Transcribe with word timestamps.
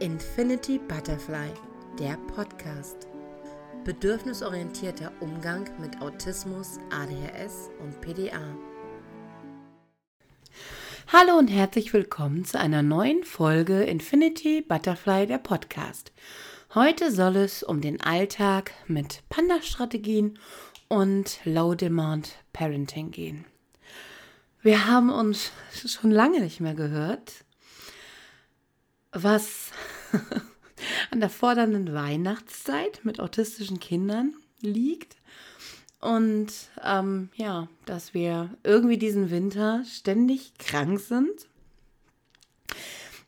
Infinity 0.00 0.78
Butterfly, 0.78 1.50
der 1.98 2.16
Podcast. 2.34 3.08
Bedürfnisorientierter 3.84 5.12
Umgang 5.20 5.68
mit 5.80 6.00
Autismus, 6.00 6.78
ADHS 6.90 7.70
und 7.80 8.00
PDA. 8.00 8.56
Hallo 11.12 11.38
und 11.38 11.48
herzlich 11.48 11.92
willkommen 11.92 12.44
zu 12.44 12.58
einer 12.58 12.82
neuen 12.82 13.24
Folge 13.24 13.82
Infinity 13.82 14.62
Butterfly, 14.62 15.26
der 15.26 15.38
Podcast. 15.38 16.12
Heute 16.74 17.12
soll 17.12 17.36
es 17.36 17.62
um 17.62 17.80
den 17.80 18.00
Alltag 18.00 18.72
mit 18.86 19.22
Panda-Strategien 19.28 20.38
und 20.88 21.40
Low-Demand 21.44 22.32
Parenting 22.52 23.10
gehen. 23.10 23.44
Wir 24.62 24.86
haben 24.86 25.10
uns 25.10 25.52
schon 25.72 26.10
lange 26.10 26.40
nicht 26.40 26.60
mehr 26.60 26.74
gehört, 26.74 27.44
was 29.14 29.70
an 31.10 31.20
der 31.20 31.30
fordernden 31.30 31.94
Weihnachtszeit 31.94 33.04
mit 33.04 33.20
autistischen 33.20 33.80
Kindern 33.80 34.34
liegt. 34.60 35.16
Und 36.00 36.52
ähm, 36.82 37.30
ja, 37.34 37.68
dass 37.86 38.12
wir 38.12 38.50
irgendwie 38.62 38.98
diesen 38.98 39.30
Winter 39.30 39.84
ständig 39.90 40.52
krank 40.58 41.00
sind. 41.00 41.46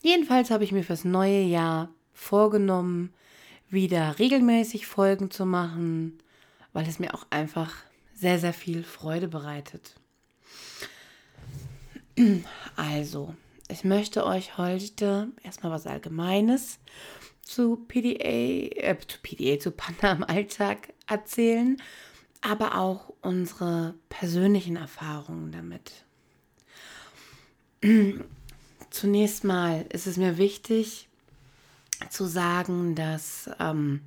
Jedenfalls 0.02 0.50
habe 0.50 0.64
ich 0.64 0.72
mir 0.72 0.84
fürs 0.84 1.04
neue 1.04 1.40
Jahr 1.40 1.88
vorgenommen, 2.12 3.14
wieder 3.70 4.18
regelmäßig 4.18 4.86
Folgen 4.86 5.30
zu 5.30 5.46
machen, 5.46 6.18
weil 6.72 6.86
es 6.86 6.98
mir 6.98 7.14
auch 7.14 7.26
einfach 7.30 7.74
sehr, 8.14 8.38
sehr 8.38 8.52
viel 8.52 8.82
Freude 8.84 9.28
bereitet. 9.28 9.94
Also, 12.76 13.34
ich 13.68 13.84
möchte 13.84 14.24
euch 14.24 14.58
heute 14.58 15.28
erstmal 15.42 15.72
was 15.72 15.86
Allgemeines 15.86 16.78
zu 17.42 17.76
PDA, 17.76 18.70
äh, 18.76 18.96
zu 19.06 19.18
PDA, 19.22 19.58
zu 19.58 19.70
Panda 19.70 20.12
im 20.12 20.24
Alltag 20.24 20.92
erzählen, 21.06 21.76
aber 22.40 22.78
auch 22.78 23.12
unsere 23.22 23.94
persönlichen 24.08 24.76
Erfahrungen 24.76 25.52
damit. 25.52 26.04
Zunächst 28.90 29.44
mal 29.44 29.84
ist 29.90 30.06
es 30.06 30.16
mir 30.16 30.38
wichtig 30.38 31.08
zu 32.10 32.26
sagen, 32.26 32.94
dass 32.94 33.50
ähm, 33.58 34.00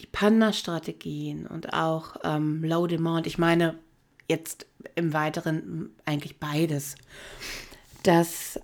die 0.00 0.06
Panda-Strategien 0.06 1.46
und 1.46 1.72
auch 1.72 2.16
ähm, 2.22 2.62
Low 2.64 2.86
Demand, 2.86 3.26
ich 3.26 3.38
meine 3.38 3.78
jetzt 4.28 4.66
im 4.94 5.12
Weiteren 5.12 5.90
eigentlich 6.04 6.38
beides, 6.38 6.96
dass 8.02 8.60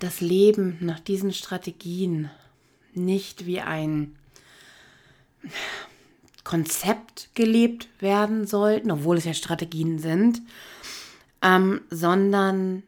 das 0.00 0.20
Leben 0.20 0.78
nach 0.80 1.00
diesen 1.00 1.32
Strategien 1.32 2.30
nicht 2.92 3.46
wie 3.46 3.60
ein 3.60 4.16
Konzept 6.44 7.30
gelebt 7.34 7.88
werden 8.00 8.46
sollten, 8.46 8.90
obwohl 8.90 9.16
es 9.16 9.24
ja 9.24 9.34
Strategien 9.34 9.98
sind, 9.98 10.42
ähm, 11.42 11.80
sondern 11.90 12.82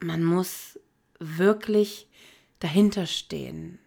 man 0.00 0.22
muss 0.22 0.78
wirklich 1.18 2.06
dahinter 2.60 3.06
stehen. 3.06 3.78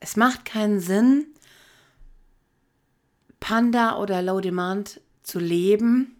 Es 0.00 0.16
macht 0.16 0.44
keinen 0.44 0.80
Sinn, 0.80 1.26
Panda 3.40 3.98
oder 3.98 4.22
Low 4.22 4.40
Demand 4.40 5.00
zu 5.22 5.38
leben, 5.38 6.17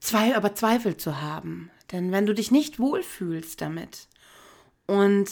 zwei, 0.00 0.36
aber 0.36 0.54
Zweifel 0.54 0.96
zu 0.96 1.20
haben. 1.20 1.70
Denn 1.92 2.12
wenn 2.12 2.26
du 2.26 2.34
dich 2.34 2.50
nicht 2.50 2.78
wohlfühlst 2.78 3.60
damit 3.60 4.08
und 4.86 5.30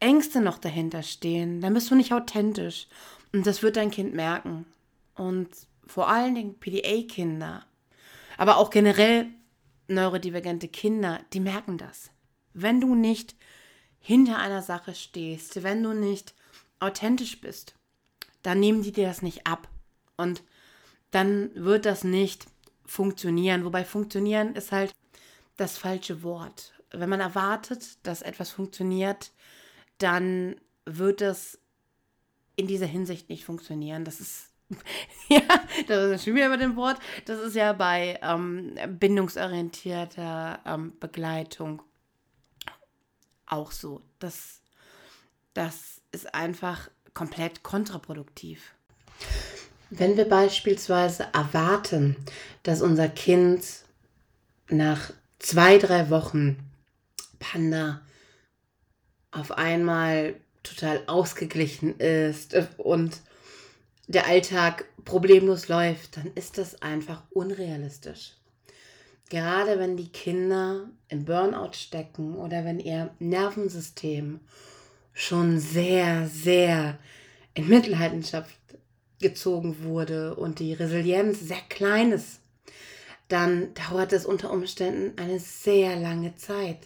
Ängste 0.00 0.40
noch 0.40 0.58
dahinter 0.58 1.02
stehen, 1.02 1.60
dann 1.60 1.74
bist 1.74 1.90
du 1.90 1.94
nicht 1.94 2.12
authentisch. 2.12 2.86
Und 3.32 3.46
das 3.46 3.62
wird 3.62 3.76
dein 3.76 3.90
Kind 3.90 4.14
merken. 4.14 4.66
Und 5.14 5.48
vor 5.86 6.08
allen 6.08 6.34
Dingen 6.34 6.58
PDA-Kinder, 6.58 7.64
aber 8.36 8.58
auch 8.58 8.70
generell 8.70 9.26
neurodivergente 9.88 10.68
Kinder, 10.68 11.20
die 11.32 11.40
merken 11.40 11.78
das. 11.78 12.10
Wenn 12.52 12.80
du 12.80 12.94
nicht 12.94 13.34
hinter 13.98 14.38
einer 14.38 14.62
Sache 14.62 14.94
stehst, 14.94 15.62
wenn 15.62 15.82
du 15.82 15.92
nicht 15.92 16.34
authentisch 16.78 17.40
bist, 17.40 17.74
dann 18.42 18.60
nehmen 18.60 18.82
die 18.82 18.92
dir 18.92 19.08
das 19.08 19.22
nicht 19.22 19.46
ab. 19.46 19.68
Und 20.16 20.42
dann 21.10 21.50
wird 21.54 21.86
das 21.86 22.04
nicht 22.04 22.46
funktionieren. 22.88 23.64
Wobei 23.64 23.84
funktionieren 23.84 24.54
ist 24.54 24.72
halt 24.72 24.92
das 25.56 25.78
falsche 25.78 26.22
Wort. 26.22 26.72
Wenn 26.90 27.08
man 27.08 27.20
erwartet, 27.20 28.04
dass 28.04 28.22
etwas 28.22 28.50
funktioniert, 28.50 29.30
dann 29.98 30.56
wird 30.84 31.20
es 31.20 31.60
in 32.56 32.66
dieser 32.66 32.86
Hinsicht 32.86 33.28
nicht 33.28 33.44
funktionieren. 33.44 34.04
Das 34.04 34.20
ist 34.20 34.48
ja, 35.28 35.40
das 35.86 36.10
ist 36.10 36.24
schon 36.24 36.34
wieder 36.34 36.48
mit 36.50 36.60
dem 36.60 36.76
Wort. 36.76 36.98
Das 37.24 37.40
ist 37.40 37.54
ja 37.54 37.72
bei 37.72 38.18
ähm, 38.22 38.74
bindungsorientierter 38.98 40.60
ähm, 40.66 40.92
Begleitung 41.00 41.82
auch 43.46 43.72
so. 43.72 44.02
Das, 44.18 44.60
das 45.54 46.02
ist 46.12 46.34
einfach 46.34 46.90
komplett 47.14 47.62
kontraproduktiv. 47.62 48.74
Wenn 49.90 50.16
wir 50.16 50.28
beispielsweise 50.28 51.26
erwarten, 51.32 52.16
dass 52.62 52.82
unser 52.82 53.08
Kind 53.08 53.64
nach 54.68 55.12
zwei, 55.38 55.78
drei 55.78 56.10
Wochen 56.10 56.58
Panda 57.38 58.02
auf 59.30 59.52
einmal 59.52 60.34
total 60.62 61.02
ausgeglichen 61.06 61.98
ist 61.98 62.56
und 62.76 63.20
der 64.08 64.26
Alltag 64.26 64.84
problemlos 65.04 65.68
läuft, 65.68 66.16
dann 66.16 66.32
ist 66.34 66.58
das 66.58 66.82
einfach 66.82 67.22
unrealistisch. 67.30 68.32
Gerade 69.30 69.78
wenn 69.78 69.96
die 69.96 70.10
Kinder 70.10 70.88
im 71.08 71.24
Burnout 71.24 71.74
stecken 71.74 72.34
oder 72.34 72.64
wenn 72.64 72.80
ihr 72.80 73.10
Nervensystem 73.18 74.40
schon 75.12 75.58
sehr, 75.58 76.26
sehr 76.26 76.98
in 77.54 77.68
Mitleidenschaft 77.68 78.57
gezogen 79.20 79.82
wurde 79.82 80.34
und 80.34 80.58
die 80.58 80.72
Resilienz 80.72 81.40
sehr 81.40 81.60
klein 81.68 82.12
ist, 82.12 82.40
dann 83.28 83.74
dauert 83.74 84.12
es 84.12 84.24
unter 84.24 84.50
Umständen 84.50 85.18
eine 85.20 85.38
sehr 85.38 85.96
lange 85.96 86.34
Zeit. 86.36 86.78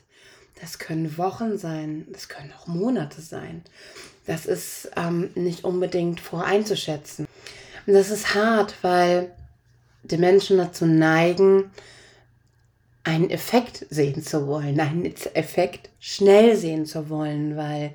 Das 0.61 0.79
können 0.79 1.19
Wochen 1.19 1.59
sein, 1.59 2.07
das 2.11 2.29
können 2.29 2.53
auch 2.59 2.67
Monate 2.67 3.21
sein. 3.21 3.63
Das 4.27 4.47
ist 4.47 4.91
ähm, 4.97 5.31
nicht 5.35 5.65
unbedingt 5.65 6.21
voreinzuschätzen. 6.21 7.27
Und 7.87 7.95
das 7.95 8.11
ist 8.11 8.35
hart, 8.35 8.75
weil 8.83 9.33
die 10.05 10.19
Menschen 10.19 10.59
dazu 10.59 10.87
neigen, 10.87 11.71
einen 13.05 13.31
Effekt 13.31 13.87
sehen 13.91 14.23
zu 14.23 14.47
wollen, 14.47 14.79
einen 14.79 15.05
Effekt 15.05 15.91
schnell 15.99 16.57
sehen 16.57 16.87
zu 16.87 17.09
wollen, 17.09 17.57
weil 17.57 17.95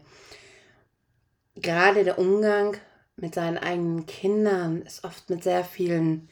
gerade 1.55 2.03
der 2.03 2.19
Umgang 2.19 2.77
mit 3.17 3.33
seinen 3.33 3.57
eigenen 3.57 4.05
Kindern 4.05 4.83
ist 4.83 5.03
oft 5.03 5.29
mit 5.29 5.43
sehr 5.43 5.65
vielen 5.65 6.29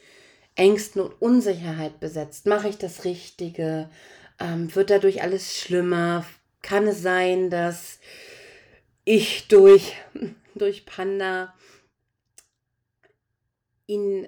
Ängsten 0.56 1.02
und 1.02 1.22
Unsicherheit 1.22 2.00
besetzt. 2.00 2.46
Mache 2.46 2.70
ich 2.70 2.78
das 2.78 3.04
Richtige? 3.04 3.90
Ähm, 4.40 4.74
wird 4.74 4.92
dadurch 4.92 5.22
alles 5.22 5.58
schlimmer? 5.58 6.26
Kann 6.62 6.88
es 6.88 7.02
sein, 7.02 7.50
dass 7.50 8.00
ich 9.04 9.48
durch, 9.48 9.96
durch 10.56 10.86
Panda 10.86 11.54
ihn, 13.88 14.28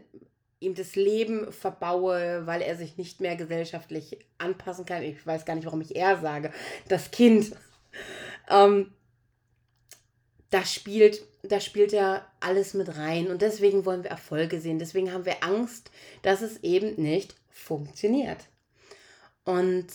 ihm 0.60 0.74
das 0.74 0.96
Leben 0.96 1.52
verbaue, 1.52 2.48
weil 2.48 2.62
er 2.62 2.76
sich 2.76 2.98
nicht 2.98 3.22
mehr 3.22 3.36
gesellschaftlich 3.36 4.18
anpassen 4.40 4.86
kann? 4.86 5.04
Ich 5.04 5.26
weiß 5.26 5.46
gar 5.46 5.56
nicht, 5.56 5.66
warum 5.66 5.82
ich 5.82 5.96
er 5.96 6.20
sage. 6.20 6.52
Das 6.88 7.12
Kind. 7.12 7.56
Ähm, 8.50 8.94
das 10.50 10.74
spielt, 10.74 11.22
da 11.48 11.60
spielt 11.60 11.92
ja 11.92 12.26
alles 12.40 12.74
mit 12.74 12.98
rein. 12.98 13.28
Und 13.28 13.42
deswegen 13.42 13.86
wollen 13.86 14.04
wir 14.04 14.12
Erfolge 14.12 14.60
sehen. 14.60 14.80
Deswegen 14.80 15.12
haben 15.14 15.26
wir 15.26 15.44
Angst, 15.44 15.92
dass 16.22 16.42
es 16.42 16.64
eben 16.64 17.02
nicht 17.02 17.36
funktioniert. 17.50 18.48
Und 19.44 19.88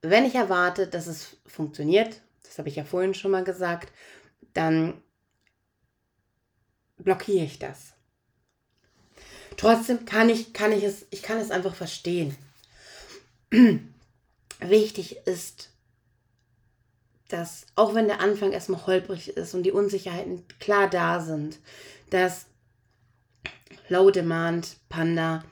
wenn 0.00 0.24
ich 0.24 0.34
erwarte, 0.34 0.86
dass 0.86 1.06
es 1.06 1.36
funktioniert, 1.46 2.20
das 2.42 2.58
habe 2.58 2.68
ich 2.68 2.76
ja 2.76 2.84
vorhin 2.84 3.14
schon 3.14 3.30
mal 3.30 3.44
gesagt, 3.44 3.92
dann 4.52 5.00
blockiere 6.98 7.44
ich 7.44 7.58
das. 7.58 7.94
Trotzdem 9.56 10.04
kann 10.04 10.28
ich, 10.28 10.52
kann 10.52 10.72
ich 10.72 10.82
es, 10.82 11.06
ich 11.10 11.22
kann 11.22 11.38
es 11.38 11.50
einfach 11.50 11.74
verstehen. 11.74 12.36
Wichtig 14.60 15.26
ist, 15.26 15.71
dass 17.32 17.66
auch 17.76 17.94
wenn 17.94 18.08
der 18.08 18.20
Anfang 18.20 18.52
erstmal 18.52 18.86
holprig 18.86 19.36
ist 19.36 19.54
und 19.54 19.62
die 19.62 19.72
Unsicherheiten 19.72 20.44
klar 20.60 20.88
da 20.88 21.20
sind, 21.20 21.58
dass 22.10 22.46
Low 23.88 24.10
Demand 24.10 24.76
Panda 24.90 25.42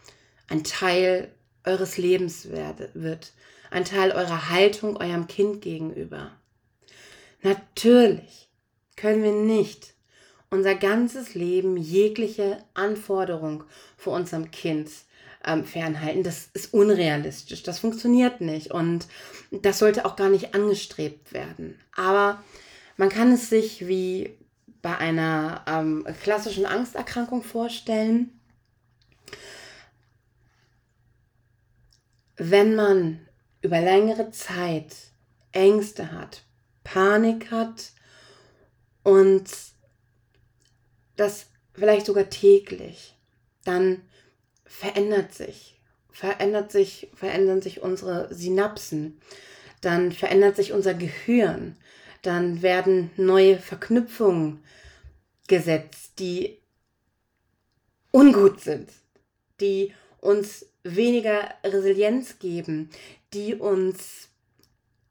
ein 0.48 0.62
Teil 0.62 1.32
eures 1.64 1.96
Lebens 1.96 2.48
wird. 2.50 3.32
ein 3.70 3.84
Teil 3.84 4.10
eurer 4.10 4.50
Haltung 4.50 4.96
eurem 4.96 5.28
Kind 5.28 5.62
gegenüber. 5.62 6.32
Natürlich 7.42 8.48
können 8.96 9.22
wir 9.22 9.32
nicht 9.32 9.94
unser 10.50 10.74
ganzes 10.74 11.34
Leben 11.34 11.76
jegliche 11.76 12.64
Anforderung 12.74 13.62
vor 13.96 14.14
unserem 14.14 14.50
Kind 14.50 14.90
ähm, 15.44 15.64
fernhalten. 15.64 16.22
Das 16.22 16.48
ist 16.52 16.72
unrealistisch, 16.72 17.62
das 17.62 17.78
funktioniert 17.78 18.40
nicht 18.40 18.70
und 18.70 19.06
das 19.50 19.78
sollte 19.78 20.04
auch 20.04 20.16
gar 20.16 20.28
nicht 20.28 20.54
angestrebt 20.54 21.32
werden. 21.32 21.78
Aber 21.94 22.42
man 22.96 23.08
kann 23.08 23.32
es 23.32 23.48
sich 23.48 23.86
wie 23.86 24.36
bei 24.82 24.96
einer 24.96 25.64
ähm, 25.66 26.06
klassischen 26.22 26.66
Angsterkrankung 26.66 27.42
vorstellen. 27.42 28.38
Wenn 32.36 32.74
man 32.74 33.26
über 33.60 33.80
längere 33.80 34.30
Zeit 34.30 34.96
Ängste 35.52 36.12
hat, 36.12 36.44
Panik 36.84 37.50
hat 37.50 37.92
und 39.02 39.44
das 41.16 41.46
vielleicht 41.74 42.06
sogar 42.06 42.30
täglich, 42.30 43.14
dann 43.64 44.02
verändert 44.70 45.34
sich, 45.34 45.74
verändert 46.12 46.70
sich, 46.70 47.08
verändern 47.14 47.60
sich 47.60 47.82
unsere 47.82 48.32
Synapsen, 48.32 49.20
dann 49.80 50.12
verändert 50.12 50.54
sich 50.56 50.72
unser 50.72 50.94
Gehirn, 50.94 51.76
dann 52.22 52.62
werden 52.62 53.10
neue 53.16 53.58
Verknüpfungen 53.58 54.62
gesetzt, 55.48 56.12
die 56.20 56.58
ungut 58.12 58.60
sind, 58.60 58.90
die 59.60 59.92
uns 60.20 60.66
weniger 60.84 61.52
Resilienz 61.64 62.38
geben, 62.38 62.90
die 63.34 63.56
uns 63.56 64.28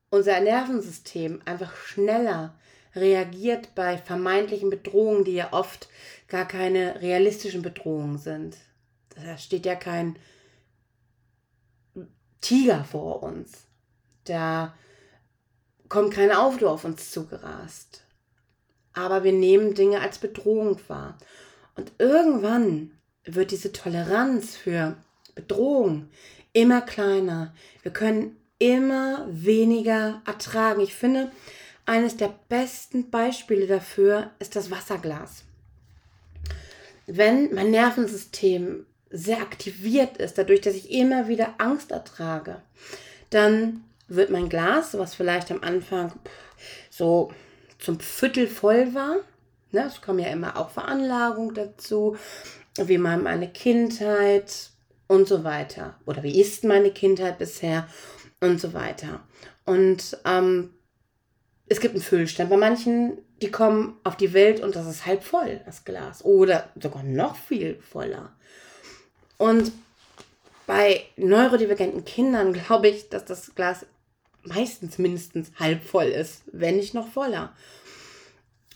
unser 0.10 0.40
Nervensystem 0.40 1.42
einfach 1.44 1.76
schneller 1.76 2.58
reagiert 2.96 3.76
bei 3.76 3.98
vermeintlichen 3.98 4.70
Bedrohungen, 4.70 5.26
die 5.26 5.34
ja 5.34 5.52
oft 5.52 5.90
gar 6.30 6.48
keine 6.48 7.02
realistischen 7.02 7.62
Bedrohungen 7.62 8.18
sind. 8.18 8.56
Da 9.26 9.38
steht 9.38 9.66
ja 9.66 9.76
kein 9.76 10.18
Tiger 12.42 12.84
vor 12.84 13.24
uns. 13.24 13.66
Da 14.26 14.74
kommt 15.88 16.14
kein 16.14 16.32
Auto 16.32 16.68
auf 16.68 16.86
uns 16.86 17.12
zugerast. 17.12 18.04
Aber 18.94 19.24
wir 19.24 19.34
nehmen 19.34 19.74
Dinge 19.76 20.02
als 20.02 20.18
Bedrohung 20.18 20.80
wahr. 20.88 21.18
Und 21.76 21.92
irgendwann 21.98 22.92
wird 23.26 23.52
diese 23.52 23.72
Toleranz 23.72 24.56
für 24.56 24.98
Bedrohung 25.36 26.10
immer 26.54 26.82
kleiner. 26.82 27.54
Wir 27.82 27.94
können 27.94 28.38
immer 28.58 29.26
weniger 29.30 30.22
ertragen. 30.26 30.82
Ich 30.82 30.96
finde, 30.96 31.32
eines 31.86 32.18
der 32.18 32.34
besten 32.50 33.10
Beispiele 33.10 33.68
dafür 33.68 34.32
ist 34.40 34.56
das 34.56 34.70
Wasserglas. 34.70 35.44
Wenn 37.08 37.54
mein 37.56 37.72
Nervensystem 37.72 38.86
sehr 39.10 39.42
aktiviert 39.42 40.18
ist, 40.18 40.38
dadurch, 40.38 40.62
dass 40.62 40.76
ich 40.76 40.92
immer 40.92 41.28
wieder 41.28 41.56
Angst 41.58 41.92
ertrage, 41.92 42.62
dann 43.30 43.84
wird 44.08 44.30
mein 44.30 44.50
Glas, 44.50 44.98
was 44.98 45.16
vielleicht 45.16 45.52
am 45.52 45.64
Anfang 45.64 46.12
so 46.90 47.32
zum 47.80 48.00
Viertel 48.00 48.48
voll 48.48 48.94
war, 48.94 49.18
ne, 49.72 49.86
es 49.88 50.02
kommen 50.02 50.20
ja 50.20 50.28
immer 50.28 50.58
auch 50.58 50.70
Veranlagungen 50.70 51.56
dazu, 51.56 52.18
wie 52.78 52.98
meine 52.98 53.50
Kindheit 53.50 54.72
und 55.08 55.28
so 55.28 55.44
weiter. 55.44 55.96
Oder 56.06 56.24
wie 56.24 56.40
ist 56.40 56.64
meine 56.64 56.92
Kindheit 56.92 57.38
bisher 57.38 57.88
und 58.42 58.60
so 58.62 58.74
weiter. 58.74 59.22
Und 59.66 60.18
ähm, 60.26 60.74
es 61.68 61.80
gibt 61.80 61.96
einen 61.96 62.04
Füllstand. 62.04 62.50
Bei 62.50 62.58
manchen, 62.58 63.20
die 63.42 63.52
kommen 63.52 63.98
auf 64.04 64.18
die 64.18 64.34
Welt 64.34 64.62
und 64.62 64.76
das 64.76 64.88
ist 64.88 65.06
halb 65.06 65.24
voll, 65.24 65.62
das 65.66 65.84
Glas. 65.84 66.24
Oder 66.24 66.70
sogar 66.82 67.04
noch 67.04 67.36
viel 67.36 67.80
voller. 67.82 68.34
Und 69.40 69.72
bei 70.68 71.06
neurodivergenten 71.16 72.06
Kindern 72.06 72.54
glaube 72.54 72.90
ich, 72.90 73.10
dass 73.10 73.26
das 73.26 73.56
Glas 73.56 73.88
meistens 74.44 75.00
mindestens 75.00 75.52
halb 75.58 75.84
voll 75.84 76.06
ist, 76.06 76.44
wenn 76.52 76.76
nicht 76.76 76.94
noch 76.94 77.08
voller. 77.08 77.56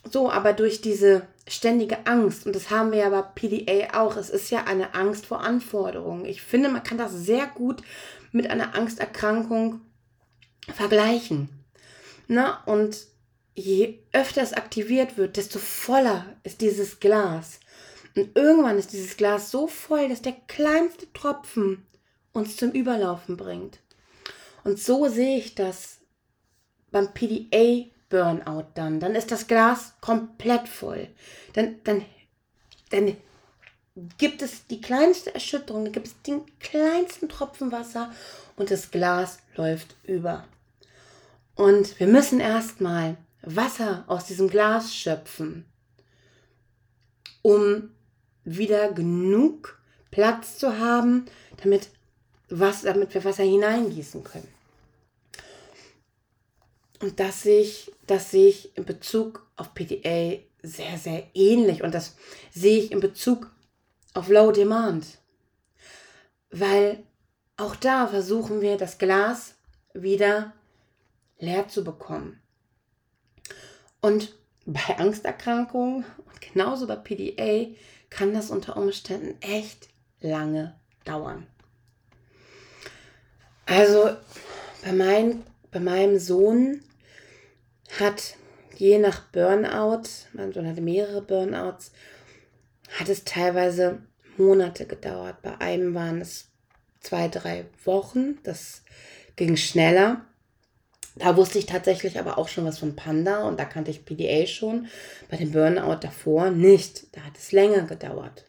So, 0.09 0.31
aber 0.31 0.53
durch 0.53 0.81
diese 0.81 1.27
ständige 1.47 2.07
Angst, 2.07 2.45
und 2.45 2.55
das 2.55 2.69
haben 2.69 2.91
wir 2.91 2.99
ja 2.99 3.09
bei 3.09 3.21
PDA 3.21 4.01
auch, 4.01 4.17
es 4.17 4.29
ist 4.29 4.49
ja 4.49 4.63
eine 4.63 4.95
Angst 4.95 5.25
vor 5.25 5.41
Anforderungen. 5.41 6.25
Ich 6.25 6.41
finde, 6.41 6.69
man 6.69 6.83
kann 6.83 6.97
das 6.97 7.11
sehr 7.11 7.45
gut 7.45 7.83
mit 8.31 8.49
einer 8.49 8.73
Angsterkrankung 8.73 9.81
vergleichen. 10.73 11.49
Na, 12.27 12.63
und 12.65 13.05
je 13.53 13.99
öfter 14.13 14.41
es 14.41 14.53
aktiviert 14.53 15.17
wird, 15.17 15.37
desto 15.37 15.59
voller 15.59 16.25
ist 16.43 16.61
dieses 16.61 16.99
Glas. 16.99 17.59
Und 18.15 18.35
irgendwann 18.35 18.77
ist 18.77 18.93
dieses 18.93 19.17
Glas 19.17 19.49
so 19.49 19.67
voll, 19.67 20.09
dass 20.09 20.21
der 20.21 20.35
kleinste 20.47 21.11
Tropfen 21.13 21.85
uns 22.31 22.57
zum 22.57 22.71
Überlaufen 22.71 23.37
bringt. 23.37 23.79
Und 24.63 24.79
so 24.79 25.07
sehe 25.07 25.37
ich 25.37 25.55
das 25.55 25.97
beim 26.91 27.13
PDA 27.13 27.89
Burnout 28.09 28.67
dann. 28.75 28.99
Dann 28.99 29.15
ist 29.15 29.31
das 29.31 29.47
Glas 29.47 29.93
komplett 29.99 30.67
voll. 30.67 31.07
Dann, 31.53 31.79
dann, 31.83 32.05
dann 32.91 33.17
gibt 34.19 34.41
es 34.43 34.67
die 34.67 34.81
kleinste 34.81 35.33
Erschütterung, 35.33 35.85
dann 35.85 35.93
gibt 35.93 36.07
es 36.07 36.21
den 36.21 36.43
kleinsten 36.59 37.27
Tropfen 37.27 37.71
Wasser 37.71 38.13
und 38.55 38.69
das 38.69 38.91
Glas 38.91 39.39
läuft 39.55 39.95
über. 40.03 40.45
Und 41.55 41.99
wir 41.99 42.07
müssen 42.07 42.39
erstmal 42.39 43.17
Wasser 43.41 44.03
aus 44.07 44.25
diesem 44.25 44.47
Glas 44.47 44.95
schöpfen, 44.95 45.65
um 47.41 47.89
wieder 48.45 48.91
genug 48.91 49.79
Platz 50.11 50.57
zu 50.57 50.77
haben, 50.79 51.25
damit, 51.63 51.89
was, 52.49 52.81
damit 52.83 53.13
wir 53.13 53.23
Wasser 53.23 53.43
hineingießen 53.43 54.23
können. 54.23 54.47
Und 57.01 57.19
das 57.19 57.43
sehe 57.43 57.61
ich, 57.61 57.91
das 58.07 58.31
sehe 58.31 58.47
ich 58.49 58.77
in 58.77 58.85
Bezug 58.85 59.45
auf 59.55 59.73
PDA 59.73 60.39
sehr, 60.61 60.97
sehr 60.97 61.27
ähnlich. 61.33 61.83
Und 61.83 61.93
das 61.93 62.15
sehe 62.51 62.77
ich 62.77 62.91
in 62.91 63.01
Bezug 63.01 63.51
auf 64.13 64.29
Low 64.29 64.51
Demand. 64.51 65.05
Weil 66.49 67.03
auch 67.57 67.75
da 67.75 68.07
versuchen 68.07 68.61
wir, 68.61 68.77
das 68.77 68.97
Glas 68.97 69.55
wieder 69.93 70.53
leer 71.39 71.67
zu 71.67 71.83
bekommen. 71.83 72.39
Und 74.01 74.33
bei 74.65 74.97
Angsterkrankungen 74.97 76.05
und 76.25 76.41
genauso 76.41 76.87
bei 76.87 76.95
PDA 76.95 77.75
kann 78.15 78.33
das 78.33 78.49
unter 78.49 78.77
Umständen 78.77 79.35
echt 79.41 79.89
lange 80.21 80.75
dauern. 81.05 81.47
Also 83.65 84.15
bei, 84.83 84.91
mein, 84.91 85.43
bei 85.71 85.79
meinem 85.79 86.19
Sohn 86.19 86.81
hat 87.99 88.35
je 88.75 88.97
nach 88.99 89.21
Burnout, 89.31 90.03
mein 90.33 90.51
Sohn 90.51 90.67
hatte 90.67 90.81
mehrere 90.81 91.21
Burnouts, 91.21 91.91
hat 92.99 93.09
es 93.09 93.23
teilweise 93.23 94.01
Monate 94.37 94.85
gedauert. 94.85 95.41
Bei 95.41 95.59
einem 95.59 95.93
waren 95.93 96.21
es 96.21 96.49
zwei, 96.99 97.27
drei 97.27 97.65
Wochen. 97.85 98.39
Das 98.43 98.83
ging 99.35 99.57
schneller. 99.57 100.25
Da 101.15 101.37
wusste 101.37 101.59
ich 101.59 101.67
tatsächlich 101.67 102.19
aber 102.19 102.37
auch 102.37 102.47
schon 102.47 102.65
was 102.65 102.79
von 102.79 102.95
Panda 102.95 103.47
und 103.47 103.59
da 103.59 103.65
kannte 103.65 103.91
ich 103.91 104.05
PDA 104.05 104.47
schon. 104.47 104.87
Bei 105.29 105.37
dem 105.37 105.51
Burnout 105.51 105.99
davor 106.01 106.49
nicht. 106.49 107.15
Da 107.15 107.21
hat 107.21 107.37
es 107.37 107.51
länger 107.51 107.83
gedauert. 107.83 108.45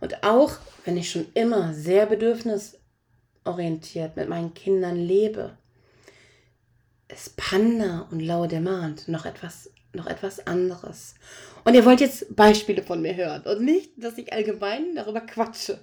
Und 0.00 0.22
auch 0.22 0.52
wenn 0.84 0.96
ich 0.96 1.10
schon 1.10 1.26
immer 1.34 1.74
sehr 1.74 2.06
bedürfnisorientiert 2.06 4.16
mit 4.16 4.28
meinen 4.28 4.54
Kindern 4.54 4.96
lebe, 4.96 5.56
ist 7.08 7.36
Panda 7.36 8.06
und 8.10 8.20
Low 8.20 8.46
Demand 8.46 9.08
noch 9.08 9.26
etwas, 9.26 9.70
noch 9.92 10.06
etwas 10.06 10.46
anderes. 10.46 11.14
Und 11.64 11.74
ihr 11.74 11.84
wollt 11.84 12.00
jetzt 12.00 12.34
Beispiele 12.34 12.82
von 12.82 13.02
mir 13.02 13.14
hören 13.16 13.42
und 13.42 13.62
nicht, 13.62 13.92
dass 13.96 14.18
ich 14.18 14.32
allgemein 14.32 14.94
darüber 14.94 15.20
quatsche, 15.20 15.78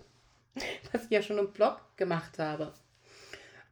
was 0.91 1.05
ich 1.05 1.11
ja 1.11 1.21
schon 1.21 1.37
im 1.37 1.51
Blog 1.51 1.79
gemacht 1.97 2.39
habe. 2.39 2.73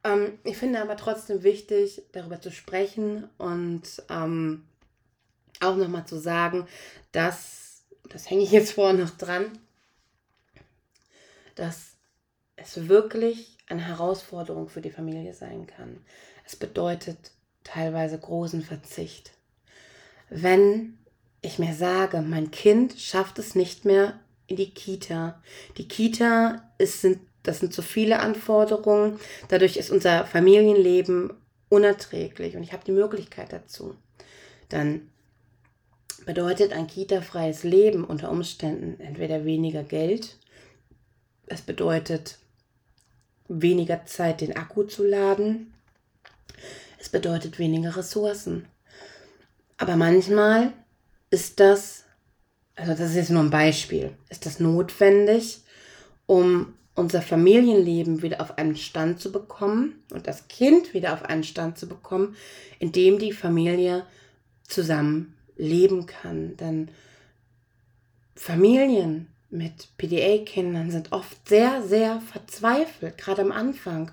Ähm, 0.06 0.38
ich 0.44 0.56
finde 0.56 0.80
aber 0.80 0.96
trotzdem 0.96 1.42
wichtig, 1.42 2.02
darüber 2.12 2.40
zu 2.40 2.52
sprechen 2.52 3.28
und 3.38 3.82
ähm, 4.08 4.64
auch 5.60 5.76
nochmal 5.76 6.06
zu 6.06 6.18
sagen, 6.18 6.66
dass, 7.12 7.82
das 8.08 8.30
hänge 8.30 8.42
ich 8.42 8.52
jetzt 8.52 8.72
vorher 8.72 8.94
noch 8.94 9.10
dran, 9.10 9.58
dass 11.54 11.92
es 12.56 12.88
wirklich 12.88 13.56
eine 13.66 13.82
Herausforderung 13.82 14.68
für 14.68 14.80
die 14.80 14.90
Familie 14.90 15.34
sein 15.34 15.66
kann. 15.66 16.04
Es 16.44 16.54
bedeutet 16.56 17.32
teilweise 17.64 18.18
großen 18.18 18.62
Verzicht. 18.62 19.32
Wenn 20.28 20.98
ich 21.42 21.58
mir 21.58 21.74
sage, 21.74 22.22
mein 22.22 22.50
Kind 22.50 22.98
schafft 22.98 23.38
es 23.38 23.54
nicht 23.54 23.84
mehr 23.84 24.20
in 24.46 24.56
die 24.56 24.70
Kita. 24.70 25.42
Die 25.76 25.88
Kita 25.88 26.72
ist, 26.78 27.00
sind 27.00 27.20
das 27.46 27.60
sind 27.60 27.72
zu 27.72 27.82
viele 27.82 28.18
Anforderungen. 28.20 29.18
Dadurch 29.48 29.76
ist 29.76 29.90
unser 29.90 30.24
Familienleben 30.26 31.32
unerträglich 31.68 32.56
und 32.56 32.62
ich 32.62 32.72
habe 32.72 32.84
die 32.84 32.92
Möglichkeit 32.92 33.52
dazu. 33.52 33.94
Dann 34.68 35.10
bedeutet 36.24 36.72
ein 36.72 36.86
kita-freies 36.86 37.62
Leben 37.62 38.04
unter 38.04 38.30
Umständen 38.30 39.00
entweder 39.00 39.44
weniger 39.44 39.84
Geld, 39.84 40.38
es 41.46 41.62
bedeutet 41.62 42.38
weniger 43.48 44.04
Zeit, 44.06 44.40
den 44.40 44.56
Akku 44.56 44.82
zu 44.82 45.04
laden, 45.04 45.72
es 46.98 47.08
bedeutet 47.08 47.58
weniger 47.60 47.96
Ressourcen. 47.96 48.66
Aber 49.78 49.94
manchmal 49.94 50.72
ist 51.30 51.60
das, 51.60 52.04
also 52.74 52.92
das 52.92 53.10
ist 53.10 53.16
jetzt 53.16 53.30
nur 53.30 53.42
ein 53.42 53.50
Beispiel, 53.50 54.16
ist 54.28 54.46
das 54.46 54.58
notwendig, 54.58 55.60
um 56.26 56.74
unser 56.96 57.22
Familienleben 57.22 58.22
wieder 58.22 58.40
auf 58.40 58.58
einen 58.58 58.76
Stand 58.76 59.20
zu 59.20 59.30
bekommen 59.30 60.02
und 60.12 60.26
das 60.26 60.48
Kind 60.48 60.94
wieder 60.94 61.12
auf 61.12 61.22
einen 61.22 61.44
Stand 61.44 61.78
zu 61.78 61.86
bekommen, 61.86 62.36
in 62.78 62.90
dem 62.90 63.18
die 63.18 63.32
Familie 63.32 64.06
zusammen 64.64 65.34
leben 65.56 66.06
kann. 66.06 66.56
Denn 66.56 66.90
Familien 68.34 69.28
mit 69.50 69.96
PDA-Kindern 69.96 70.90
sind 70.90 71.12
oft 71.12 71.48
sehr, 71.48 71.82
sehr 71.82 72.20
verzweifelt, 72.20 73.18
gerade 73.18 73.42
am 73.42 73.52
Anfang. 73.52 74.10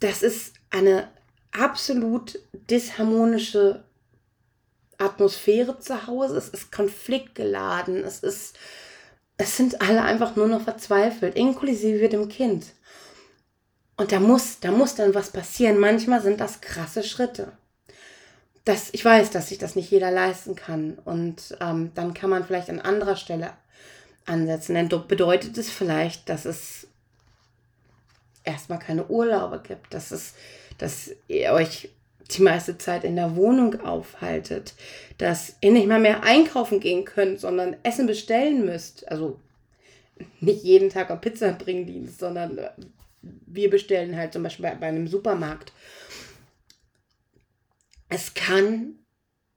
Das 0.00 0.22
ist 0.22 0.54
eine 0.70 1.08
absolut 1.50 2.38
disharmonische 2.52 3.84
Atmosphäre 4.98 5.78
zu 5.78 6.06
Hause. 6.06 6.36
Es 6.36 6.48
ist 6.48 6.72
konfliktgeladen. 6.72 8.04
Es 8.04 8.20
ist, 8.22 8.58
es 9.38 9.56
sind 9.56 9.80
alle 9.80 10.02
einfach 10.02 10.36
nur 10.36 10.48
noch 10.48 10.62
verzweifelt, 10.62 11.36
inklusive 11.36 12.08
dem 12.08 12.28
Kind. 12.28 12.66
Und 13.96 14.12
da 14.12 14.20
muss, 14.20 14.60
da 14.60 14.70
muss 14.70 14.94
dann 14.94 15.14
was 15.14 15.30
passieren. 15.30 15.78
Manchmal 15.78 16.20
sind 16.20 16.40
das 16.40 16.60
krasse 16.60 17.02
Schritte 17.02 17.52
das, 18.68 18.90
ich 18.92 19.02
weiß, 19.02 19.30
dass 19.30 19.48
sich 19.48 19.56
das 19.56 19.76
nicht 19.76 19.90
jeder 19.90 20.10
leisten 20.10 20.54
kann. 20.54 20.98
Und 21.04 21.56
ähm, 21.60 21.90
dann 21.94 22.12
kann 22.12 22.28
man 22.28 22.44
vielleicht 22.44 22.68
an 22.68 22.80
anderer 22.80 23.16
Stelle 23.16 23.52
ansetzen. 24.26 24.74
Denn 24.74 24.88
bedeutet 24.88 25.56
es 25.56 25.70
vielleicht, 25.70 26.28
dass 26.28 26.44
es 26.44 26.86
erstmal 28.44 28.78
keine 28.78 29.06
Urlaube 29.06 29.62
gibt, 29.66 29.94
dass 29.94 30.10
es, 30.10 30.34
dass 30.76 31.10
ihr 31.28 31.52
euch 31.52 31.88
die 32.30 32.42
meiste 32.42 32.78
Zeit 32.78 33.04
in 33.04 33.16
der 33.16 33.36
Wohnung 33.36 33.80
aufhaltet, 33.80 34.74
dass 35.16 35.56
ihr 35.60 35.72
nicht 35.72 35.86
mal 35.86 36.00
mehr 36.00 36.22
einkaufen 36.22 36.80
gehen 36.80 37.04
könnt, 37.04 37.40
sondern 37.40 37.76
Essen 37.82 38.06
bestellen 38.06 38.64
müsst. 38.64 39.10
Also 39.10 39.38
nicht 40.40 40.62
jeden 40.62 40.90
Tag 40.90 41.10
am 41.10 41.20
Pizzabringdienst, 41.20 42.18
sondern 42.18 42.58
wir 43.22 43.70
bestellen 43.70 44.16
halt 44.16 44.32
zum 44.32 44.42
Beispiel 44.42 44.64
bei, 44.64 44.74
bei 44.74 44.86
einem 44.88 45.08
Supermarkt 45.08 45.72
es 48.08 48.34
kann 48.34 48.94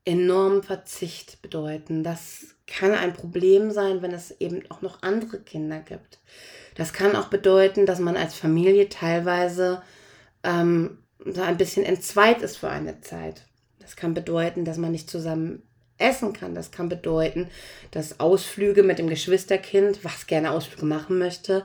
enormen 0.06 0.64
Verzicht 0.64 1.42
bedeuten. 1.42 2.04
Das 2.04 2.56
kann 2.68 2.94
ein 2.94 3.14
Problem 3.14 3.72
sein, 3.72 4.02
wenn 4.02 4.12
es 4.12 4.32
eben 4.40 4.64
auch 4.70 4.82
noch 4.82 5.04
andere 5.04 5.40
Kinder 5.40 5.80
gibt. 5.80 6.20
Das 6.76 6.94
kann 6.94 7.16
auch 7.16 7.28
bedeuten, 7.28 7.86
dass 7.86 8.00
man 8.00 8.18
als 8.18 8.34
Familie 8.34 8.90
teilweise 8.90 9.82
ähm, 10.44 10.98
so 11.26 11.42
ein 11.42 11.58
bisschen 11.58 11.86
entzweit 11.86 12.42
ist 12.42 12.58
für 12.58 12.70
eine 12.70 13.02
Zeit. 13.02 13.44
Das 13.80 13.96
kann 13.96 14.14
bedeuten, 14.14 14.66
dass 14.66 14.78
man 14.78 14.92
nicht 14.92 15.10
zusammen 15.10 15.64
essen 15.98 16.34
kann. 16.34 16.56
Das 16.56 16.72
kann 16.72 16.90
bedeuten, 16.90 17.50
dass 17.92 18.20
Ausflüge 18.20 18.84
mit 18.84 19.00
dem 19.00 19.08
Geschwisterkind, 19.08 20.04
was 20.04 20.28
gerne 20.28 20.52
Ausflüge 20.52 20.86
machen 20.86 21.20
möchte, 21.20 21.64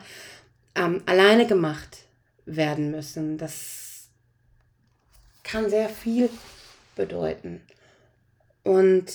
ähm, 0.75 1.03
alleine 1.07 1.47
gemacht 1.47 1.99
werden 2.45 2.91
müssen. 2.91 3.39
Das 3.39 4.09
kann 5.43 5.71
sehr 5.71 5.89
viel 5.89 6.29
bedeuten. 6.95 7.61
Und 8.63 9.07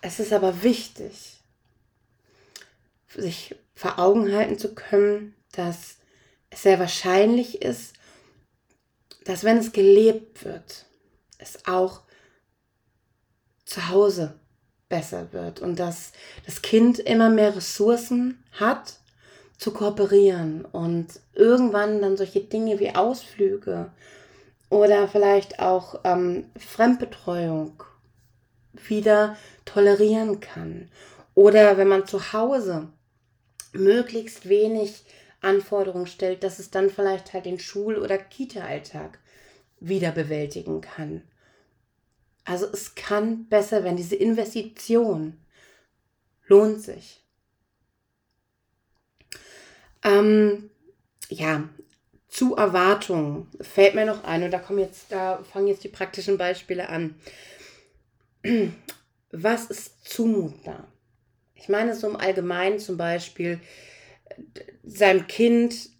es 0.00 0.20
ist 0.20 0.32
aber 0.32 0.62
wichtig, 0.62 1.38
sich 3.08 3.54
vor 3.74 3.98
Augen 3.98 4.32
halten 4.32 4.58
zu 4.58 4.74
können, 4.74 5.34
dass 5.52 5.96
es 6.50 6.62
sehr 6.62 6.78
wahrscheinlich 6.78 7.62
ist, 7.62 7.94
dass 9.24 9.44
wenn 9.44 9.58
es 9.58 9.72
gelebt 9.72 10.44
wird, 10.44 10.86
es 11.38 11.66
auch 11.66 12.02
zu 13.64 13.88
Hause 13.88 14.38
besser 14.88 15.32
wird 15.32 15.60
und 15.60 15.78
dass 15.78 16.12
das 16.46 16.62
Kind 16.62 16.98
immer 16.98 17.30
mehr 17.30 17.54
Ressourcen 17.54 18.42
hat, 18.52 19.00
zu 19.60 19.72
kooperieren 19.72 20.64
und 20.64 21.20
irgendwann 21.34 22.00
dann 22.00 22.16
solche 22.16 22.40
Dinge 22.40 22.80
wie 22.80 22.94
Ausflüge 22.94 23.92
oder 24.70 25.06
vielleicht 25.06 25.60
auch 25.60 26.00
ähm, 26.04 26.46
Fremdbetreuung 26.56 27.82
wieder 28.72 29.36
tolerieren 29.66 30.40
kann. 30.40 30.88
Oder 31.34 31.76
wenn 31.76 31.88
man 31.88 32.06
zu 32.06 32.32
Hause 32.32 32.88
möglichst 33.72 34.48
wenig 34.48 35.04
Anforderungen 35.40 36.06
stellt, 36.06 36.42
dass 36.44 36.58
es 36.58 36.70
dann 36.70 36.90
vielleicht 36.90 37.32
halt 37.32 37.46
den 37.46 37.58
Schul- 37.58 37.98
oder 37.98 38.18
Kita-Alltag 38.18 39.18
wieder 39.80 40.12
bewältigen 40.12 40.80
kann. 40.80 41.22
Also 42.44 42.66
es 42.66 42.94
kann 42.94 43.48
besser 43.48 43.84
werden. 43.84 43.96
Diese 43.96 44.16
Investition 44.16 45.38
lohnt 46.46 46.82
sich. 46.82 47.22
Ähm, 50.02 50.70
ja, 51.28 51.68
zu 52.28 52.56
Erwartungen 52.56 53.48
fällt 53.60 53.94
mir 53.94 54.06
noch 54.06 54.24
ein 54.24 54.42
und 54.42 54.50
da 54.50 54.58
kommen 54.58 54.78
jetzt, 54.78 55.12
da 55.12 55.42
fangen 55.42 55.68
jetzt 55.68 55.84
die 55.84 55.88
praktischen 55.88 56.38
Beispiele 56.38 56.88
an. 56.88 57.14
Was 59.32 59.66
ist 59.66 60.04
zumutbar? 60.08 60.88
Ich 61.54 61.68
meine 61.68 61.94
so 61.94 62.08
im 62.08 62.16
Allgemeinen 62.16 62.78
zum 62.78 62.96
Beispiel 62.96 63.60
seinem 64.84 65.26
Kind 65.26 65.90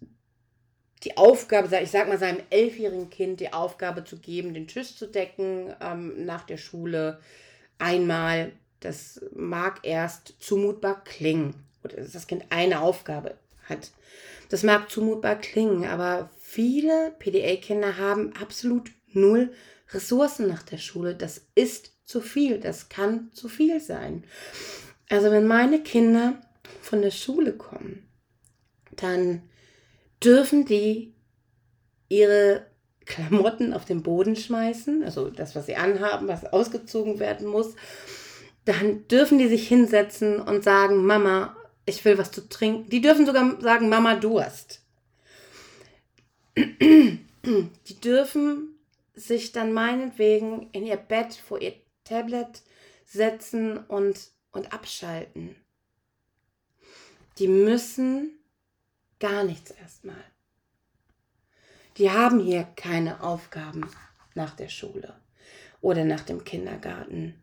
die 1.03 1.17
Aufgabe, 1.17 1.79
ich 1.81 1.91
sag 1.91 2.07
mal 2.07 2.19
seinem 2.19 2.41
elfjährigen 2.49 3.09
Kind 3.09 3.39
die 3.39 3.53
Aufgabe 3.53 4.03
zu 4.03 4.19
geben, 4.19 4.53
den 4.53 4.67
Tisch 4.67 4.95
zu 4.95 5.07
decken 5.07 5.73
ähm, 5.81 6.25
nach 6.25 6.43
der 6.45 6.57
Schule 6.57 7.19
einmal. 7.79 8.51
Das 8.79 9.21
mag 9.33 9.79
erst 9.83 10.35
zumutbar 10.39 11.03
klingen 11.03 11.55
oder 11.83 11.97
dass 11.97 12.11
das 12.11 12.27
Kind 12.27 12.45
eine 12.49 12.81
Aufgabe 12.81 13.35
hat. 13.67 13.91
Das 14.49 14.63
mag 14.63 14.89
zumutbar 14.89 15.35
klingen, 15.37 15.85
aber 15.85 16.29
viele 16.39 17.15
PDA-Kinder 17.19 17.97
haben 17.97 18.33
absolut 18.39 18.91
null 19.13 19.51
Ressourcen 19.91 20.47
nach 20.47 20.63
der 20.63 20.77
Schule. 20.77 21.15
Das 21.15 21.41
ist 21.55 21.93
zu 22.05 22.21
viel, 22.21 22.59
das 22.59 22.89
kann 22.89 23.31
zu 23.33 23.49
viel 23.49 23.79
sein. 23.79 24.23
Also 25.09 25.31
wenn 25.31 25.47
meine 25.47 25.81
Kinder 25.81 26.41
von 26.81 27.01
der 27.01 27.11
Schule 27.11 27.53
kommen, 27.53 28.10
dann 28.95 29.43
dürfen 30.23 30.65
die 30.65 31.13
ihre 32.09 32.65
Klamotten 33.05 33.73
auf 33.73 33.85
den 33.85 34.03
Boden 34.03 34.35
schmeißen, 34.35 35.03
also 35.03 35.29
das, 35.29 35.55
was 35.55 35.65
sie 35.65 35.75
anhaben, 35.75 36.27
was 36.27 36.45
ausgezogen 36.45 37.19
werden 37.19 37.47
muss. 37.47 37.75
Dann 38.65 39.07
dürfen 39.07 39.39
die 39.39 39.47
sich 39.47 39.67
hinsetzen 39.67 40.39
und 40.39 40.63
sagen, 40.63 41.05
Mama, 41.05 41.55
ich 41.85 42.05
will 42.05 42.17
was 42.17 42.31
zu 42.31 42.47
trinken. 42.47 42.89
Die 42.89 43.01
dürfen 43.01 43.25
sogar 43.25 43.59
sagen, 43.61 43.89
Mama, 43.89 44.15
Durst. 44.15 44.81
Die 46.57 48.01
dürfen 48.01 48.75
sich 49.15 49.51
dann 49.51 49.73
meinetwegen 49.73 50.69
in 50.73 50.85
ihr 50.85 50.97
Bett 50.97 51.33
vor 51.33 51.59
ihr 51.59 51.73
Tablet 52.03 52.61
setzen 53.05 53.77
und, 53.77 54.19
und 54.51 54.73
abschalten. 54.73 55.55
Die 57.39 57.47
müssen 57.47 58.37
gar 59.21 59.45
nichts 59.45 59.71
erstmal. 59.71 60.23
Die 61.97 62.11
haben 62.11 62.39
hier 62.39 62.67
keine 62.75 63.23
Aufgaben 63.23 63.89
nach 64.33 64.55
der 64.55 64.67
Schule 64.67 65.13
oder 65.81 66.03
nach 66.03 66.21
dem 66.21 66.43
Kindergarten. 66.43 67.35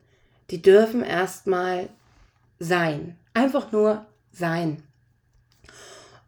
Die 0.51 0.61
dürfen 0.61 1.03
erstmal 1.03 1.89
sein. 2.59 3.17
Einfach 3.33 3.71
nur 3.71 4.05
sein. 4.31 4.83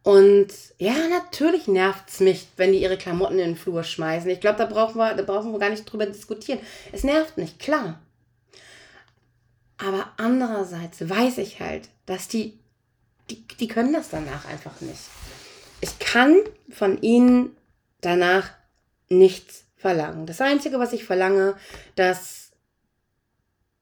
Und 0.04 0.48
ja, 0.80 0.96
natürlich 1.10 1.68
nervt 1.68 2.10
es 2.10 2.20
mich, 2.20 2.48
wenn 2.58 2.72
die 2.72 2.82
ihre 2.82 2.98
Klamotten 2.98 3.38
in 3.38 3.50
den 3.50 3.56
Flur 3.56 3.84
schmeißen. 3.84 4.30
Ich 4.32 4.40
glaube, 4.40 4.58
da 4.58 4.66
brauchen 4.66 4.98
wir, 4.98 5.14
da 5.14 5.24
brauchen 5.24 5.52
wir 5.52 5.60
gar 5.60 5.70
nicht 5.70 5.86
drüber 5.86 6.08
diskutieren. 6.08 6.60
Es 6.92 7.04
nervt 7.04 7.38
mich, 7.38 7.60
klar. 7.60 8.00
Aber 9.78 10.12
andererseits 10.18 11.08
weiß 11.08 11.40
ich 11.40 11.60
halt, 11.60 11.90
dass 12.06 12.28
die, 12.28 12.58
die, 13.30 13.46
die 13.60 13.68
können 13.68 13.94
das 13.94 14.10
danach 14.10 14.46
einfach 14.46 14.80
nicht. 14.82 15.02
Kann 16.12 16.36
von 16.70 17.02
ihnen 17.02 17.56
danach 18.02 18.50
nichts 19.08 19.64
verlangen. 19.78 20.26
Das 20.26 20.42
Einzige, 20.42 20.78
was 20.78 20.92
ich 20.92 21.06
verlange, 21.06 21.56
dass 21.96 22.52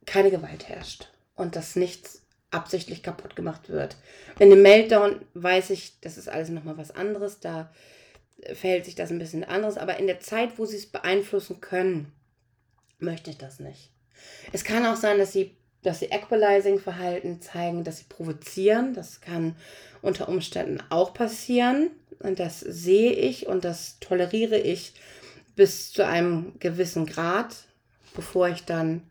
keine 0.06 0.30
Gewalt 0.30 0.70
herrscht 0.70 1.10
und 1.36 1.56
dass 1.56 1.76
nichts 1.76 2.22
absichtlich 2.52 3.02
kaputt 3.02 3.36
gemacht 3.36 3.70
wird. 3.70 3.96
In 4.38 4.52
dem 4.52 4.62
Meltdown 4.62 5.26
weiß 5.34 5.72
ich, 5.72 6.00
das 6.02 6.20
ist 6.20 6.30
alles 6.30 6.50
nochmal 6.50 6.78
was 6.78 6.92
anderes, 6.92 7.40
da 7.40 7.72
verhält 8.54 8.86
sich 8.86 8.94
das 8.94 9.10
ein 9.10 9.20
bisschen 9.20 9.44
anders, 9.44 9.78
aber 9.80 9.98
in 9.98 10.06
der 10.06 10.20
Zeit, 10.20 10.60
wo 10.60 10.68
sie 10.68 10.78
es 10.78 10.86
beeinflussen 10.86 11.62
können, 11.62 12.12
möchte 13.00 13.32
ich 13.32 13.40
das 13.40 13.60
nicht. 13.60 13.92
Es 14.54 14.64
kann 14.64 14.86
auch 14.86 14.98
sein, 14.98 15.18
dass 15.18 15.34
sie, 15.34 15.58
dass 15.82 15.98
sie 16.00 16.12
Equalizing-Verhalten 16.12 17.42
zeigen, 17.42 17.84
dass 17.84 18.00
sie 18.00 18.06
provozieren. 18.08 18.94
Das 18.94 19.20
kann 19.20 19.56
unter 20.02 20.30
Umständen 20.30 20.80
auch 20.90 21.14
passieren. 21.14 21.90
Das 22.20 22.60
sehe 22.60 23.14
ich 23.14 23.48
und 23.48 23.64
das 23.64 24.00
toleriere 24.00 24.58
ich 24.58 24.94
bis 25.56 25.92
zu 25.92 26.06
einem 26.06 26.60
gewissen 26.60 27.06
Grad, 27.06 27.56
bevor 28.14 28.50
ich 28.50 28.66
dann 28.66 29.04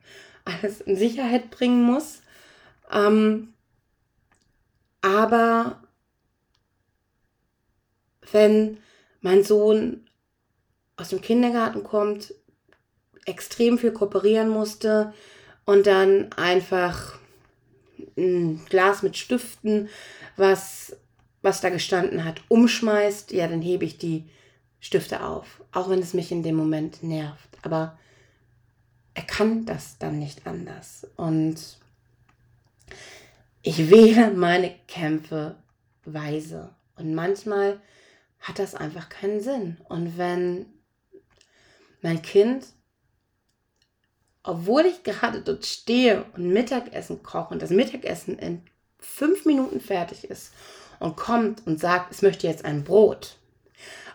alles 0.44 0.80
in 0.80 0.96
Sicherheit 0.96 1.50
bringen 1.50 1.82
muss. 1.82 2.22
Ähm, 2.90 3.54
aber 5.00 5.82
wenn 8.32 8.78
mein 9.20 9.44
Sohn 9.44 10.08
aus 10.96 11.10
dem 11.10 11.20
Kindergarten 11.20 11.82
kommt, 11.84 12.34
extrem 13.24 13.78
viel 13.78 13.92
kooperieren 13.92 14.48
musste 14.48 15.12
und 15.64 15.86
dann 15.86 16.32
einfach 16.32 17.18
ein 18.16 18.64
Glas 18.68 19.02
mit 19.02 19.16
Stiften, 19.16 19.88
was, 20.36 20.96
was 21.42 21.60
da 21.60 21.70
gestanden 21.70 22.24
hat, 22.24 22.40
umschmeißt, 22.48 23.32
ja, 23.32 23.46
dann 23.46 23.62
hebe 23.62 23.84
ich 23.84 23.98
die 23.98 24.28
Stifte 24.80 25.24
auf, 25.24 25.62
auch 25.72 25.88
wenn 25.88 26.00
es 26.00 26.14
mich 26.14 26.32
in 26.32 26.42
dem 26.42 26.56
Moment 26.56 27.02
nervt. 27.02 27.48
Aber 27.62 27.98
er 29.14 29.22
kann 29.22 29.66
das 29.66 29.98
dann 29.98 30.18
nicht 30.18 30.46
anders. 30.46 31.06
Und 31.16 31.78
ich 33.62 33.90
wähle 33.90 34.30
meine 34.30 34.74
Kämpfe 34.86 35.56
weise. 36.04 36.70
Und 36.96 37.14
manchmal 37.14 37.80
hat 38.40 38.58
das 38.58 38.74
einfach 38.74 39.08
keinen 39.08 39.40
Sinn. 39.40 39.76
Und 39.88 40.16
wenn 40.18 40.66
mein 42.00 42.22
Kind, 42.22 42.66
obwohl 44.42 44.86
ich 44.86 45.02
gerade 45.02 45.42
dort 45.42 45.66
stehe 45.66 46.24
und 46.34 46.52
Mittagessen 46.52 47.22
koche 47.22 47.52
und 47.52 47.62
das 47.62 47.70
Mittagessen 47.70 48.38
in 48.38 48.62
fünf 48.98 49.44
Minuten 49.44 49.80
fertig 49.80 50.24
ist 50.24 50.52
und 50.98 51.16
kommt 51.16 51.66
und 51.66 51.80
sagt, 51.80 52.12
es 52.12 52.22
möchte 52.22 52.46
jetzt 52.46 52.64
ein 52.64 52.84
Brot, 52.84 53.36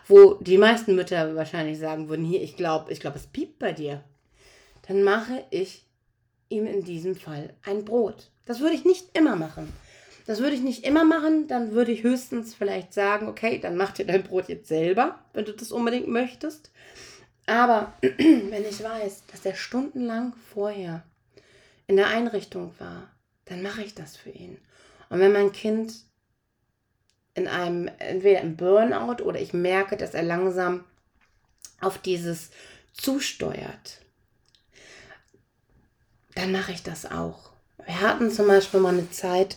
wo 0.06 0.34
die 0.34 0.58
meisten 0.58 0.94
Mütter 0.94 1.34
wahrscheinlich 1.34 1.78
sagen 1.78 2.08
würden, 2.08 2.24
hier, 2.24 2.42
ich 2.42 2.56
glaube, 2.56 2.92
ich 2.92 3.00
glaube, 3.00 3.16
es 3.16 3.26
piept 3.26 3.58
bei 3.58 3.72
dir, 3.72 4.02
dann 4.86 5.02
mache 5.02 5.44
ich 5.50 5.86
ihm 6.48 6.66
in 6.66 6.84
diesem 6.84 7.16
Fall 7.16 7.54
ein 7.62 7.84
Brot. 7.84 8.30
Das 8.44 8.60
würde 8.60 8.74
ich 8.74 8.84
nicht 8.84 9.16
immer 9.16 9.36
machen. 9.36 9.72
Das 10.26 10.40
würde 10.40 10.54
ich 10.54 10.62
nicht 10.62 10.84
immer 10.84 11.04
machen. 11.04 11.48
Dann 11.48 11.72
würde 11.72 11.92
ich 11.92 12.02
höchstens 12.02 12.54
vielleicht 12.54 12.92
sagen, 12.92 13.28
okay, 13.28 13.58
dann 13.58 13.76
mach 13.76 13.92
dir 13.92 14.06
dein 14.06 14.22
Brot 14.22 14.48
jetzt 14.48 14.68
selber, 14.68 15.18
wenn 15.32 15.44
du 15.44 15.52
das 15.52 15.72
unbedingt 15.72 16.08
möchtest. 16.08 16.70
Aber 17.46 17.92
wenn 18.00 18.64
ich 18.68 18.82
weiß, 18.82 19.24
dass 19.30 19.42
der 19.42 19.54
stundenlang 19.54 20.34
vorher 20.52 21.02
in 21.86 21.96
der 21.96 22.08
Einrichtung 22.08 22.72
war, 22.78 23.10
dann 23.46 23.62
mache 23.62 23.82
ich 23.82 23.94
das 23.94 24.16
für 24.16 24.30
ihn. 24.30 24.58
Und 25.10 25.20
wenn 25.20 25.32
mein 25.32 25.52
Kind 25.52 25.94
in 27.34 27.48
einem, 27.48 27.90
entweder 27.98 28.40
im 28.40 28.56
Burnout 28.56 29.22
oder 29.22 29.40
ich 29.40 29.52
merke, 29.52 29.96
dass 29.96 30.14
er 30.14 30.22
langsam 30.22 30.84
auf 31.80 31.98
dieses 31.98 32.50
zusteuert, 32.92 34.00
dann 36.34 36.52
mache 36.52 36.72
ich 36.72 36.82
das 36.82 37.10
auch. 37.10 37.50
Wir 37.84 38.00
hatten 38.00 38.30
zum 38.30 38.46
Beispiel 38.46 38.80
mal 38.80 38.94
eine 38.94 39.10
Zeit, 39.10 39.56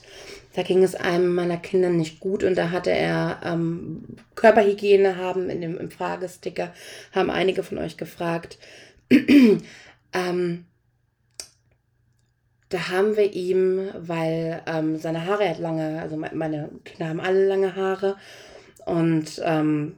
da 0.54 0.64
ging 0.64 0.84
es 0.84 0.96
einem 0.96 1.36
meiner 1.36 1.58
Kinder 1.58 1.90
nicht 1.90 2.20
gut 2.20 2.44
und 2.44 2.56
da 2.56 2.72
hatte 2.72 2.92
er 2.92 3.40
ähm, 3.44 4.04
Körperhygiene 4.36 5.16
haben 5.16 5.50
in 5.50 5.62
dem 5.62 5.78
im 5.78 5.92
Fragesticker, 5.92 6.74
haben 7.14 7.30
einige 7.30 7.64
von 7.64 7.78
euch 7.78 7.96
gefragt. 7.96 8.58
ähm, 10.14 10.66
da 12.70 12.90
haben 12.90 13.16
wir 13.16 13.34
ihm, 13.34 13.90
weil 13.98 14.62
ähm, 14.66 14.98
seine 14.98 15.26
Haare, 15.26 15.50
hat 15.50 15.60
lange, 15.60 16.02
also 16.02 16.18
meine 16.18 16.70
Kinder 16.84 17.10
haben 17.10 17.20
alle 17.22 17.48
lange 17.48 17.76
Haare 17.76 18.18
und 18.86 19.42
ähm, 19.44 19.98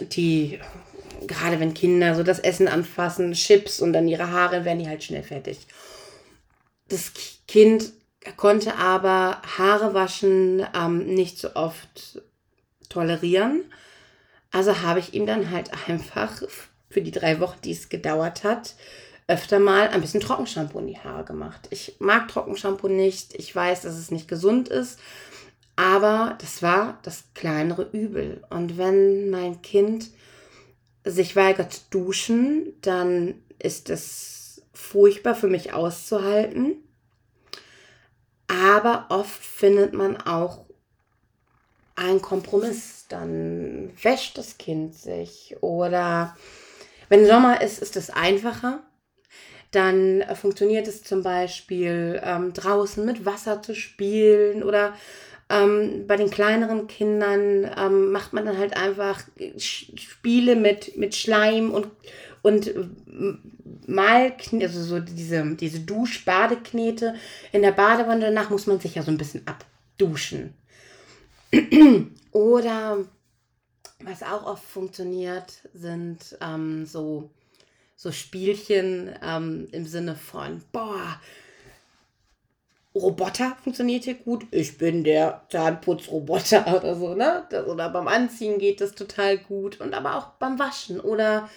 die, 0.00 0.60
gerade 1.26 1.58
wenn 1.58 1.74
Kinder 1.74 2.14
so 2.14 2.22
das 2.22 2.38
Essen 2.38 2.68
anfassen, 2.68 3.32
Chips 3.32 3.80
und 3.80 3.92
dann 3.92 4.06
ihre 4.06 4.30
Haare, 4.30 4.64
werden 4.64 4.78
die 4.78 4.88
halt 4.88 5.02
schnell 5.02 5.24
fertig. 5.24 5.66
Das 6.88 7.12
Kind 7.48 7.92
konnte 8.36 8.76
aber 8.76 9.42
Haare 9.58 9.94
waschen 9.94 10.64
ähm, 10.74 11.14
nicht 11.14 11.38
so 11.38 11.54
oft 11.54 12.22
tolerieren. 12.88 13.64
Also 14.50 14.80
habe 14.82 15.00
ich 15.00 15.14
ihm 15.14 15.26
dann 15.26 15.50
halt 15.50 15.70
einfach 15.88 16.42
für 16.90 17.02
die 17.02 17.10
drei 17.10 17.40
Wochen, 17.40 17.60
die 17.64 17.72
es 17.72 17.88
gedauert 17.88 18.44
hat, 18.44 18.74
öfter 19.28 19.58
mal 19.58 19.88
ein 19.88 20.00
bisschen 20.00 20.22
Trockenshampoo 20.22 20.78
in 20.78 20.86
die 20.86 20.98
Haare 20.98 21.24
gemacht. 21.24 21.68
Ich 21.70 21.96
mag 21.98 22.28
Trockenshampoo 22.28 22.88
nicht. 22.88 23.34
Ich 23.34 23.54
weiß, 23.54 23.82
dass 23.82 23.94
es 23.94 24.10
nicht 24.10 24.26
gesund 24.26 24.68
ist. 24.68 24.98
Aber 25.76 26.36
das 26.40 26.62
war 26.62 26.98
das 27.02 27.24
kleinere 27.34 27.88
Übel. 27.92 28.42
Und 28.50 28.78
wenn 28.78 29.30
mein 29.30 29.62
Kind 29.62 30.10
sich 31.04 31.36
weigert 31.36 31.82
duschen, 31.94 32.72
dann 32.80 33.34
ist 33.58 33.90
es 33.90 34.62
furchtbar 34.72 35.34
für 35.34 35.46
mich 35.46 35.74
auszuhalten. 35.74 36.76
Aber 38.48 39.06
oft 39.10 39.44
findet 39.44 39.92
man 39.92 40.16
auch 40.16 40.64
einen 41.96 42.22
Kompromiss. 42.22 43.04
Dann 43.10 43.90
wäscht 44.02 44.38
das 44.38 44.56
Kind 44.56 44.94
sich. 44.94 45.56
Oder 45.60 46.34
wenn 47.10 47.26
Sommer 47.26 47.60
ist, 47.60 47.78
ist 47.80 47.96
es 47.96 48.08
einfacher 48.08 48.82
dann 49.70 50.22
äh, 50.22 50.34
funktioniert 50.34 50.88
es 50.88 51.02
zum 51.02 51.22
Beispiel 51.22 52.20
ähm, 52.24 52.52
draußen 52.52 53.04
mit 53.04 53.26
Wasser 53.26 53.62
zu 53.62 53.74
spielen 53.74 54.62
oder 54.62 54.94
ähm, 55.50 56.06
bei 56.06 56.16
den 56.16 56.30
kleineren 56.30 56.86
Kindern 56.86 57.70
ähm, 57.76 58.12
macht 58.12 58.32
man 58.32 58.44
dann 58.44 58.58
halt 58.58 58.76
einfach 58.76 59.22
Spiele 59.56 60.56
mit, 60.56 60.96
mit 60.96 61.14
Schleim 61.14 61.70
und, 61.70 61.88
und 62.42 62.68
äh, 62.68 62.84
mal, 63.86 64.34
also 64.60 64.82
so 64.82 65.00
diese, 65.00 65.54
diese 65.54 65.80
Dusch-Badeknete 65.80 67.14
in 67.52 67.62
der 67.62 67.72
Badewanne. 67.72 68.26
Danach 68.26 68.50
muss 68.50 68.66
man 68.66 68.80
sich 68.80 68.94
ja 68.94 69.02
so 69.02 69.10
ein 69.10 69.18
bisschen 69.18 69.42
abduschen. 69.46 70.54
Oder 72.32 72.98
was 74.00 74.22
auch 74.22 74.46
oft 74.46 74.64
funktioniert, 74.64 75.52
sind 75.72 76.36
ähm, 76.40 76.84
so 76.84 77.30
so 77.98 78.12
Spielchen 78.12 79.12
ähm, 79.24 79.66
im 79.72 79.84
Sinne 79.84 80.14
von, 80.14 80.62
boah, 80.70 81.20
Roboter 82.94 83.56
funktioniert 83.62 84.04
hier 84.04 84.14
gut. 84.14 84.46
Ich 84.52 84.78
bin 84.78 85.02
der 85.02 85.42
Zahnputzroboter 85.50 86.76
oder 86.76 86.94
so, 86.94 87.14
ne? 87.14 87.44
Das, 87.50 87.66
oder 87.66 87.90
beim 87.90 88.06
Anziehen 88.06 88.60
geht 88.60 88.80
das 88.80 88.92
total 88.92 89.36
gut. 89.36 89.80
Und 89.80 89.94
aber 89.94 90.14
auch 90.14 90.28
beim 90.38 90.60
Waschen. 90.60 91.00
Oder 91.00 91.50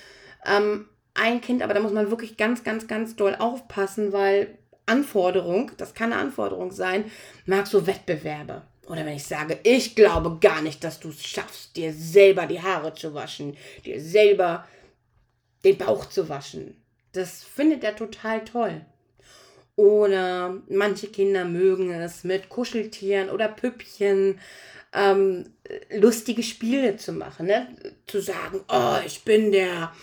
ähm, 0.44 0.88
ein 1.14 1.42
Kind, 1.42 1.62
aber 1.62 1.76
da 1.76 1.80
muss 1.80 1.94
man 1.94 2.10
wirklich 2.10 2.38
ganz, 2.38 2.64
ganz, 2.64 2.88
ganz 2.88 3.16
doll 3.16 3.36
aufpassen, 3.38 4.12
weil 4.12 4.58
Anforderung, 4.88 5.72
das 5.78 5.94
kann 5.94 6.12
eine 6.12 6.22
Anforderung 6.24 6.72
sein, 6.72 7.06
mag 7.46 7.68
so 7.68 7.86
Wettbewerbe. 7.86 8.64
Oder 8.88 9.06
wenn 9.06 9.16
ich 9.16 9.26
sage, 9.26 9.60
ich 9.62 9.94
glaube 9.96 10.40
gar 10.42 10.64
nicht, 10.64 10.84
dass 10.84 11.00
du 11.00 11.10
es 11.10 11.24
schaffst, 11.24 11.76
dir 11.76 11.94
selber 11.94 12.48
die 12.48 12.64
Haare 12.64 12.96
zu 12.96 13.14
waschen, 13.14 13.56
dir 13.86 14.02
selber 14.02 14.66
den 15.64 15.78
Bauch 15.78 16.10
zu 16.10 16.30
waschen. 16.30 16.76
Das 17.14 17.44
findet 17.44 17.84
er 17.84 17.96
total 17.96 18.44
toll. 18.46 18.82
Oder 19.76 20.62
manche 20.70 21.08
Kinder 21.08 21.46
mögen 21.46 21.92
es 21.92 22.24
mit 22.24 22.50
Kuscheltieren 22.50 23.30
oder 23.30 23.48
Püppchen 23.48 24.40
ähm, 24.94 25.46
lustige 25.92 26.44
Spiele 26.44 26.98
zu 26.98 27.14
machen. 27.14 27.48
Ne? 27.48 27.68
Zu 28.06 28.22
sagen, 28.22 28.62
oh, 28.68 28.98
ich 29.06 29.24
bin 29.24 29.52
der, 29.52 29.94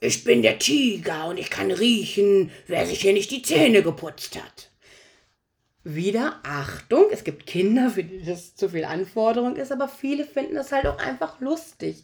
ich 0.00 0.24
bin 0.24 0.42
der 0.42 0.58
Tiger 0.58 1.26
und 1.26 1.38
ich 1.38 1.50
kann 1.50 1.70
riechen, 1.70 2.50
wer 2.66 2.86
sich 2.86 3.00
hier 3.00 3.12
nicht 3.12 3.30
die 3.30 3.42
Zähne 3.42 3.82
geputzt 3.82 4.36
hat. 4.36 4.70
Wieder 5.84 6.40
Achtung, 6.42 7.06
es 7.12 7.22
gibt 7.22 7.46
Kinder, 7.46 7.90
für 7.90 8.02
die 8.02 8.24
das 8.24 8.56
zu 8.56 8.70
viel 8.70 8.84
Anforderung 8.84 9.54
ist, 9.54 9.70
aber 9.70 9.86
viele 9.86 10.24
finden 10.24 10.56
das 10.56 10.72
halt 10.72 10.86
auch 10.86 10.98
einfach 10.98 11.40
lustig. 11.40 12.02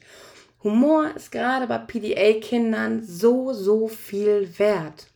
Humor 0.62 1.10
ist 1.16 1.32
gerade 1.32 1.66
bei 1.66 1.78
PDA-Kindern 1.78 3.02
so, 3.04 3.52
so 3.52 3.88
viel 3.88 4.58
wert. 4.58 5.06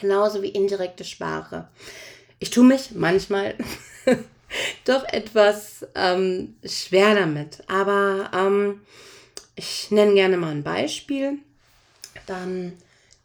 Genauso 0.00 0.42
wie 0.42 0.48
indirekte 0.48 1.04
Sprache. 1.04 1.68
Ich 2.38 2.50
tue 2.50 2.64
mich 2.64 2.90
manchmal 2.92 3.54
doch 4.84 5.04
etwas 5.04 5.86
ähm, 5.94 6.56
schwer 6.64 7.14
damit, 7.14 7.62
aber 7.68 8.30
ähm, 8.34 8.82
ich 9.54 9.90
nenne 9.90 10.14
gerne 10.14 10.36
mal 10.36 10.50
ein 10.50 10.64
Beispiel. 10.64 11.38
Dann 12.26 12.74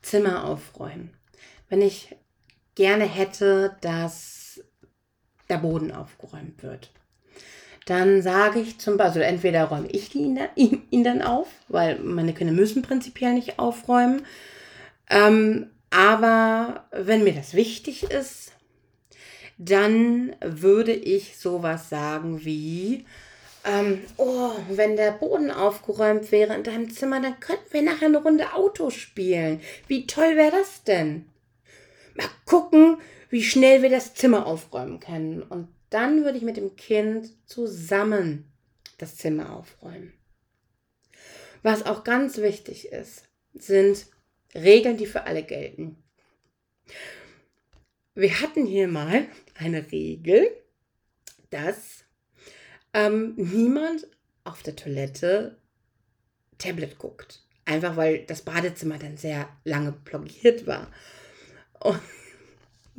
Zimmer 0.01 0.45
aufräumen. 0.45 1.13
Wenn 1.69 1.81
ich 1.81 2.15
gerne 2.75 3.05
hätte, 3.05 3.75
dass 3.81 4.61
der 5.49 5.57
Boden 5.57 5.91
aufgeräumt 5.91 6.63
wird. 6.63 6.91
Dann 7.89 8.21
sage 8.21 8.59
ich 8.59 8.77
zum 8.77 8.97
Beispiel, 8.97 9.23
also 9.23 9.31
entweder 9.31 9.63
räume 9.63 9.87
ich 9.87 10.13
ihn, 10.13 10.39
ihn, 10.53 10.83
ihn 10.91 11.03
dann 11.03 11.23
auf, 11.23 11.47
weil 11.69 11.97
meine 11.97 12.33
Kinder 12.33 12.53
müssen 12.53 12.83
prinzipiell 12.83 13.33
nicht 13.33 13.57
aufräumen. 13.57 14.21
Ähm, 15.09 15.71
aber 15.89 16.85
wenn 16.91 17.23
mir 17.23 17.33
das 17.33 17.55
wichtig 17.55 18.03
ist, 18.03 18.51
dann 19.57 20.35
würde 20.39 20.93
ich 20.93 21.39
sowas 21.39 21.89
sagen 21.89 22.45
wie, 22.45 23.07
ähm, 23.65 24.01
oh, 24.17 24.51
wenn 24.69 24.95
der 24.95 25.11
Boden 25.11 25.49
aufgeräumt 25.49 26.31
wäre 26.31 26.53
in 26.53 26.63
deinem 26.63 26.91
Zimmer, 26.91 27.19
dann 27.19 27.39
könnten 27.39 27.73
wir 27.73 27.81
nachher 27.81 28.05
eine 28.05 28.21
Runde 28.21 28.53
Auto 28.53 28.91
spielen. 28.91 29.61
Wie 29.87 30.05
toll 30.05 30.37
wäre 30.37 30.51
das 30.51 30.83
denn? 30.83 31.25
Mal 32.13 32.29
gucken, 32.45 32.99
wie 33.31 33.41
schnell 33.41 33.81
wir 33.81 33.89
das 33.89 34.13
Zimmer 34.13 34.45
aufräumen 34.45 34.99
können. 34.99 35.41
Und 35.41 35.69
dann 35.89 36.23
würde 36.23 36.37
ich 36.37 36.43
mit 36.43 36.57
dem 36.57 36.75
Kind 36.75 37.31
zusammen 37.47 38.51
das 38.97 39.15
Zimmer 39.15 39.55
aufräumen. 39.55 40.13
Was 41.61 41.85
auch 41.85 42.03
ganz 42.03 42.37
wichtig 42.37 42.89
ist, 42.89 43.23
sind 43.53 44.07
Regeln, 44.53 44.97
die 44.97 45.05
für 45.05 45.23
alle 45.23 45.43
gelten. 45.43 45.97
Wir 48.15 48.41
hatten 48.41 48.65
hier 48.65 48.87
mal 48.87 49.27
eine 49.55 49.91
Regel, 49.91 50.49
dass 51.49 52.05
ähm, 52.93 53.33
niemand 53.35 54.07
auf 54.43 54.63
der 54.63 54.75
Toilette 54.75 55.57
Tablet 56.57 56.97
guckt. 56.97 57.43
Einfach 57.65 57.97
weil 57.97 58.25
das 58.25 58.41
Badezimmer 58.41 58.97
dann 58.97 59.17
sehr 59.17 59.47
lange 59.63 59.91
blockiert 59.91 60.65
war. 60.65 60.91
Und 61.79 61.99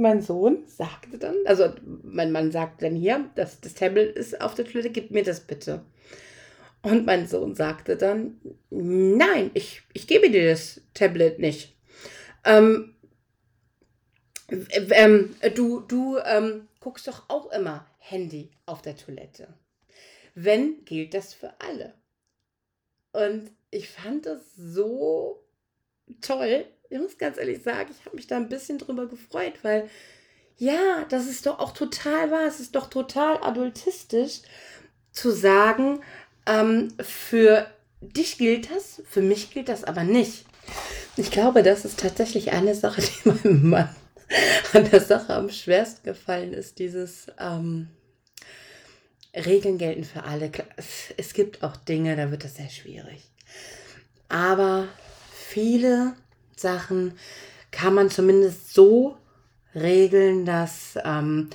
mein 0.01 0.23
Sohn 0.23 0.65
sagte 0.67 1.19
dann, 1.19 1.37
also 1.45 1.73
mein 2.03 2.33
Mann 2.33 2.51
sagte 2.51 2.87
dann 2.87 2.97
hier, 2.97 3.31
dass 3.35 3.61
das 3.61 3.75
Tablet 3.75 4.17
ist 4.17 4.41
auf 4.41 4.55
der 4.55 4.65
Toilette, 4.65 4.91
gib 4.91 5.11
mir 5.11 5.23
das 5.23 5.41
bitte. 5.41 5.85
Und 6.83 7.07
mein 7.07 7.27
Sohn 7.29 7.55
sagte 7.55 7.97
dann, 7.97 8.41
nein, 8.71 9.51
ich, 9.55 9.83
ich 9.93 10.07
gebe 10.07 10.31
dir 10.31 10.51
das 10.51 10.81
Tablet 10.95 11.39
nicht. 11.39 11.77
Ähm, 12.45 12.95
ähm, 14.91 15.37
du 15.55 15.81
du 15.81 16.19
ähm, 16.19 16.69
guckst 16.81 17.07
doch 17.07 17.29
auch 17.29 17.53
immer 17.53 17.87
Handy 17.99 18.51
auf 18.67 18.83
der 18.83 18.97
Toilette. 18.97 19.49
Wenn, 20.35 20.85
gilt 20.85 21.15
das 21.15 21.35
für 21.35 21.53
alle. 21.61 21.95
Und 23.13 23.51
ich 23.71 23.89
fand 23.89 24.27
das 24.27 24.41
so 24.57 25.45
toll. 26.21 26.65
Ich 26.91 26.99
muss 26.99 27.17
ganz 27.19 27.39
ehrlich 27.39 27.63
sagen, 27.63 27.91
ich 27.97 28.05
habe 28.05 28.17
mich 28.17 28.27
da 28.27 28.37
ein 28.37 28.49
bisschen 28.49 28.79
drüber 28.79 29.07
gefreut, 29.07 29.55
weil 29.63 29.89
ja, 30.59 31.07
das 31.09 31.27
ist 31.27 31.47
doch 31.47 31.61
auch 31.61 31.73
total 31.73 32.31
wahr. 32.31 32.47
Es 32.47 32.61
ist 32.61 32.75
doch 32.75 32.91
total 32.91 33.39
adultistisch 33.43 34.43
zu 35.13 35.31
sagen, 35.31 36.01
ähm, 36.47 36.93
für 37.01 37.67
dich 38.01 38.39
gilt 38.39 38.71
das, 38.71 39.03
für 39.09 39.23
mich 39.23 39.53
gilt 39.53 39.69
das 39.69 39.85
aber 39.85 40.05
nicht. 40.05 40.45
Ich 41.17 41.31
glaube, 41.31 41.63
das 41.63 41.85
ist 41.85 42.01
tatsächlich 42.01 42.53
eine 42.53 42.75
Sache, 42.75 43.03
die 43.03 43.29
meinem 43.29 43.71
Mann 43.71 43.97
an 44.73 44.91
der 44.91 45.01
Sache 45.01 45.35
am 45.35 45.49
schwersten 45.49 46.05
gefallen 46.05 46.53
ist, 46.53 46.79
dieses 46.79 47.29
ähm, 47.39 47.89
Regeln 49.35 49.79
gelten 49.79 50.05
für 50.05 50.25
alle. 50.25 50.51
Es 51.17 51.35
gibt 51.35 51.63
auch 51.63 51.77
Dinge, 51.77 52.17
da 52.17 52.31
wird 52.31 52.45
das 52.45 52.57
sehr 52.57 52.71
schwierig. 52.71 53.31
Aber 54.29 54.89
viele 55.33 56.15
Sachen 56.61 57.15
kann 57.71 57.95
man 57.95 58.11
zumindest 58.11 58.75
so 58.75 59.17
regeln, 59.75 60.45
dass 60.45 60.99
ähm, 61.05 61.49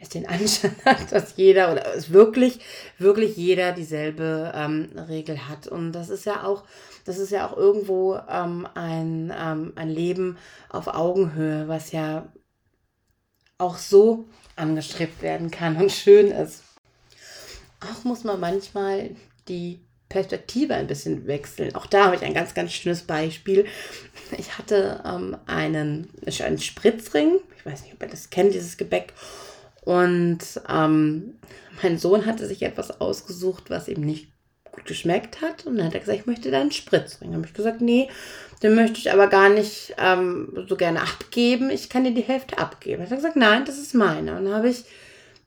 es 0.00 0.10
den 0.10 0.26
Anschein 0.26 0.74
hat, 0.84 1.12
dass 1.12 1.36
jeder 1.36 1.72
oder 1.72 1.94
es 1.94 2.12
wirklich, 2.12 2.60
wirklich 2.98 3.36
jeder 3.36 3.72
dieselbe 3.72 4.52
ähm, 4.54 4.90
Regel 5.08 5.48
hat. 5.48 5.66
Und 5.66 5.92
das 5.92 6.10
ist 6.10 6.26
ja 6.26 6.44
auch, 6.44 6.64
das 7.04 7.18
ist 7.18 7.30
ja 7.30 7.48
auch 7.48 7.56
irgendwo 7.56 8.18
ähm, 8.28 8.66
ein, 8.74 9.32
ähm, 9.36 9.72
ein 9.76 9.88
Leben 9.88 10.36
auf 10.68 10.88
Augenhöhe, 10.88 11.68
was 11.68 11.92
ja 11.92 12.30
auch 13.58 13.78
so 13.78 14.26
angestrebt 14.56 15.22
werden 15.22 15.50
kann 15.50 15.76
und 15.76 15.92
schön 15.92 16.28
ist. 16.28 16.64
Auch 17.80 18.04
muss 18.04 18.24
man 18.24 18.38
manchmal 18.38 19.10
die 19.48 19.80
Perspektive 20.12 20.74
ein 20.74 20.86
bisschen 20.86 21.26
wechseln. 21.26 21.74
Auch 21.74 21.86
da 21.86 22.04
habe 22.04 22.16
ich 22.16 22.22
ein 22.22 22.34
ganz, 22.34 22.52
ganz 22.52 22.72
schönes 22.72 23.02
Beispiel. 23.02 23.64
Ich 24.36 24.58
hatte 24.58 25.02
ähm, 25.06 25.38
einen, 25.46 26.10
einen 26.44 26.58
Spritzring. 26.58 27.38
Ich 27.56 27.64
weiß 27.64 27.82
nicht, 27.82 27.94
ob 27.94 28.02
ihr 28.02 28.08
das 28.08 28.28
kennt, 28.28 28.52
dieses 28.52 28.76
Gebäck. 28.76 29.14
Und 29.84 30.40
ähm, 30.68 31.38
mein 31.82 31.98
Sohn 31.98 32.26
hatte 32.26 32.46
sich 32.46 32.62
etwas 32.62 33.00
ausgesucht, 33.00 33.70
was 33.70 33.88
ihm 33.88 34.02
nicht 34.02 34.28
gut 34.70 34.84
geschmeckt 34.84 35.40
hat. 35.40 35.64
Und 35.64 35.78
dann 35.78 35.86
hat 35.86 35.94
er 35.94 36.00
gesagt, 36.00 36.20
ich 36.20 36.26
möchte 36.26 36.50
da 36.50 36.60
einen 36.60 36.72
Spritzring. 36.72 37.30
Dann 37.30 37.38
habe 37.38 37.46
ich 37.46 37.54
gesagt, 37.54 37.80
nee, 37.80 38.10
den 38.62 38.74
möchte 38.74 38.98
ich 38.98 39.10
aber 39.10 39.28
gar 39.28 39.48
nicht 39.48 39.94
ähm, 39.96 40.66
so 40.68 40.76
gerne 40.76 41.00
abgeben. 41.00 41.70
Ich 41.70 41.88
kann 41.88 42.04
dir 42.04 42.12
die 42.12 42.20
Hälfte 42.20 42.58
abgeben. 42.58 42.98
Dann 42.98 43.06
hat 43.06 43.12
er 43.12 43.16
gesagt, 43.16 43.36
nein, 43.36 43.64
das 43.64 43.78
ist 43.78 43.94
meine. 43.94 44.36
Und 44.36 44.44
dann 44.44 44.54
habe 44.54 44.68
ich 44.68 44.84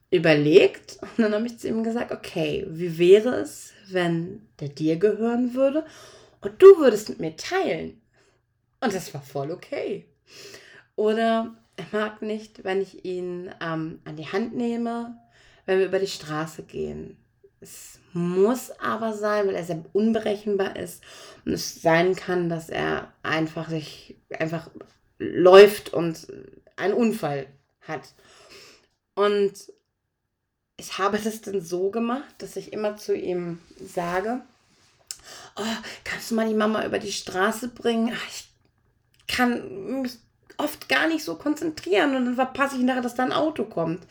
überlegt 0.09 0.97
und 1.01 1.23
dann 1.23 1.33
habe 1.35 1.45
ich 1.45 1.59
zu 1.59 1.67
ihm 1.67 1.83
gesagt, 1.83 2.11
okay, 2.11 2.65
wie 2.67 2.97
wäre 2.97 3.35
es, 3.35 3.74
wenn 3.91 4.47
der 4.59 4.69
dir 4.69 4.97
gehören 4.97 5.53
würde 5.53 5.85
und 6.41 6.61
du 6.61 6.77
würdest 6.77 7.09
mit 7.09 7.19
mir 7.19 7.35
teilen? 7.35 8.01
Und 8.81 8.93
das 8.93 9.13
war 9.13 9.21
voll 9.21 9.51
okay. 9.51 10.05
Oder 10.95 11.55
er 11.77 11.85
mag 11.91 12.21
nicht, 12.21 12.63
wenn 12.63 12.81
ich 12.81 13.05
ihn 13.05 13.51
ähm, 13.61 13.99
an 14.05 14.15
die 14.15 14.31
Hand 14.31 14.55
nehme, 14.55 15.17
wenn 15.65 15.79
wir 15.79 15.87
über 15.87 15.99
die 15.99 16.07
Straße 16.07 16.63
gehen. 16.63 17.17
Es 17.59 17.99
muss 18.13 18.71
aber 18.79 19.13
sein, 19.13 19.47
weil 19.47 19.55
er 19.55 19.63
sehr 19.63 19.83
unberechenbar 19.93 20.75
ist 20.75 21.03
und 21.45 21.53
es 21.53 21.81
sein 21.81 22.15
kann, 22.15 22.47
dass 22.49 22.69
er 22.69 23.11
einfach 23.23 23.69
sich 23.69 24.15
einfach 24.39 24.69
läuft 25.17 25.93
und 25.93 26.27
einen 26.75 26.93
Unfall 26.93 27.47
hat. 27.81 28.13
Und 29.15 29.53
ich 30.77 30.97
habe 30.97 31.17
das 31.17 31.41
dann 31.41 31.61
so 31.61 31.89
gemacht, 31.89 32.35
dass 32.39 32.55
ich 32.55 32.73
immer 32.73 32.97
zu 32.97 33.15
ihm 33.15 33.59
sage, 33.79 34.41
oh, 35.55 35.63
kannst 36.03 36.31
du 36.31 36.35
mal 36.35 36.47
die 36.47 36.53
Mama 36.53 36.85
über 36.85 36.99
die 36.99 37.11
Straße 37.11 37.69
bringen? 37.69 38.13
Ich 38.29 38.49
kann 39.27 40.01
mich 40.01 40.17
oft 40.57 40.87
gar 40.89 41.07
nicht 41.07 41.23
so 41.23 41.35
konzentrieren 41.35 42.15
und 42.15 42.25
dann 42.25 42.35
verpasse 42.35 42.77
ich 42.77 42.83
nachher, 42.83 43.01
dass 43.01 43.15
da 43.15 43.23
ein 43.23 43.33
Auto 43.33 43.63
kommt. 43.63 44.01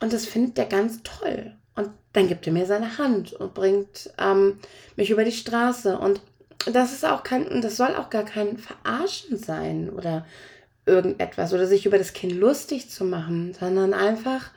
Und 0.00 0.12
das 0.12 0.26
findet 0.26 0.58
er 0.58 0.66
ganz 0.66 1.02
toll. 1.02 1.52
Und 1.74 1.90
dann 2.12 2.28
gibt 2.28 2.46
er 2.46 2.52
mir 2.52 2.66
seine 2.66 2.98
Hand 2.98 3.32
und 3.32 3.54
bringt 3.54 4.10
ähm, 4.18 4.58
mich 4.96 5.10
über 5.10 5.24
die 5.24 5.32
Straße. 5.32 5.98
Und 5.98 6.20
das 6.66 6.92
ist 6.92 7.04
auch 7.04 7.22
kein, 7.22 7.60
das 7.60 7.76
soll 7.76 7.94
auch 7.94 8.10
gar 8.10 8.24
kein 8.24 8.58
Verarschen 8.58 9.38
sein 9.38 9.90
oder 9.90 10.26
irgendetwas 10.86 11.52
oder 11.52 11.66
sich 11.66 11.86
über 11.86 11.98
das 11.98 12.12
Kind 12.12 12.32
lustig 12.32 12.90
zu 12.90 13.04
machen, 13.04 13.54
sondern 13.58 13.92
einfach 13.92 14.50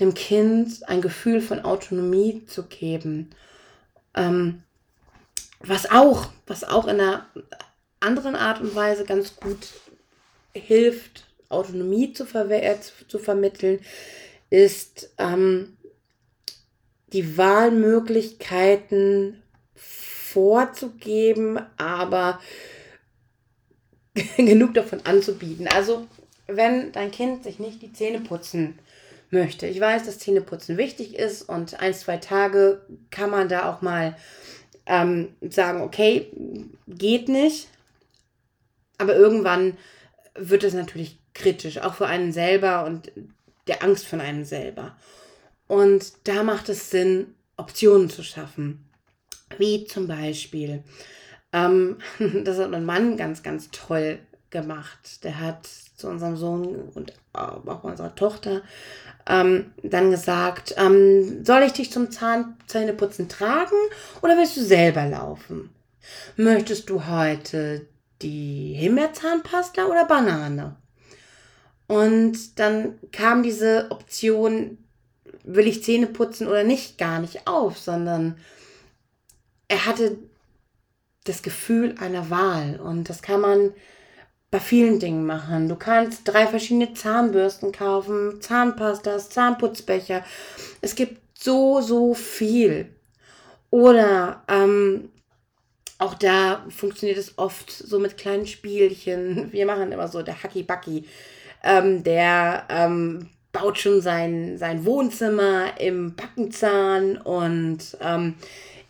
dem 0.00 0.14
Kind 0.14 0.88
ein 0.88 1.02
Gefühl 1.02 1.40
von 1.40 1.60
Autonomie 1.60 2.44
zu 2.46 2.64
geben. 2.64 3.30
Ähm, 4.14 4.62
was 5.60 5.90
auch, 5.90 6.28
was 6.46 6.64
auch 6.64 6.86
in 6.86 7.00
einer 7.00 7.26
anderen 8.00 8.34
Art 8.34 8.60
und 8.60 8.74
Weise 8.74 9.04
ganz 9.04 9.36
gut 9.36 9.68
hilft, 10.52 11.24
Autonomie 11.48 12.12
zu, 12.12 12.26
ver 12.26 12.50
äh, 12.50 12.78
zu 13.08 13.18
vermitteln, 13.18 13.80
ist 14.50 15.10
ähm, 15.18 15.76
die 17.12 17.36
Wahlmöglichkeiten 17.36 19.42
vorzugeben, 19.74 21.60
aber 21.76 22.40
genug 24.36 24.74
davon 24.74 25.00
anzubieten. 25.04 25.68
Also 25.68 26.06
wenn 26.46 26.92
dein 26.92 27.10
Kind 27.10 27.44
sich 27.44 27.58
nicht 27.58 27.82
die 27.82 27.92
Zähne 27.92 28.20
putzen 28.20 28.78
möchte. 29.32 29.66
Ich 29.66 29.80
weiß, 29.80 30.04
dass 30.04 30.18
Zähneputzen 30.18 30.76
wichtig 30.76 31.16
ist 31.16 31.42
und 31.42 31.80
ein, 31.80 31.94
zwei 31.94 32.18
Tage 32.18 32.82
kann 33.10 33.30
man 33.30 33.48
da 33.48 33.72
auch 33.72 33.82
mal 33.82 34.16
ähm, 34.86 35.34
sagen, 35.40 35.82
okay, 35.82 36.30
geht 36.86 37.28
nicht. 37.28 37.68
Aber 38.98 39.16
irgendwann 39.16 39.76
wird 40.34 40.64
es 40.64 40.74
natürlich 40.74 41.18
kritisch, 41.34 41.78
auch 41.78 41.94
für 41.94 42.06
einen 42.06 42.32
selber 42.32 42.84
und 42.84 43.10
der 43.66 43.82
Angst 43.82 44.06
von 44.06 44.20
einem 44.20 44.44
selber. 44.44 44.96
Und 45.66 46.12
da 46.24 46.42
macht 46.42 46.68
es 46.68 46.90
Sinn, 46.90 47.34
Optionen 47.56 48.10
zu 48.10 48.22
schaffen. 48.22 48.88
Wie 49.58 49.84
zum 49.86 50.06
Beispiel, 50.06 50.82
ähm, 51.52 51.98
das 52.44 52.58
hat 52.58 52.70
mein 52.70 52.84
Mann 52.84 53.16
ganz, 53.16 53.42
ganz 53.42 53.70
toll 53.70 54.18
gemacht. 54.50 55.24
Der 55.24 55.40
hat 55.40 55.68
zu 56.02 56.08
unserem 56.08 56.36
Sohn 56.36 56.90
und 56.94 57.12
auch 57.32 57.84
unserer 57.84 58.14
Tochter 58.14 58.62
ähm, 59.26 59.72
dann 59.82 60.10
gesagt, 60.10 60.74
ähm, 60.76 61.44
soll 61.44 61.62
ich 61.62 61.72
dich 61.72 61.90
zum 61.90 62.10
Zahn 62.10 62.56
Zähneputzen 62.66 63.28
tragen 63.28 63.76
oder 64.20 64.36
willst 64.36 64.56
du 64.56 64.62
selber 64.62 65.06
laufen? 65.06 65.70
Möchtest 66.36 66.90
du 66.90 67.06
heute 67.06 67.86
die 68.20 68.74
Himbeerzahnpasta 68.74 69.86
oder 69.86 70.04
Banane? 70.04 70.76
Und 71.86 72.58
dann 72.58 72.98
kam 73.12 73.42
diese 73.42 73.86
Option, 73.90 74.78
will 75.44 75.66
ich 75.66 75.84
Zähne 75.84 76.06
putzen 76.06 76.48
oder 76.48 76.64
nicht, 76.64 76.98
gar 76.98 77.20
nicht 77.20 77.46
auf, 77.46 77.78
sondern 77.78 78.36
er 79.68 79.86
hatte 79.86 80.18
das 81.24 81.42
Gefühl 81.42 81.94
einer 82.00 82.30
Wahl. 82.30 82.80
Und 82.80 83.08
das 83.08 83.22
kann 83.22 83.40
man 83.40 83.72
bei 84.52 84.60
vielen 84.60 85.00
Dingen 85.00 85.24
machen. 85.24 85.70
Du 85.70 85.76
kannst 85.76 86.28
drei 86.28 86.46
verschiedene 86.46 86.92
Zahnbürsten 86.92 87.72
kaufen, 87.72 88.40
Zahnpastas, 88.42 89.30
Zahnputzbecher. 89.30 90.22
Es 90.82 90.94
gibt 90.94 91.22
so, 91.42 91.80
so 91.80 92.12
viel. 92.12 92.94
Oder 93.70 94.42
ähm, 94.48 95.08
auch 95.96 96.12
da 96.12 96.66
funktioniert 96.68 97.16
es 97.16 97.38
oft 97.38 97.72
so 97.72 97.98
mit 97.98 98.18
kleinen 98.18 98.46
Spielchen. 98.46 99.50
Wir 99.52 99.64
machen 99.64 99.90
immer 99.90 100.08
so 100.08 100.22
der 100.22 100.42
Hacky 100.42 100.64
Bucky. 100.64 101.06
Ähm, 101.64 102.04
der 102.04 102.66
ähm, 102.68 103.30
baut 103.52 103.78
schon 103.78 104.02
sein, 104.02 104.58
sein 104.58 104.84
Wohnzimmer 104.84 105.80
im 105.80 106.14
Backenzahn 106.14 107.16
und 107.16 107.96
ähm, 108.02 108.34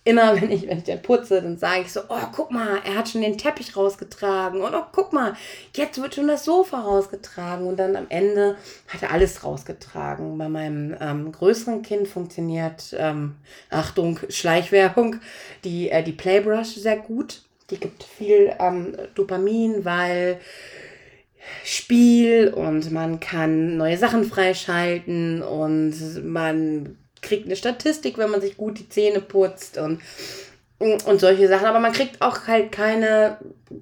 immer 0.05 0.41
wenn 0.41 0.51
ich, 0.51 0.67
wenn 0.67 0.79
ich 0.79 0.85
dann 0.85 1.03
putze, 1.03 1.41
dann 1.41 1.57
sage 1.57 1.83
ich 1.83 1.93
so, 1.93 2.01
oh, 2.09 2.27
guck 2.33 2.51
mal, 2.51 2.81
er 2.85 2.97
hat 2.97 3.09
schon 3.09 3.21
den 3.21 3.39
Teppich 3.39 3.77
rausgetragen 3.77 4.61
und 4.61 4.75
oh, 4.75 4.85
guck 4.91 5.13
mal, 5.13 5.35
jetzt 5.77 6.01
wird 6.01 6.15
schon 6.15 6.27
das 6.27 6.45
Sofa 6.45 6.81
rausgetragen 6.81 7.67
und 7.67 7.77
dann 7.77 7.95
am 7.95 8.07
Ende 8.09 8.57
hat 8.89 9.03
er 9.03 9.13
alles 9.13 9.45
rausgetragen. 9.45 10.37
Bei 10.39 10.49
meinem 10.49 10.97
ähm, 11.01 11.31
größeren 11.31 11.83
Kind 11.83 12.09
funktioniert, 12.09 12.95
ähm, 12.99 13.37
Achtung, 13.71 14.19
Schleichwerbung, 14.29 15.17
die, 15.65 15.91
äh, 15.91 16.03
die 16.03 16.13
Playbrush 16.13 16.75
sehr 16.75 16.97
gut. 16.97 17.43
Die 17.71 17.79
gibt 17.79 18.03
viel 18.03 18.53
ähm, 18.59 18.97
Dopamin, 19.15 19.85
weil 19.85 20.41
Spiel 21.65 22.53
und 22.55 22.91
man 22.91 23.21
kann 23.21 23.77
neue 23.77 23.97
Sachen 23.97 24.25
freischalten 24.25 25.43
und 25.43 26.25
man 26.25 26.97
kriegt 27.23 27.47
eine 27.47 27.57
Statistik, 27.57 28.19
wenn 28.19 28.31
man 28.31 28.41
sich 28.41 28.57
gut 28.57 28.79
die 28.79 28.89
Zähne 28.89 29.21
putzt 29.21 29.79
und, 29.79 30.03
und 30.79 31.21
solche 31.21 31.49
Sachen. 31.49 31.67
Aber 31.67 31.81
man 31.81 31.93
kriegt 31.93 32.21
auch 32.21 32.47
halt 32.47 32.73
keine 32.73 33.39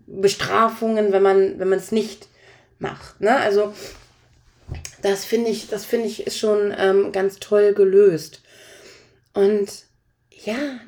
Bestrafungen, 0.07 1.13
wenn 1.13 1.23
man 1.23 1.59
wenn 1.59 1.69
man 1.69 1.79
es 1.79 1.91
nicht 1.91 2.29
macht. 2.79 3.21
Ne? 3.21 3.35
Also 3.37 3.75
das 5.03 5.25
finde 5.25 5.51
ich, 5.51 5.69
das 5.69 5.85
finde 5.85 6.07
ich 6.07 6.27
ist 6.27 6.39
schon 6.39 6.75
ähm, 6.77 7.13
ganz 7.13 7.39
toll 7.39 7.75
gelöst. 7.75 8.43
Und 9.33 9.87
ja, 10.31 10.81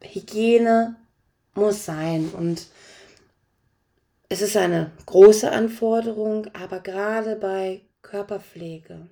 Hygiene 0.00 0.96
muss 1.54 1.84
sein 1.84 2.30
und 2.30 2.66
es 4.28 4.40
ist 4.40 4.56
eine 4.56 4.90
große 5.04 5.50
Anforderung, 5.50 6.46
aber 6.54 6.80
gerade 6.80 7.36
bei 7.36 7.82
Körperpflege 8.00 9.08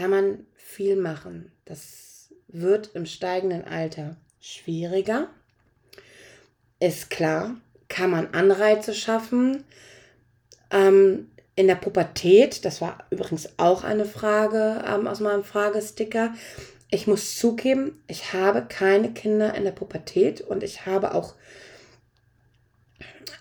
kann 0.00 0.10
man 0.10 0.46
viel 0.54 0.96
machen. 0.96 1.52
Das 1.66 2.32
wird 2.48 2.92
im 2.94 3.04
steigenden 3.04 3.66
Alter 3.66 4.16
schwieriger. 4.40 5.28
Ist 6.78 7.10
klar, 7.10 7.56
kann 7.88 8.10
man 8.10 8.32
Anreize 8.32 8.94
schaffen. 8.94 9.62
Ähm, 10.70 11.30
in 11.54 11.66
der 11.66 11.74
Pubertät, 11.74 12.64
das 12.64 12.80
war 12.80 13.04
übrigens 13.10 13.50
auch 13.58 13.84
eine 13.84 14.06
Frage 14.06 14.82
ähm, 14.88 15.06
aus 15.06 15.20
meinem 15.20 15.44
Fragesticker. 15.44 16.32
Ich 16.90 17.06
muss 17.06 17.36
zugeben, 17.36 18.02
ich 18.06 18.32
habe 18.32 18.64
keine 18.66 19.12
Kinder 19.12 19.54
in 19.54 19.64
der 19.64 19.72
Pubertät 19.72 20.40
und 20.40 20.62
ich 20.62 20.86
habe 20.86 21.12
auch 21.12 21.34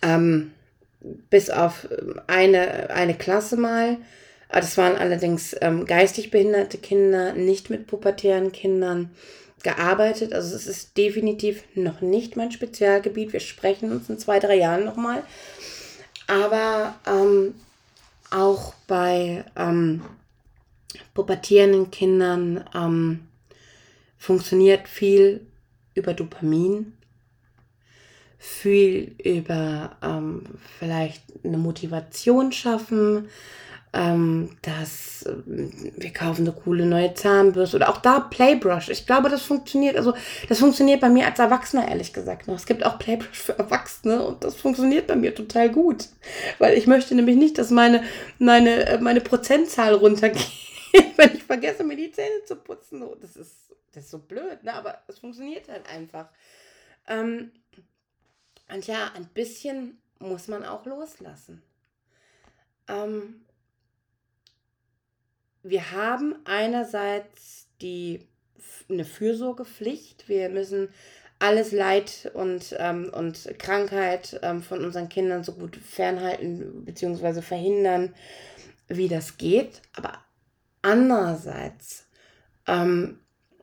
ähm, 0.01 0.51
bis 0.99 1.51
auf 1.51 1.87
ähm, 1.89 2.19
eine, 2.27 2.89
eine 2.89 3.13
Klasse 3.13 3.55
mal. 3.55 3.99
Das 4.51 4.77
waren 4.77 4.95
allerdings 4.95 5.55
ähm, 5.61 5.85
geistig 5.85 6.31
behinderte 6.31 6.77
Kinder, 6.77 7.33
nicht 7.33 7.69
mit 7.69 7.87
pubertären 7.87 8.51
Kindern 8.51 9.11
gearbeitet. 9.63 10.33
Also 10.33 10.55
es 10.55 10.65
ist 10.65 10.97
definitiv 10.97 11.63
noch 11.75 12.01
nicht 12.01 12.35
mein 12.35 12.51
Spezialgebiet. 12.51 13.33
Wir 13.33 13.39
sprechen 13.39 13.91
uns 13.91 14.09
in 14.09 14.17
zwei, 14.17 14.39
drei 14.39 14.55
Jahren 14.55 14.85
nochmal. 14.85 15.23
Aber 16.27 16.95
ähm, 17.05 17.53
auch 18.31 18.73
bei 18.87 19.45
ähm, 19.55 20.01
pubertierenden 21.13 21.91
Kindern 21.91 22.65
ähm, 22.73 23.27
funktioniert 24.17 24.87
viel 24.87 25.45
über 25.93 26.13
Dopamin 26.13 26.93
viel 28.39 29.15
über 29.21 29.97
ähm, 30.01 30.43
vielleicht 30.79 31.21
eine 31.43 31.57
Motivation 31.57 32.53
schaffen, 32.53 33.27
ähm, 33.91 34.57
dass 34.61 35.23
äh, 35.23 35.33
wir 35.45 36.13
kaufen 36.13 36.41
eine 36.41 36.55
coole 36.55 36.85
neue 36.85 37.13
Zahnbürste 37.15 37.77
oder 37.77 37.89
auch 37.89 37.97
da 37.97 38.19
Playbrush. 38.19 38.89
Ich 38.89 39.07
glaube, 39.07 39.29
das 39.29 39.41
funktioniert. 39.41 39.95
Also 39.95 40.13
das 40.47 40.59
funktioniert 40.59 41.01
bei 41.01 41.09
mir 41.09 41.25
als 41.25 41.39
Erwachsener 41.39 41.87
ehrlich 41.87 42.13
gesagt 42.13 42.47
noch. 42.47 42.55
Es 42.55 42.67
gibt 42.67 42.85
auch 42.85 42.99
Playbrush 42.99 43.39
für 43.39 43.57
Erwachsene 43.57 44.23
und 44.23 44.43
das 44.43 44.55
funktioniert 44.55 45.07
bei 45.07 45.15
mir 45.15 45.33
total 45.33 45.71
gut, 45.71 46.09
weil 46.59 46.77
ich 46.77 46.85
möchte 46.85 47.15
nämlich 47.15 47.37
nicht, 47.37 47.57
dass 47.57 47.71
meine 47.71 48.03
meine 48.37 48.85
äh, 48.85 48.99
meine 48.99 49.21
Prozentzahl 49.21 49.95
runtergeht, 49.95 50.51
wenn 51.17 51.33
ich 51.33 51.43
vergesse 51.43 51.83
mir 51.83 51.95
die 51.95 52.11
Zähne 52.11 52.43
zu 52.45 52.57
putzen. 52.57 53.03
Das 53.21 53.35
ist 53.35 53.55
das 53.93 54.03
ist 54.05 54.11
so 54.11 54.19
blöd, 54.19 54.63
ne? 54.63 54.73
Aber 54.73 54.99
es 55.07 55.17
funktioniert 55.17 55.67
halt 55.67 55.89
einfach. 55.89 56.29
Ähm, 57.07 57.51
und 58.71 58.85
ja, 58.85 59.11
ein 59.15 59.25
bisschen 59.29 59.99
muss 60.19 60.47
man 60.47 60.63
auch 60.63 60.85
loslassen. 60.85 61.63
Ähm, 62.87 63.45
wir 65.63 65.91
haben 65.91 66.35
einerseits 66.45 67.67
die, 67.81 68.27
eine 68.89 69.05
Fürsorgepflicht. 69.05 70.27
Wir 70.27 70.49
müssen 70.49 70.89
alles 71.39 71.71
Leid 71.71 72.31
und, 72.33 72.75
ähm, 72.77 73.11
und 73.13 73.57
Krankheit 73.59 74.39
ähm, 74.43 74.61
von 74.61 74.83
unseren 74.83 75.09
Kindern 75.09 75.43
so 75.43 75.53
gut 75.53 75.75
fernhalten 75.77 76.85
bzw. 76.85 77.41
verhindern, 77.41 78.13
wie 78.87 79.07
das 79.07 79.37
geht. 79.37 79.81
Aber 79.95 80.13
andererseits 80.81 82.05
ähm, 82.67 83.19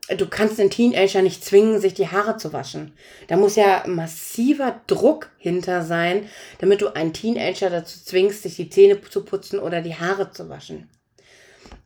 du 0.08 0.28
kannst 0.28 0.58
den 0.58 0.70
Teenager 0.70 1.22
nicht 1.22 1.44
zwingen, 1.44 1.80
sich 1.80 1.94
die 1.94 2.08
Haare 2.08 2.36
zu 2.36 2.52
waschen. 2.52 2.92
Da 3.28 3.36
muss 3.36 3.56
ja 3.56 3.84
massiver 3.86 4.80
Druck 4.86 5.30
hinter 5.38 5.82
sein, 5.82 6.28
damit 6.58 6.80
du 6.80 6.94
einen 6.94 7.12
Teenager 7.12 7.70
dazu 7.70 7.98
zwingst, 8.04 8.42
sich 8.42 8.56
die 8.56 8.70
Zähne 8.70 9.00
zu 9.00 9.24
putzen 9.24 9.58
oder 9.58 9.82
die 9.82 9.96
Haare 9.96 10.30
zu 10.30 10.48
waschen. 10.48 10.88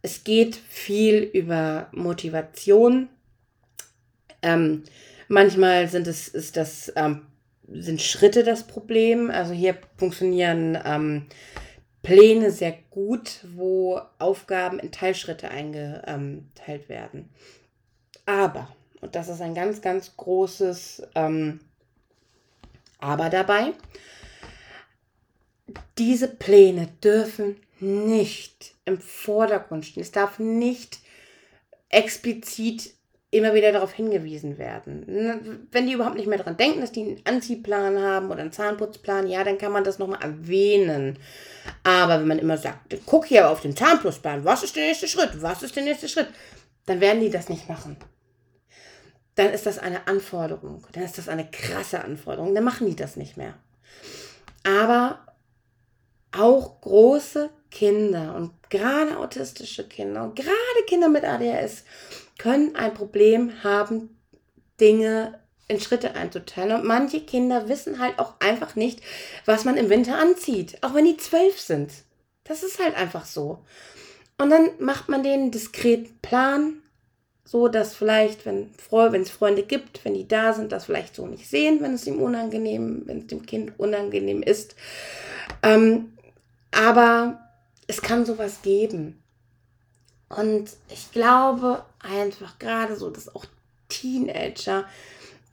Es 0.03 0.25
geht 0.25 0.57
viel 0.57 1.23
über 1.23 1.89
Motivation. 1.93 3.09
Ähm, 4.43 4.85
manchmal 5.29 5.89
sind 5.89 6.07
es 6.07 6.29
ist 6.29 6.57
das 6.57 6.93
ähm, 6.97 7.27
sind 7.69 8.01
Schritte 8.01 8.43
das 8.45 8.67
Problem. 8.67 9.31
Also 9.31 9.53
hier 9.53 9.77
funktionieren 9.97 10.79
ähm, 10.85 11.27
Pläne 12.03 12.51
sehr 12.51 12.75
gut, 12.91 13.41
wo 13.55 14.01
Aufgaben 14.19 14.79
in 14.79 14.91
Teilschritte 14.91 15.51
eingeteilt 15.51 16.89
werden. 16.89 17.29
Aber, 18.27 18.69
und 19.01 19.15
das 19.15 19.29
ist 19.29 19.41
ein 19.41 19.55
ganz, 19.55 19.83
ganz 19.83 20.17
großes 20.17 21.03
ähm, 21.15 21.61
Aber 22.99 23.29
dabei, 23.29 23.73
diese 25.99 26.29
Pläne 26.29 26.89
dürfen 27.03 27.57
nicht 27.81 28.75
im 28.91 29.01
Vordergrund 29.01 29.87
stehen. 29.87 30.03
Es 30.03 30.13
darf 30.13 30.39
nicht 30.39 30.99
explizit 31.89 32.95
immer 33.33 33.55
wieder 33.55 33.71
darauf 33.71 33.93
hingewiesen 33.93 34.59
werden. 34.59 35.69
Wenn 35.71 35.87
die 35.87 35.93
überhaupt 35.93 36.17
nicht 36.17 36.27
mehr 36.27 36.39
daran 36.39 36.57
denken, 36.57 36.81
dass 36.81 36.91
die 36.91 37.03
einen 37.03 37.21
Anziehplan 37.25 38.01
haben 38.01 38.31
oder 38.31 38.41
einen 38.41 38.53
Zahnputzplan, 38.53 39.29
ja, 39.29 39.45
dann 39.45 39.59
kann 39.59 39.71
man 39.71 39.85
das 39.85 40.01
nochmal 40.01 40.21
erwähnen. 40.21 41.19
Aber 41.85 42.19
wenn 42.19 42.27
man 42.27 42.41
immer 42.41 42.57
sagt, 42.57 42.97
guck 43.07 43.27
hier 43.27 43.49
auf 43.49 43.61
den 43.61 43.77
Zahnputzplan, 43.77 44.45
was 44.45 44.65
ist 44.65 44.75
der 44.75 44.87
nächste 44.87 45.07
Schritt? 45.07 45.31
Was 45.41 45.63
ist 45.63 45.77
der 45.77 45.85
nächste 45.85 46.09
Schritt? 46.09 46.29
dann 46.91 47.01
werden 47.01 47.21
die 47.21 47.31
das 47.31 47.49
nicht 47.49 47.69
machen. 47.69 47.97
Dann 49.37 49.51
ist 49.51 49.65
das 49.65 49.79
eine 49.79 50.09
Anforderung. 50.09 50.85
Dann 50.93 51.05
ist 51.05 51.19
das 51.19 51.29
eine 51.29 51.49
krasse 51.49 52.03
Anforderung. 52.05 52.53
Dann 52.55 52.65
machen 52.65 52.89
die 52.89 52.97
das 52.97 53.15
nicht 53.15 53.37
mehr. 53.37 53.55
Aber 54.65 55.25
auch 56.33 56.81
große 56.81 57.49
Kinder 57.71 58.35
und 58.35 58.53
gerade 58.69 59.17
autistische 59.19 59.87
Kinder 59.87 60.25
und 60.25 60.37
gerade 60.37 60.85
Kinder 60.87 61.09
mit 61.09 61.25
ADHS 61.25 61.85
können 62.39 62.75
ein 62.77 62.95
Problem 62.95 63.63
haben, 63.63 64.17
Dinge 64.81 65.39
in 65.69 65.81
Schritte 65.81 66.15
einzuteilen. 66.15 66.81
Und 66.81 66.85
manche 66.85 67.21
Kinder 67.21 67.69
wissen 67.69 68.01
halt 68.01 68.19
auch 68.19 68.35
einfach 68.41 68.77
nicht, 68.77 69.01
was 69.45 69.65
man 69.65 69.77
im 69.77 69.89
Winter 69.89 70.19
anzieht, 70.19 70.79
auch 70.83 70.95
wenn 70.95 71.05
die 71.05 71.17
zwölf 71.17 71.61
sind. 71.61 71.93
Das 72.45 72.63
ist 72.63 72.83
halt 72.83 72.97
einfach 72.97 73.25
so. 73.25 73.59
Und 74.39 74.51
dann 74.51 74.71
macht 74.79 75.09
man 75.09 75.23
den 75.23 75.51
diskret 75.51 76.23
Plan, 76.23 76.83
so 77.45 77.69
dass 77.69 77.95
vielleicht, 77.95 78.47
wenn 78.47 78.71
es 79.23 79.31
Freunde 79.31 79.63
gibt, 79.63 80.05
wenn 80.05 80.15
die 80.15 80.27
da 80.27 80.53
sind, 80.53 80.73
das 80.73 80.87
vielleicht 80.87 81.15
so 81.15 81.27
nicht 81.27 81.49
sehen, 81.49 81.81
wenn 81.81 81.95
es 81.95 82.07
ihm 82.07 82.21
unangenehm, 82.21 83.03
wenn 83.07 83.19
es 83.19 83.27
dem 83.27 83.45
Kind 83.45 83.79
unangenehm 83.79 84.43
ist. 84.43 84.75
Ähm, 85.63 86.17
Aber 86.73 87.50
es 87.91 88.03
kann 88.03 88.25
sowas 88.25 88.63
geben. 88.63 89.21
Und 90.29 90.71
ich 90.89 91.11
glaube 91.11 91.85
einfach 91.99 92.59
gerade 92.61 92.97
so, 92.97 93.11
dass 93.11 93.35
auch 93.35 93.45
Teenager, 93.89 94.85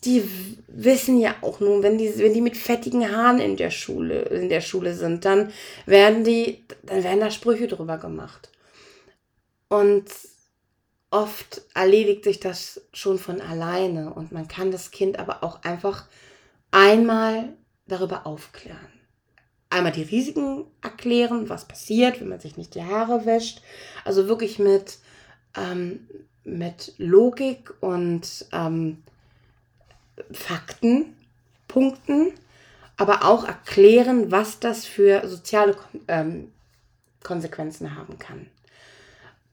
die 0.04 0.24
wissen 0.68 1.20
ja 1.20 1.36
auch 1.42 1.60
nun, 1.60 1.82
wenn 1.82 1.98
die, 1.98 2.16
wenn 2.20 2.36
die 2.36 2.42
mit 2.42 2.56
fettigen 2.56 3.12
Haaren 3.12 3.40
in 3.40 3.58
der 3.58 3.72
Schule, 3.72 4.22
in 4.22 4.50
der 4.50 4.62
Schule 4.62 4.94
sind, 4.94 5.26
dann 5.26 5.52
werden 5.88 6.24
die, 6.24 6.64
dann 6.84 7.04
werden 7.04 7.22
da 7.22 7.32
Sprüche 7.32 7.68
drüber 7.68 7.98
gemacht. 7.98 8.52
Und 9.68 10.06
oft 11.10 11.64
erledigt 11.74 12.24
sich 12.24 12.40
das 12.40 12.82
schon 12.94 13.18
von 13.18 13.42
alleine 13.42 14.14
und 14.14 14.32
man 14.32 14.48
kann 14.48 14.70
das 14.70 14.92
Kind 14.92 15.18
aber 15.18 15.44
auch 15.44 15.64
einfach 15.64 16.06
einmal 16.70 17.54
darüber 17.88 18.28
aufklären. 18.28 18.97
Einmal 19.70 19.92
die 19.92 20.04
Risiken 20.04 20.66
erklären, 20.82 21.50
was 21.50 21.68
passiert, 21.68 22.22
wenn 22.22 22.30
man 22.30 22.40
sich 22.40 22.58
nicht 22.58 22.76
die 22.76 22.84
Haare 22.84 23.26
wäscht. 23.26 23.62
Also 24.06 24.28
wirklich 24.28 24.60
mit, 24.60 25.00
ähm, 25.58 26.08
mit 26.44 26.94
Logik 26.98 27.74
und 27.82 28.46
ähm, 28.54 29.04
Fakten, 30.32 31.16
Punkten, 31.68 32.32
aber 32.96 33.26
auch 33.26 33.46
erklären, 33.46 34.32
was 34.32 34.60
das 34.60 34.86
für 34.86 35.28
soziale 35.28 35.76
ähm, 36.08 36.52
Konsequenzen 37.24 37.96
haben 37.96 38.18
kann. 38.18 38.48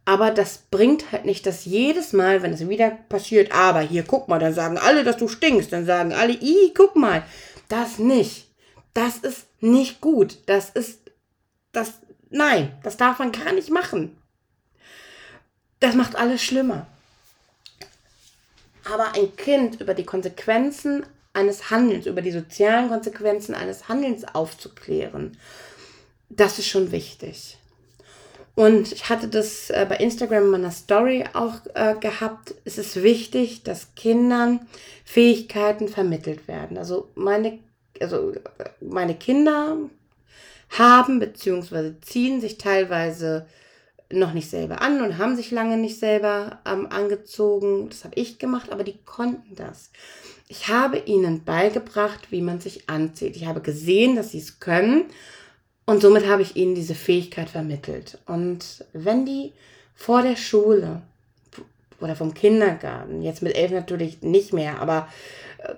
Aber 0.07 0.31
das 0.31 0.59
bringt 0.71 1.13
halt 1.13 1.25
nicht, 1.25 1.47
dass 1.47 1.65
jedes 1.65 2.13
Mal, 2.13 2.43
wenn 2.43 2.53
es 2.53 2.69
wieder 2.69 2.91
passiert, 2.91 3.53
aber 3.53 3.81
hier, 3.81 4.05
guck 4.05 4.29
mal, 4.29 4.39
dann 4.39 4.53
sagen 4.53 4.77
alle, 4.77 5.03
dass 5.03 5.17
du 5.17 5.29
stinkst, 5.29 5.73
dann 5.73 5.87
sagen 5.87 6.13
alle, 6.13 6.35
i, 6.35 6.73
guck 6.77 6.95
mal. 6.95 7.25
Das 7.69 7.99
nicht. 7.99 8.51
Das 8.95 9.19
ist 9.19 9.47
nicht 9.61 10.01
gut. 10.01 10.39
Das 10.47 10.71
ist, 10.71 11.01
das, 11.73 11.95
nein, 12.31 12.73
das 12.83 12.97
darf 12.97 13.19
man 13.19 13.33
gar 13.33 13.53
nicht 13.53 13.71
machen. 13.71 14.17
Das 15.81 15.95
macht 15.95 16.17
alles 16.17 16.43
schlimmer. 16.43 16.87
Aber 18.85 19.15
ein 19.15 19.37
Kind 19.37 19.81
über 19.81 19.95
die 19.95 20.05
Konsequenzen 20.05 21.05
eines 21.33 21.71
Handelns, 21.71 22.07
über 22.07 22.23
die 22.23 22.31
sozialen 22.31 22.89
Konsequenzen 22.89 23.55
eines 23.55 23.89
Handelns 23.89 24.25
aufzuklären, 24.25 25.37
das 26.29 26.59
ist 26.59 26.69
schon 26.69 26.93
wichtig. 26.93 27.59
Und 28.55 28.93
ich 28.93 29.09
hatte 29.09 29.27
das 29.29 29.71
äh, 29.71 29.85
bei 29.89 29.97
Instagram 29.97 30.45
in 30.45 30.51
meiner 30.51 30.71
Story 30.71 31.25
auch 31.33 31.55
äh, 31.75 31.97
gehabt. 31.99 32.55
Es 32.65 32.79
ist 32.79 33.03
wichtig, 33.03 33.65
dass 33.65 33.95
Kindern 33.97 34.67
Fähigkeiten 35.05 35.89
vermittelt 35.89 36.47
werden. 36.47 36.79
Also 36.79 37.11
meine, 37.17 37.59
also 38.05 38.33
meine 38.81 39.15
Kinder 39.15 39.77
haben 40.71 41.19
bzw. 41.21 41.95
ziehen 42.01 42.41
sich 42.41 42.59
teilweise 42.59 43.47
noch 44.11 44.33
nicht 44.33 44.51
selber 44.51 44.83
an 44.83 45.03
und 45.03 45.19
haben 45.19 45.37
sich 45.37 45.51
lange 45.51 45.77
nicht 45.77 45.99
selber 45.99 46.61
ähm, 46.67 46.87
angezogen. 46.91 47.89
Das 47.89 48.05
habe 48.05 48.15
ich 48.17 48.39
gemacht, 48.39 48.71
aber 48.71 48.85
die 48.85 48.99
konnten 49.05 49.57
das. 49.57 49.91
Ich 50.49 50.69
habe 50.69 50.99
ihnen 50.99 51.45
beigebracht, 51.45 52.31
wie 52.31 52.43
man 52.43 52.61
sich 52.61 52.89
anzieht. 52.89 53.37
Ich 53.37 53.47
habe 53.47 53.61
gesehen, 53.61 54.15
dass 54.15 54.33
sie 54.33 54.39
es 54.39 54.61
können 54.61 55.07
und 55.87 56.01
somit 56.01 56.27
habe 56.27 56.43
ich 56.43 56.57
ihnen 56.57 56.75
diese 56.75 56.95
Fähigkeit 56.95 57.51
vermittelt. 57.51 58.19
Und 58.27 58.85
wenn 58.93 59.27
die 59.27 59.53
vor 59.95 60.23
der 60.23 60.37
Schule 60.37 61.03
oder 62.01 62.17
vom 62.17 62.35
Kindergarten, 62.35 63.23
jetzt 63.23 63.43
mit 63.43 63.57
elf 63.57 63.71
natürlich 63.71 64.23
nicht 64.23 64.53
mehr, 64.53 64.81
aber 64.81 65.09
äh, 65.59 65.75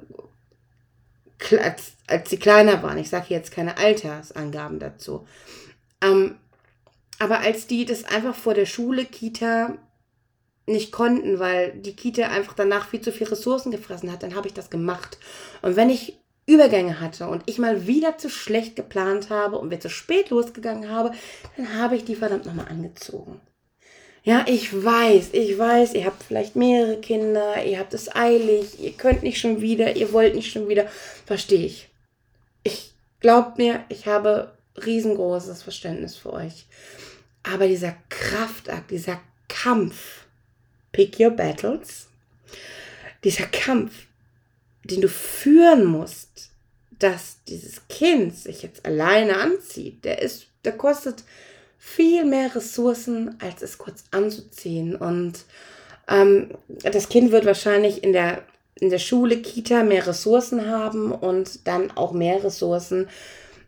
als, 1.62 1.92
als 2.06 2.30
sie 2.30 2.38
kleiner 2.38 2.82
waren, 2.82 2.98
ich 2.98 3.10
sage 3.10 3.26
jetzt 3.28 3.52
keine 3.52 3.78
Altersangaben 3.78 4.78
dazu, 4.78 5.26
ähm, 6.02 6.36
aber 7.18 7.40
als 7.40 7.66
die 7.66 7.84
das 7.84 8.04
einfach 8.04 8.34
vor 8.34 8.54
der 8.54 8.66
Schule, 8.66 9.04
Kita 9.04 9.78
nicht 10.66 10.92
konnten, 10.92 11.38
weil 11.38 11.72
die 11.72 11.94
Kita 11.94 12.28
einfach 12.28 12.54
danach 12.54 12.88
viel 12.88 13.00
zu 13.00 13.12
viel 13.12 13.28
Ressourcen 13.28 13.70
gefressen 13.70 14.10
hat, 14.10 14.22
dann 14.22 14.34
habe 14.34 14.48
ich 14.48 14.54
das 14.54 14.68
gemacht. 14.68 15.18
Und 15.62 15.76
wenn 15.76 15.90
ich 15.90 16.18
Übergänge 16.46 17.00
hatte 17.00 17.28
und 17.28 17.42
ich 17.46 17.58
mal 17.58 17.86
wieder 17.86 18.18
zu 18.18 18.28
schlecht 18.28 18.76
geplant 18.76 19.30
habe 19.30 19.58
und 19.58 19.70
wir 19.70 19.80
zu 19.80 19.90
spät 19.90 20.30
losgegangen 20.30 20.90
habe, 20.90 21.12
dann 21.56 21.74
habe 21.74 21.96
ich 21.96 22.04
die 22.04 22.16
verdammt 22.16 22.46
nochmal 22.46 22.68
angezogen. 22.68 23.40
Ja, 24.26 24.44
ich 24.48 24.72
weiß, 24.74 25.28
ich 25.34 25.56
weiß, 25.56 25.94
ihr 25.94 26.04
habt 26.04 26.20
vielleicht 26.24 26.56
mehrere 26.56 27.00
Kinder, 27.00 27.64
ihr 27.64 27.78
habt 27.78 27.94
es 27.94 28.12
eilig, 28.12 28.80
ihr 28.80 28.90
könnt 28.90 29.22
nicht 29.22 29.38
schon 29.38 29.60
wieder, 29.60 29.94
ihr 29.94 30.12
wollt 30.12 30.34
nicht 30.34 30.50
schon 30.50 30.68
wieder. 30.68 30.88
Verstehe 31.24 31.64
ich. 31.64 31.88
Ich 32.64 32.92
glaubt 33.20 33.56
mir, 33.56 33.84
ich 33.88 34.08
habe 34.08 34.52
riesengroßes 34.84 35.62
Verständnis 35.62 36.16
für 36.16 36.32
euch. 36.32 36.66
Aber 37.44 37.68
dieser 37.68 37.94
Kraftakt, 38.08 38.90
dieser 38.90 39.20
Kampf, 39.46 40.24
pick 40.90 41.20
your 41.20 41.30
battles, 41.30 42.08
dieser 43.22 43.46
Kampf, 43.46 43.92
den 44.82 45.02
du 45.02 45.08
führen 45.08 45.84
musst, 45.84 46.50
dass 46.98 47.44
dieses 47.46 47.86
Kind 47.86 48.36
sich 48.36 48.62
jetzt 48.62 48.84
alleine 48.86 49.36
anzieht, 49.36 50.04
der 50.04 50.20
ist, 50.20 50.48
der 50.64 50.76
kostet 50.76 51.22
viel 51.86 52.24
mehr 52.24 52.52
Ressourcen, 52.52 53.36
als 53.38 53.62
es 53.62 53.78
kurz 53.78 54.02
anzuziehen. 54.10 54.96
Und 54.96 55.44
ähm, 56.08 56.50
das 56.66 57.08
Kind 57.08 57.30
wird 57.30 57.46
wahrscheinlich 57.46 58.02
in 58.02 58.12
der, 58.12 58.42
in 58.74 58.90
der 58.90 58.98
Schule, 58.98 59.40
Kita 59.40 59.84
mehr 59.84 60.04
Ressourcen 60.04 60.68
haben 60.68 61.12
und 61.12 61.68
dann 61.68 61.92
auch 61.92 62.10
mehr 62.10 62.42
Ressourcen 62.42 63.08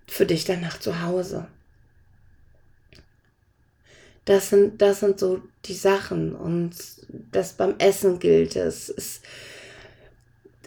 für 0.08 0.26
dich 0.26 0.44
danach 0.44 0.80
zu 0.80 1.00
Hause. 1.02 1.46
Das 4.24 4.50
sind, 4.50 4.82
das 4.82 4.98
sind 4.98 5.20
so 5.20 5.40
die 5.66 5.74
Sachen 5.74 6.34
und 6.34 6.72
das 7.30 7.52
beim 7.52 7.76
Essen 7.78 8.18
gilt 8.18 8.56
es. 8.56 8.88
es 8.90 9.20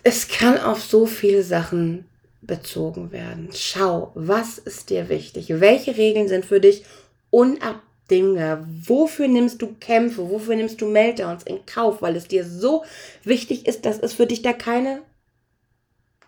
es 0.03 0.29
kann 0.29 0.57
auf 0.57 0.81
so 0.81 1.05
viele 1.05 1.43
Sachen 1.43 2.05
bezogen 2.41 3.11
werden. 3.11 3.49
Schau, 3.53 4.11
was 4.15 4.57
ist 4.57 4.89
dir 4.89 5.09
wichtig? 5.09 5.49
Welche 5.59 5.95
Regeln 5.95 6.27
sind 6.27 6.43
für 6.43 6.59
dich 6.59 6.85
unabdingbar? 7.31 8.67
Wofür 8.69 9.27
nimmst 9.27 9.61
du 9.61 9.73
Kämpfe? 9.79 10.29
Wofür 10.29 10.55
nimmst 10.55 10.79
du 10.81 10.87
Meltdowns 10.87 11.43
in 11.43 11.65
Kauf? 11.65 12.01
Weil 12.03 12.15
es 12.15 12.27
dir 12.27 12.45
so 12.45 12.85
wichtig 13.23 13.65
ist, 13.65 13.85
dass 13.85 13.97
es 13.97 14.13
für 14.13 14.27
dich 14.27 14.43
da 14.43 14.53
keine, 14.53 15.01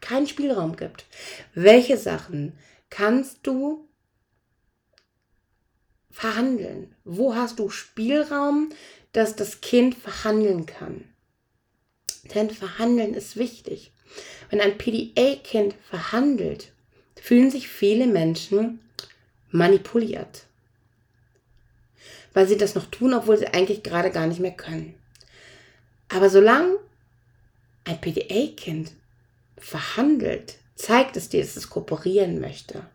keinen 0.01 0.27
Spielraum 0.27 0.75
gibt. 0.75 1.05
Welche 1.53 1.97
Sachen 1.97 2.57
kannst 2.89 3.39
du 3.43 3.87
verhandeln? 6.09 6.95
Wo 7.03 7.35
hast 7.35 7.59
du 7.59 7.69
Spielraum, 7.69 8.69
dass 9.11 9.35
das 9.35 9.61
Kind 9.61 9.95
verhandeln 9.95 10.65
kann? 10.65 11.05
Denn 12.33 12.49
Verhandeln 12.49 13.13
ist 13.13 13.35
wichtig. 13.35 13.91
Wenn 14.49 14.61
ein 14.61 14.77
PDA-Kind 14.77 15.75
verhandelt, 15.89 16.71
fühlen 17.15 17.51
sich 17.51 17.67
viele 17.67 18.07
Menschen 18.07 18.79
manipuliert. 19.51 20.45
Weil 22.33 22.47
sie 22.47 22.57
das 22.57 22.75
noch 22.75 22.85
tun, 22.87 23.13
obwohl 23.13 23.37
sie 23.37 23.47
eigentlich 23.47 23.83
gerade 23.83 24.11
gar 24.11 24.27
nicht 24.27 24.39
mehr 24.39 24.51
können. 24.51 24.95
Aber 26.09 26.29
solange 26.29 26.77
ein 27.85 27.99
PDA-Kind 27.99 28.91
verhandelt, 29.57 30.55
zeigt 30.75 31.17
es 31.17 31.29
dir, 31.29 31.41
dass 31.41 31.55
es 31.55 31.69
kooperieren 31.69 32.39
möchte. 32.39 32.85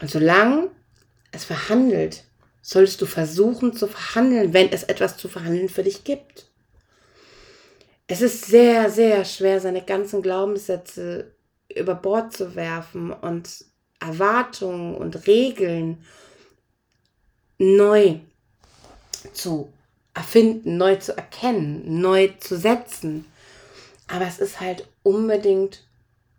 Und 0.00 0.10
solange 0.10 0.70
es 1.32 1.44
verhandelt, 1.44 2.24
solltest 2.62 3.00
du 3.00 3.06
versuchen 3.06 3.74
zu 3.74 3.86
verhandeln, 3.86 4.52
wenn 4.52 4.72
es 4.72 4.84
etwas 4.84 5.16
zu 5.16 5.28
verhandeln 5.28 5.68
für 5.68 5.82
dich 5.82 6.04
gibt 6.04 6.46
es 8.06 8.20
ist 8.20 8.46
sehr, 8.46 8.90
sehr 8.90 9.24
schwer, 9.24 9.60
seine 9.60 9.82
ganzen 9.82 10.22
Glaubenssätze 10.22 11.32
über 11.74 11.94
Bord 11.94 12.32
zu 12.32 12.54
werfen 12.54 13.12
und 13.12 13.64
Erwartungen 13.98 14.94
und 14.94 15.26
Regeln 15.26 16.04
neu 17.58 18.16
zu 19.32 19.72
erfinden, 20.14 20.76
neu 20.76 20.96
zu 20.96 21.16
erkennen, 21.16 22.00
neu 22.00 22.28
zu 22.38 22.56
setzen. 22.56 23.26
Aber 24.06 24.26
es 24.26 24.38
ist 24.38 24.60
halt 24.60 24.86
unbedingt 25.02 25.84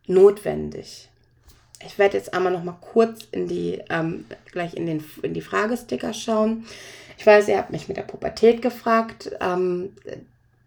notwendig. 0.08 1.10
Ich 1.86 2.00
werde 2.00 2.18
jetzt 2.18 2.34
einmal 2.34 2.54
noch 2.54 2.64
mal 2.64 2.78
kurz 2.80 3.28
in 3.32 3.48
die, 3.48 3.82
ähm, 3.90 4.26
gleich 4.52 4.74
in, 4.76 4.86
den, 4.86 5.04
in 5.22 5.34
die 5.34 5.42
Fragesticker 5.42 6.14
schauen. 6.14 6.66
Ich 7.18 7.26
weiß, 7.26 7.48
ihr 7.48 7.58
habt 7.58 7.72
mich 7.72 7.88
mit 7.88 7.98
der 7.98 8.04
Pubertät 8.04 8.62
gefragt. 8.62 9.32
Ähm, 9.42 9.94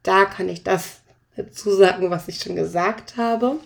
da 0.02 0.24
kann 0.26 0.48
ich 0.48 0.62
das 0.62 1.00
dazu 1.36 1.70
sagen, 1.70 2.10
was 2.10 2.28
ich 2.28 2.40
schon 2.40 2.56
gesagt 2.56 3.16
habe. 3.16 3.56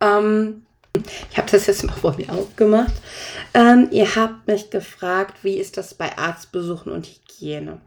Ähm, 0.00 0.65
ich 1.30 1.38
habe 1.38 1.50
das 1.50 1.66
jetzt 1.66 1.84
mal 1.84 1.92
vor 1.92 2.16
mir 2.16 2.30
aufgemacht. 2.32 2.94
Ähm, 3.54 3.88
ihr 3.90 4.14
habt 4.16 4.46
mich 4.46 4.70
gefragt, 4.70 5.42
wie 5.42 5.56
ist 5.56 5.76
das 5.76 5.94
bei 5.94 6.16
Arztbesuchen 6.16 6.92
und 6.92 7.06
Hygiene? 7.06 7.80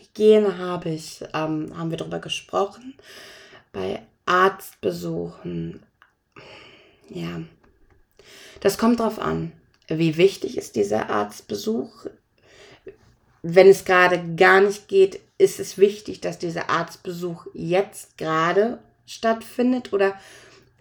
Hygiene 0.00 0.58
habe 0.58 0.90
ich, 0.90 1.22
ähm, 1.34 1.76
haben 1.76 1.90
wir 1.90 1.98
darüber 1.98 2.18
gesprochen. 2.18 2.94
Bei 3.72 4.02
Arztbesuchen, 4.26 5.82
ja, 7.08 7.42
das 8.60 8.78
kommt 8.78 9.00
drauf 9.00 9.18
an. 9.18 9.52
wie 9.88 10.16
wichtig 10.16 10.56
ist 10.56 10.76
dieser 10.76 11.10
Arztbesuch. 11.10 12.06
Wenn 13.42 13.68
es 13.68 13.84
gerade 13.84 14.34
gar 14.36 14.62
nicht 14.62 14.88
geht, 14.88 15.20
ist 15.36 15.60
es 15.60 15.76
wichtig, 15.76 16.22
dass 16.22 16.38
dieser 16.38 16.70
Arztbesuch 16.70 17.46
jetzt 17.52 18.16
gerade 18.16 18.78
stattfindet 19.06 19.92
oder 19.92 20.14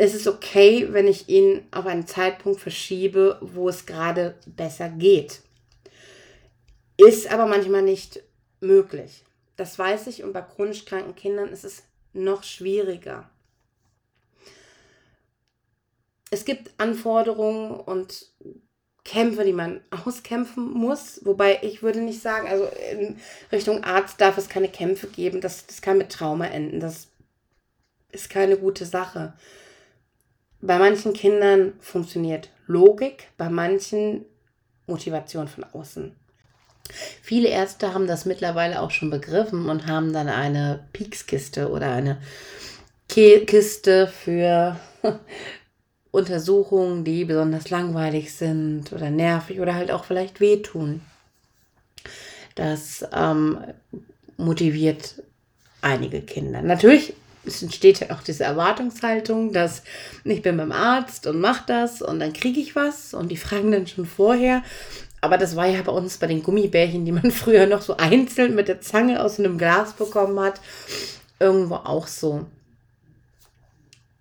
ist 0.04 0.16
es 0.16 0.28
okay, 0.28 0.88
wenn 0.92 1.08
ich 1.08 1.30
ihn 1.30 1.66
auf 1.72 1.86
einen 1.86 2.08
Zeitpunkt 2.08 2.60
verschiebe, 2.60 3.38
wo 3.42 3.70
es 3.70 3.86
gerade 3.86 4.36
besser 4.46 4.90
geht. 4.90 5.42
Ist 6.98 7.32
aber 7.32 7.48
manchmal 7.48 7.82
nicht 7.82 8.22
möglich. 8.60 9.24
Das 9.56 9.78
weiß 9.78 10.08
ich 10.08 10.24
und 10.24 10.34
bei 10.34 10.42
chronisch 10.42 10.86
kranken 10.86 11.16
Kindern 11.16 11.50
ist 11.50 11.64
es 11.64 11.84
noch 12.14 12.44
schwieriger. 12.44 13.30
Es 16.32 16.46
gibt 16.46 16.72
Anforderungen 16.80 17.72
und 17.72 18.26
Kämpfe, 19.06 19.44
die 19.44 19.54
man 19.54 19.82
auskämpfen 20.06 20.72
muss. 20.72 21.22
Wobei 21.24 21.60
ich 21.62 21.84
würde 21.84 22.02
nicht 22.02 22.22
sagen, 22.22 22.48
also 22.48 22.68
in 22.92 23.18
Richtung 23.52 23.84
Arzt 23.84 24.20
darf 24.20 24.38
es 24.38 24.50
keine 24.50 24.70
Kämpfe 24.70 25.08
geben. 25.08 25.42
Das, 25.42 25.68
das 25.68 25.82
kann 25.82 25.98
mit 25.98 26.12
Trauma 26.12 26.48
enden. 26.48 26.80
Das 26.80 27.08
ist 28.12 28.30
keine 28.30 28.58
gute 28.58 28.86
Sache. 28.86 29.34
Bei 30.66 30.80
manchen 30.80 31.12
Kindern 31.12 31.74
funktioniert 31.82 32.50
Logik, 32.68 33.28
bei 33.36 33.50
manchen 33.50 34.24
Motivation 34.88 35.50
von 35.50 35.66
außen. 35.66 36.16
Viele 37.22 37.50
Ärzte 37.50 37.94
haben 37.94 38.08
das 38.08 38.24
mittlerweile 38.24 38.82
auch 38.82 38.90
schon 38.90 39.10
begriffen 39.10 39.68
und 39.68 39.88
haben 39.88 40.14
dann 40.14 40.30
eine 40.30 40.88
Peakskiste 40.94 41.70
oder 41.70 41.92
eine 41.92 42.22
Kiste 43.10 44.08
für 44.08 44.80
Untersuchungen, 46.12 47.04
die 47.04 47.26
besonders 47.26 47.70
langweilig 47.70 48.34
sind 48.34 48.94
oder 48.94 49.10
nervig 49.10 49.60
oder 49.60 49.76
halt 49.76 49.92
auch 49.92 50.06
vielleicht 50.06 50.40
wehtun. 50.40 51.02
Das 52.56 53.06
ähm, 53.14 53.58
motiviert 54.38 55.24
einige 55.82 56.22
Kinder. 56.22 56.62
Natürlich 56.62 57.16
es 57.46 57.62
entsteht 57.62 58.00
ja 58.00 58.16
auch 58.16 58.22
diese 58.22 58.44
Erwartungshaltung, 58.44 59.54
dass 59.54 59.84
ich 60.24 60.42
bin 60.42 60.58
beim 60.58 60.72
Arzt 60.72 61.28
und 61.28 61.40
mache 61.40 61.64
das 61.68 62.02
und 62.02 62.20
dann 62.20 62.34
kriege 62.34 62.60
ich 62.60 62.76
was 62.76 63.14
und 63.14 63.30
die 63.30 63.38
fragen 63.38 63.72
dann 63.72 63.88
schon 63.88 64.06
vorher, 64.06 64.64
aber 65.22 65.38
das 65.38 65.56
war 65.56 65.68
ja 65.68 65.82
bei 65.82 65.92
uns 65.92 66.18
bei 66.18 66.28
den 66.28 66.44
Gummibärchen, 66.44 67.06
die 67.06 67.12
man 67.12 67.32
früher 67.32 67.66
noch 67.66 67.82
so 67.82 67.98
einzeln 67.98 68.56
mit 68.56 68.68
der 68.68 68.82
Zange 68.82 69.24
aus 69.24 69.40
einem 69.40 69.58
Glas 69.58 69.94
bekommen 69.94 70.40
hat, 70.40 70.60
irgendwo 71.40 71.76
auch 71.76 72.08
so. 72.08 72.46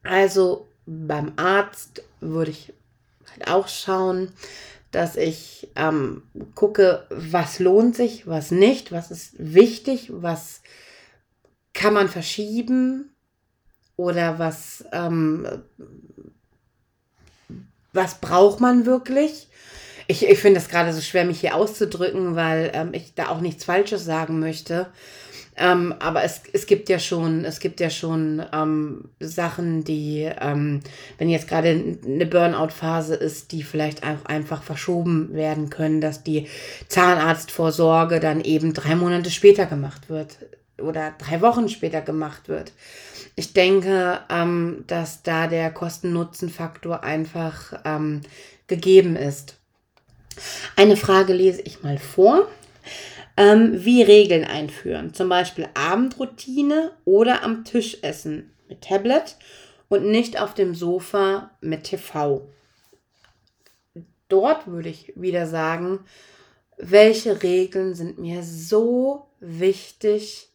Also 0.03 0.69
beim 0.87 1.33
Arzt 1.37 2.03
würde 2.21 2.51
ich 2.51 2.73
halt 3.31 3.49
auch 3.49 3.69
schauen, 3.69 4.33
dass 4.91 5.17
ich 5.17 5.71
ähm, 5.75 6.23
gucke, 6.55 7.07
was 7.09 7.59
lohnt 7.59 7.97
sich, 7.97 8.27
was 8.27 8.51
nicht, 8.51 8.93
was 8.93 9.11
ist 9.11 9.35
wichtig, 9.39 10.11
was 10.13 10.61
kann 11.73 11.95
man 11.95 12.09
verschieben 12.09 13.12
oder 13.97 14.39
was, 14.39 14.85
ähm, 14.93 15.47
was 17.93 18.21
braucht 18.21 18.61
man 18.61 18.87
wirklich 18.87 19.49
ich, 20.07 20.29
ich 20.29 20.39
finde 20.39 20.61
es 20.61 20.69
gerade 20.69 20.93
so 20.93 21.01
schwer, 21.01 21.25
mich 21.25 21.41
hier 21.41 21.55
auszudrücken, 21.55 22.37
weil 22.37 22.71
ähm, 22.75 22.91
ich 22.93 23.15
da 23.15 23.29
auch 23.29 23.41
nichts 23.41 23.65
Falsches 23.65 24.05
sagen 24.05 24.41
möchte. 24.41 24.89
Ähm, 25.55 25.95
aber 25.99 26.25
es, 26.25 26.43
es 26.53 26.67
gibt 26.67 26.89
ja 26.89 26.99
schon, 26.99 27.45
es 27.45 27.61
gibt 27.61 27.79
ja 27.81 27.91
schon 27.91 28.43
ähm, 28.55 29.11
Sachen, 29.21 29.85
die, 29.85 30.31
ähm, 30.41 30.81
wenn 31.19 31.29
jetzt 31.29 31.47
gerade 31.47 31.97
eine 32.05 32.27
Burnout-Phase 32.27 33.15
ist, 33.15 33.53
die 33.53 33.63
vielleicht 33.63 34.03
auch 34.03 34.25
einfach 34.25 34.63
verschoben 34.63 35.35
werden 35.35 35.69
können, 35.69 36.01
dass 36.01 36.23
die 36.23 36.47
Zahnarztvorsorge 36.89 38.19
dann 38.19 38.41
eben 38.41 38.73
drei 38.73 38.97
Monate 38.97 39.31
später 39.31 39.67
gemacht 39.67 40.09
wird 40.09 40.39
oder 40.83 41.15
drei 41.19 41.41
Wochen 41.41 41.69
später 41.69 42.01
gemacht 42.01 42.49
wird. 42.49 42.73
Ich 43.35 43.53
denke, 43.55 44.21
ähm, 44.29 44.85
dass 44.87 45.23
da 45.23 45.47
der 45.47 45.71
Kosten-Nutzen-Faktor 45.71 47.03
einfach 47.03 47.81
ähm, 47.85 48.21
gegeben 48.67 49.17
ist. 49.17 49.57
Eine 50.77 50.97
Frage 50.97 51.33
lese 51.33 51.63
ich 51.63 51.83
mal 51.83 51.99
vor. 51.99 52.49
Ähm, 53.35 53.83
wie 53.85 54.03
Regeln 54.03 54.45
einführen, 54.45 55.15
zum 55.15 55.31
Beispiel 55.31 55.67
Abendroutine 55.73 56.93
oder 57.07 57.43
am 57.43 57.65
Tisch 57.65 57.97
essen 58.03 58.53
mit 58.69 58.83
Tablet 58.83 59.37
und 59.89 60.05
nicht 60.05 60.39
auf 60.39 60.53
dem 60.53 60.75
Sofa 60.75 61.51
mit 61.63 61.85
TV. 61.85 62.47
Dort 64.29 64.67
würde 64.67 64.91
ich 64.91 65.15
wieder 65.17 65.47
sagen, 65.47 66.01
welche 66.77 67.43
Regeln 67.43 67.95
sind 67.95 68.19
mir 68.19 68.43
so 68.43 69.29
wichtig, 69.41 70.52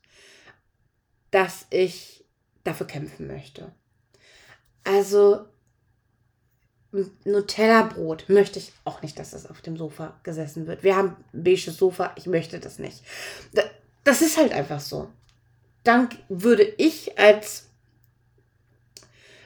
dass 1.32 1.65
ich 1.69 2.25
dafür 2.63 2.88
kämpfen 2.88 3.28
möchte. 3.28 3.71
Also 4.84 5.45
Nutella-Brot 7.25 8.30
möchte 8.30 8.59
ich 8.59 8.71
auch 8.86 9.01
nicht, 9.01 9.19
dass 9.19 9.32
das 9.32 9.49
auf 9.49 9.61
dem 9.61 9.78
Sofa 9.78 10.19
gesessen 10.23 10.67
wird. 10.67 10.84
Wir 10.84 10.95
haben 10.95 11.15
ein 11.34 11.43
beiges 11.43 11.78
Sofa, 11.78 12.13
ich 12.15 12.25
möchte 12.25 12.59
das 12.59 12.80
nicht. 12.80 13.03
Das 14.03 14.21
ist 14.21 14.38
halt 14.38 14.53
einfach 14.53 14.80
so. 14.80 15.09
Dann 15.84 16.09
würde 16.30 16.63
ich 16.63 17.17
als 17.19 17.67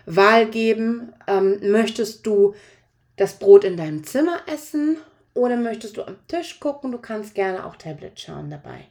Wahl 0.05 0.49
geben, 0.49 1.13
ähm, 1.27 1.59
möchtest 1.71 2.25
du 2.25 2.55
das 3.15 3.37
Brot 3.37 3.63
in 3.63 3.77
deinem 3.77 4.03
Zimmer 4.03 4.41
essen 4.47 4.97
oder 5.33 5.57
möchtest 5.57 5.97
du 5.97 6.03
am 6.03 6.17
Tisch 6.27 6.59
gucken? 6.59 6.91
Du 6.91 6.97
kannst 6.97 7.35
gerne 7.35 7.65
auch 7.65 7.75
Tablet 7.75 8.19
schauen 8.19 8.49
dabei. 8.49 8.87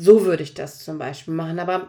So 0.00 0.24
würde 0.24 0.44
ich 0.44 0.54
das 0.54 0.84
zum 0.84 0.96
Beispiel 0.96 1.34
machen. 1.34 1.58
Aber 1.58 1.88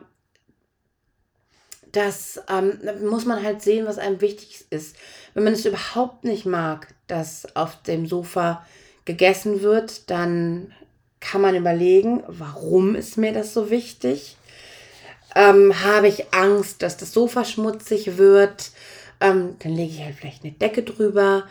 das 1.92 2.42
ähm, 2.50 2.80
muss 3.08 3.26
man 3.26 3.44
halt 3.44 3.62
sehen, 3.62 3.86
was 3.86 4.00
einem 4.00 4.20
wichtig 4.20 4.66
ist. 4.72 4.96
Wenn 5.36 5.44
man 5.44 5.54
es 5.54 5.66
überhaupt 5.66 6.24
nicht 6.24 6.46
mag, 6.46 6.88
dass 7.06 7.56
auf 7.56 7.82
dem 7.84 8.08
Sofa 8.08 8.66
gegessen 9.06 9.62
wird, 9.62 10.10
dann 10.10 10.74
kann 11.20 11.42
man 11.42 11.56
überlegen, 11.56 12.24
warum 12.28 12.96
ist 12.96 13.18
mir 13.18 13.32
das 13.32 13.54
so 13.54 13.70
wichtig? 13.70 14.38
Ähm, 15.36 15.84
habe 15.84 16.08
ich 16.08 16.34
Angst, 16.34 16.82
dass 16.82 16.98
das 16.98 17.14
Sofa 17.14 17.46
schmutzig 17.46 18.18
wird? 18.18 18.72
Ähm, 19.22 19.56
dann 19.60 19.74
lege 19.74 19.94
ich 19.94 20.04
halt 20.04 20.16
vielleicht 20.16 20.44
eine 20.44 20.54
Decke 20.54 20.82
drüber. 20.82 21.44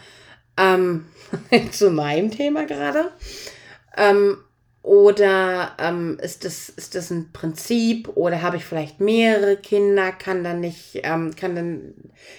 Ähm, 0.57 1.07
zu 1.71 1.91
meinem 1.91 2.33
Thema 2.33 2.67
gerade. 2.67 3.13
Oder 4.89 5.77
ähm, 5.79 6.19
ist, 6.23 6.47
das, 6.47 6.71
ist 6.71 6.95
das 6.95 7.11
ein 7.11 7.31
Prinzip? 7.31 8.09
Oder 8.15 8.41
habe 8.41 8.57
ich 8.57 8.65
vielleicht 8.65 9.01
mehrere 9.01 9.59
Kinder, 9.59 10.13
kann 10.13 10.43
dann 10.43 10.61
nicht, 10.61 11.01
ähm, 11.03 11.37
kann 11.37 11.55
dann 11.55 11.95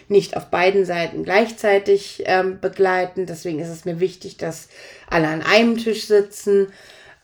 nicht 0.08 0.36
auf 0.36 0.50
beiden 0.50 0.84
Seiten 0.84 1.24
gleichzeitig 1.24 2.24
ähm, 2.26 2.60
begleiten. 2.60 3.28
Deswegen 3.28 3.60
ist 3.60 3.70
es 3.70 3.86
mir 3.86 4.00
wichtig, 4.00 4.38
dass 4.38 4.68
alle 5.06 5.28
an 5.28 5.44
einem 5.44 5.78
Tisch 5.78 6.08
sitzen. 6.08 6.74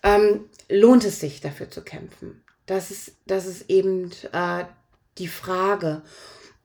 Ähm, 0.04 0.42
lohnt 0.70 1.04
es 1.04 1.22
sich 1.22 1.42
dafür 1.42 1.72
zu 1.72 1.82
kämpfen? 1.82 2.44
Das 2.68 2.92
ist, 2.92 3.14
das 3.26 3.48
ist 3.48 3.68
eben 3.68 4.12
äh, 4.32 4.66
die 5.18 5.28
Frage. 5.28 6.04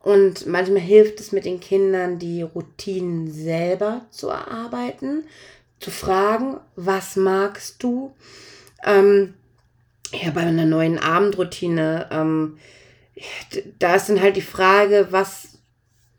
Und 0.00 0.46
manchmal 0.46 0.82
hilft 0.82 1.18
es 1.20 1.32
mit 1.32 1.46
den 1.46 1.60
Kindern, 1.60 2.18
die 2.18 2.42
Routinen 2.42 3.32
selber 3.32 4.04
zu 4.10 4.28
erarbeiten 4.28 5.24
zu 5.80 5.90
fragen, 5.90 6.60
was 6.76 7.16
magst 7.16 7.82
du? 7.82 8.14
Ähm, 8.84 9.34
ja, 10.12 10.30
bei 10.30 10.42
einer 10.42 10.66
neuen 10.66 10.98
Abendroutine, 10.98 12.08
ähm, 12.10 12.58
da 13.78 13.96
ist 13.96 14.08
dann 14.08 14.20
halt 14.20 14.36
die 14.36 14.42
Frage, 14.42 15.08
was, 15.10 15.58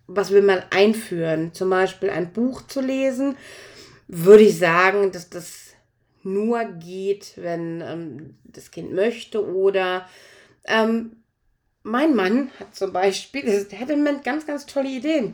was 0.07 0.31
will 0.31 0.41
man 0.41 0.63
einführen? 0.71 1.53
Zum 1.53 1.69
Beispiel 1.69 2.09
ein 2.09 2.33
Buch 2.33 2.63
zu 2.67 2.81
lesen, 2.81 3.37
würde 4.07 4.43
ich 4.43 4.57
sagen, 4.57 5.11
dass 5.11 5.29
das 5.29 5.69
nur 6.23 6.63
geht, 6.65 7.33
wenn 7.37 7.81
ähm, 7.81 8.37
das 8.43 8.71
Kind 8.71 8.93
möchte 8.93 9.45
oder 9.45 10.07
ähm, 10.65 11.17
mein 11.83 12.15
Mann 12.15 12.51
hat 12.59 12.75
zum 12.75 12.93
Beispiel, 12.93 13.65
der 13.65 13.79
hatte 13.79 14.21
ganz, 14.23 14.45
ganz 14.45 14.65
tolle 14.65 14.89
Ideen 14.89 15.33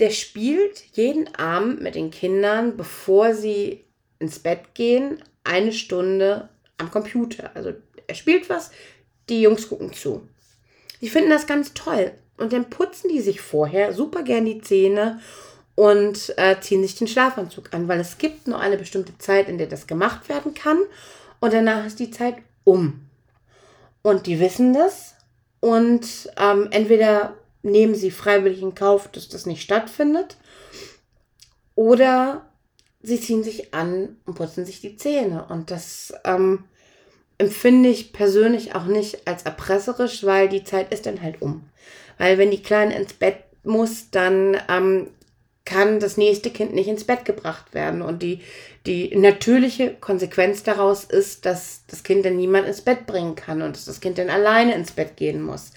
der 0.00 0.10
spielt 0.10 0.84
jeden 0.92 1.34
Abend 1.34 1.80
mit 1.80 1.94
den 1.94 2.10
Kindern, 2.10 2.76
bevor 2.76 3.34
sie 3.34 3.84
ins 4.18 4.38
Bett 4.38 4.74
gehen, 4.74 5.22
eine 5.44 5.72
Stunde 5.72 6.48
am 6.76 6.90
Computer. 6.90 7.50
Also 7.54 7.72
er 8.06 8.14
spielt 8.14 8.48
was, 8.48 8.70
die 9.28 9.42
Jungs 9.42 9.68
gucken 9.68 9.92
zu. 9.92 10.26
Die 11.00 11.08
finden 11.08 11.30
das 11.30 11.46
ganz 11.46 11.74
toll. 11.74 12.12
Und 12.36 12.52
dann 12.52 12.70
putzen 12.70 13.08
die 13.10 13.20
sich 13.20 13.40
vorher 13.40 13.92
super 13.92 14.22
gern 14.22 14.44
die 14.44 14.60
Zähne 14.60 15.20
und 15.74 16.34
äh, 16.38 16.60
ziehen 16.60 16.82
sich 16.82 16.96
den 16.96 17.08
Schlafanzug 17.08 17.72
an, 17.74 17.88
weil 17.88 18.00
es 18.00 18.18
gibt 18.18 18.46
nur 18.46 18.60
eine 18.60 18.76
bestimmte 18.76 19.16
Zeit, 19.18 19.48
in 19.48 19.58
der 19.58 19.66
das 19.66 19.86
gemacht 19.86 20.28
werden 20.28 20.54
kann. 20.54 20.78
Und 21.40 21.52
danach 21.52 21.86
ist 21.86 21.98
die 21.98 22.10
Zeit 22.10 22.36
um. 22.64 23.06
Und 24.02 24.26
die 24.26 24.40
wissen 24.40 24.72
das. 24.72 25.14
Und 25.60 26.30
ähm, 26.36 26.68
entweder 26.70 27.34
nehmen 27.62 27.94
sie 27.94 28.10
freiwillig 28.10 28.62
in 28.62 28.74
Kauf, 28.74 29.08
dass 29.08 29.28
das 29.28 29.46
nicht 29.46 29.62
stattfindet. 29.62 30.36
Oder 31.74 32.46
sie 33.02 33.20
ziehen 33.20 33.44
sich 33.44 33.74
an 33.74 34.16
und 34.26 34.34
putzen 34.34 34.64
sich 34.64 34.80
die 34.80 34.96
Zähne. 34.96 35.46
Und 35.48 35.70
das 35.70 36.12
ähm, 36.24 36.64
empfinde 37.38 37.88
ich 37.88 38.12
persönlich 38.12 38.74
auch 38.74 38.86
nicht 38.86 39.26
als 39.26 39.44
erpresserisch, 39.44 40.24
weil 40.24 40.48
die 40.48 40.64
Zeit 40.64 40.92
ist 40.92 41.06
dann 41.06 41.22
halt 41.22 41.40
um. 41.40 41.64
Weil 42.18 42.38
wenn 42.38 42.50
die 42.50 42.62
Kleine 42.62 42.96
ins 42.96 43.12
Bett 43.12 43.36
muss, 43.62 44.10
dann 44.10 44.56
ähm, 44.68 45.08
kann 45.64 46.00
das 46.00 46.16
nächste 46.16 46.50
Kind 46.50 46.74
nicht 46.74 46.88
ins 46.88 47.04
Bett 47.04 47.24
gebracht 47.24 47.74
werden. 47.74 48.02
Und 48.02 48.22
die, 48.22 48.40
die 48.86 49.14
natürliche 49.14 49.94
Konsequenz 49.94 50.62
daraus 50.62 51.04
ist, 51.04 51.44
dass 51.44 51.82
das 51.86 52.02
Kind 52.02 52.24
dann 52.24 52.36
niemand 52.36 52.66
ins 52.66 52.80
Bett 52.80 53.06
bringen 53.06 53.34
kann 53.34 53.62
und 53.62 53.76
dass 53.76 53.84
das 53.84 54.00
Kind 54.00 54.18
dann 54.18 54.30
alleine 54.30 54.74
ins 54.74 54.92
Bett 54.92 55.16
gehen 55.16 55.42
muss, 55.42 55.72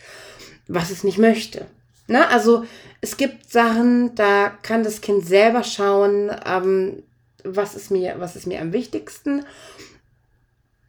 was 0.74 0.90
es 0.90 1.04
nicht 1.04 1.18
möchte. 1.18 1.66
Na, 2.08 2.28
also 2.28 2.66
es 3.00 3.18
gibt 3.18 3.52
Sachen, 3.52 4.16
da 4.16 4.50
kann 4.50 4.84
das 4.84 5.02
Kind 5.02 5.26
selber 5.26 5.64
schauen, 5.64 6.32
ähm, 6.46 7.04
was, 7.44 7.76
ist 7.76 7.92
mir, 7.92 8.16
was 8.18 8.36
ist 8.36 8.48
mir 8.48 8.62
am 8.62 8.74
wichtigsten. 8.74 9.46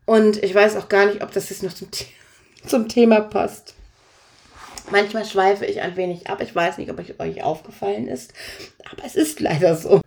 Und 0.05 0.43
ich 0.43 0.55
weiß 0.55 0.77
auch 0.77 0.89
gar 0.89 1.07
nicht, 1.07 1.23
ob 1.23 1.33
das 1.33 1.51
jetzt 1.51 1.63
noch 1.63 1.73
zum, 1.73 1.89
zum 2.67 2.89
Thema 2.89 3.21
passt. 3.21 3.75
Manchmal 4.91 5.25
schweife 5.25 5.65
ich 5.65 5.81
ein 5.81 5.97
wenig 5.97 6.29
ab. 6.29 6.41
Ich 6.43 6.55
weiß 6.55 6.79
nicht, 6.79 6.91
ob 6.91 6.99
euch 7.21 7.43
aufgefallen 7.43 8.09
ist, 8.09 8.35
aber 8.91 9.05
es 9.05 9.15
ist 9.15 9.41
leider 9.41 9.77
so. 9.77 10.01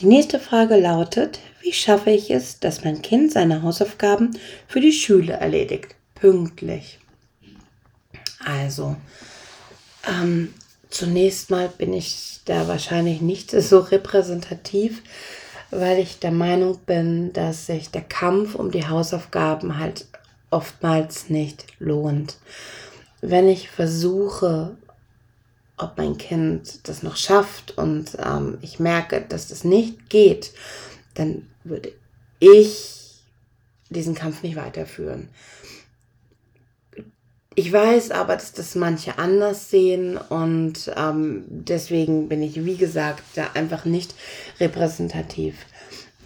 Die 0.00 0.06
nächste 0.06 0.38
Frage 0.38 0.76
lautet, 0.76 1.38
wie 1.62 1.72
schaffe 1.72 2.10
ich 2.10 2.30
es, 2.30 2.60
dass 2.60 2.84
mein 2.84 3.00
Kind 3.00 3.32
seine 3.32 3.62
Hausaufgaben 3.62 4.38
für 4.68 4.80
die 4.80 4.92
Schule 4.92 5.34
erledigt? 5.34 5.94
Pünktlich. 6.14 6.98
Also, 8.44 8.96
ähm, 10.06 10.54
zunächst 10.90 11.50
mal 11.50 11.68
bin 11.68 11.92
ich 11.92 12.40
da 12.44 12.68
wahrscheinlich 12.68 13.20
nicht 13.20 13.50
so 13.62 13.80
repräsentativ, 13.80 15.02
weil 15.70 15.98
ich 15.98 16.20
der 16.20 16.32
Meinung 16.32 16.78
bin, 16.86 17.32
dass 17.32 17.66
sich 17.66 17.90
der 17.90 18.02
Kampf 18.02 18.54
um 18.54 18.70
die 18.70 18.86
Hausaufgaben 18.86 19.78
halt 19.78 20.06
oftmals 20.50 21.28
nicht 21.28 21.66
lohnt 21.78 22.36
wenn 23.20 23.48
ich 23.48 23.70
versuche, 23.70 24.76
ob 25.76 25.98
mein 25.98 26.16
Kind 26.16 26.88
das 26.88 27.02
noch 27.02 27.16
schafft 27.16 27.76
und 27.76 28.16
ähm, 28.24 28.58
ich 28.62 28.78
merke, 28.78 29.20
dass 29.20 29.48
das 29.48 29.64
nicht 29.64 30.08
geht, 30.08 30.52
dann 31.14 31.48
würde 31.64 31.92
ich 32.38 33.22
diesen 33.90 34.14
Kampf 34.14 34.42
nicht 34.42 34.56
weiterführen. 34.56 35.28
Ich 37.56 37.72
weiß 37.72 38.12
aber, 38.12 38.34
dass 38.34 38.52
das 38.52 38.76
manche 38.76 39.18
anders 39.18 39.70
sehen 39.70 40.16
und 40.16 40.92
ähm, 40.94 41.44
deswegen 41.48 42.28
bin 42.28 42.42
ich, 42.42 42.64
wie 42.64 42.76
gesagt, 42.76 43.24
da 43.34 43.48
einfach 43.54 43.84
nicht 43.84 44.14
repräsentativ. 44.60 45.56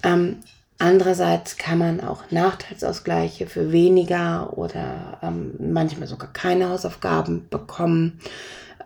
Ähm, 0.02 0.42
Andererseits 0.80 1.58
kann 1.58 1.76
man 1.76 2.00
auch 2.00 2.22
Nachteilsausgleiche 2.30 3.46
für 3.46 3.70
weniger 3.70 4.56
oder 4.56 5.18
ähm, 5.22 5.52
manchmal 5.58 6.08
sogar 6.08 6.32
keine 6.32 6.70
Hausaufgaben 6.70 7.50
bekommen, 7.50 8.18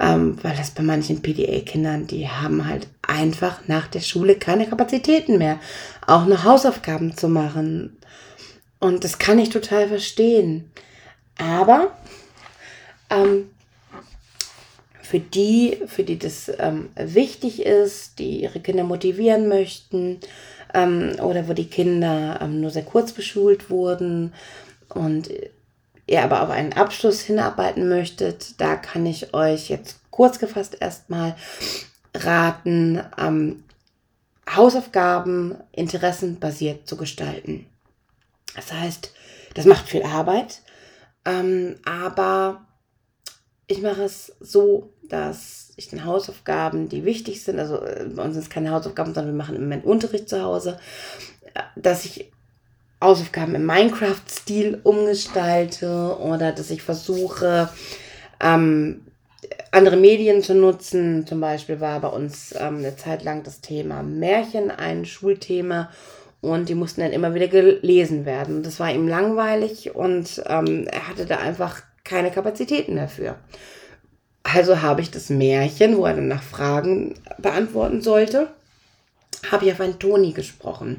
ähm, 0.01 0.37
weil 0.43 0.57
das 0.57 0.73
bei 0.73 0.83
manchen 0.83 1.23
PDA-Kindern, 1.23 2.09
die 2.09 2.29
haben 2.29 2.67
halt 2.67 2.89
einfach 3.01 3.61
nach 3.69 3.87
der 3.87 4.01
Schule 4.01 4.35
keine 4.35 4.67
Kapazitäten 4.67 5.39
mehr, 5.39 5.61
auch 6.05 6.27
noch 6.27 6.43
Hausaufgaben 6.43 7.17
zu 7.17 7.29
machen. 7.29 7.97
Und 8.81 9.05
das 9.05 9.21
kann 9.21 9.39
ich 9.39 9.51
total 9.51 9.87
verstehen. 9.87 10.73
Aber 11.39 11.93
ähm, 13.11 13.51
für 15.03 15.21
die, 15.21 15.83
für 15.87 16.03
die 16.03 16.19
das 16.19 16.51
ähm, 16.59 16.89
wichtig 16.97 17.63
ist, 17.63 18.19
die 18.19 18.43
ihre 18.43 18.61
Kinder 18.61 18.85
motivieren 18.85 19.49
möchten, 19.49 20.21
ähm, 20.75 21.13
oder 21.21 21.49
wo 21.49 21.53
die 21.53 21.69
Kinder 21.69 22.41
ähm, 22.43 22.61
nur 22.61 22.71
sehr 22.71 22.83
kurz 22.85 23.13
beschult 23.13 23.71
wurden 23.71 24.35
und 24.89 25.31
ihr 26.07 26.23
aber 26.23 26.43
auf 26.43 26.51
einen 26.51 26.75
Abschluss 26.75 27.23
hinarbeiten 27.23 27.89
möchtet, 27.89 28.61
da 28.61 28.77
kann 28.77 29.07
ich 29.07 29.33
euch 29.33 29.71
jetzt 29.71 30.01
kurz 30.11 30.39
gefasst 30.39 30.77
erstmal 30.81 31.35
raten, 32.15 33.01
ähm, 33.19 33.65
Hausaufgaben 34.55 35.57
interessenbasiert 35.73 36.87
zu 36.87 36.97
gestalten. 36.97 37.67
Das 38.55 38.73
heißt, 38.73 39.13
das 39.55 39.65
macht 39.65 39.89
viel 39.89 40.03
Arbeit, 40.03 40.61
ähm, 41.25 41.77
aber 41.85 42.67
ich 43.67 43.83
mache 43.83 44.03
es 44.03 44.35
so, 44.41 44.91
dass 45.09 45.73
ich 45.77 45.89
den 45.89 46.05
Hausaufgaben, 46.05 46.89
die 46.89 47.05
wichtig 47.05 47.43
sind, 47.43 47.59
also 47.59 47.83
äh, 47.83 48.07
bei 48.15 48.23
uns 48.23 48.35
sind 48.35 48.45
es 48.45 48.51
keine 48.51 48.71
Hausaufgaben, 48.71 49.15
sondern 49.15 49.35
wir 49.35 49.39
machen 49.39 49.57
im 49.57 49.63
Moment 49.63 49.85
Unterricht 49.85 50.29
zu 50.29 50.43
Hause, 50.43 50.79
äh, 51.55 51.61
dass 51.77 52.05
ich 52.05 52.31
Hausaufgaben 53.03 53.55
im 53.55 53.67
Minecraft-Stil 53.67 54.81
umgestalte 54.83 56.17
oder 56.21 56.53
dass 56.53 56.71
ich 56.71 56.83
versuche, 56.83 57.69
ähm, 58.41 59.03
andere 59.71 59.97
Medien 59.97 60.43
zu 60.43 60.55
nutzen. 60.55 61.27
Zum 61.27 61.41
Beispiel 61.41 61.81
war 61.81 62.01
bei 62.01 62.09
uns 62.09 62.55
ähm, 62.57 62.79
eine 62.79 62.97
Zeit 62.97 63.25
lang 63.25 63.43
das 63.43 63.61
Thema 63.61 64.03
Märchen 64.03 64.71
ein 64.71 65.05
Schulthema 65.05 65.91
und 66.41 66.69
die 66.69 66.75
mussten 66.75 67.01
dann 67.01 67.13
immer 67.13 67.35
wieder 67.35 67.49
gelesen 67.49 68.25
werden. 68.25 68.63
Das 68.63 68.81
war 68.81 68.91
ihm 68.91 69.09
langweilig 69.09 69.95
und 69.95 70.43
ähm, 70.47 70.87
er 70.91 71.09
hatte 71.09 71.27
da 71.27 71.39
einfach 71.39 71.83
keine 72.05 72.31
Kapazitäten 72.31 72.97
dafür. 72.97 73.37
Also 74.43 74.83
habe 74.83 75.01
ich 75.01 75.11
das 75.11 75.31
Märchen, 75.31 75.97
wo 75.97 76.05
er 76.05 76.15
dann 76.15 76.29
nach 76.29 76.43
Fragen 76.43 77.15
beantworten 77.39 78.03
sollte, 78.03 78.49
habe 79.51 79.65
ich 79.67 79.73
auf 79.73 79.81
einen 79.81 79.99
Toni 79.99 80.33
gesprochen 80.33 80.99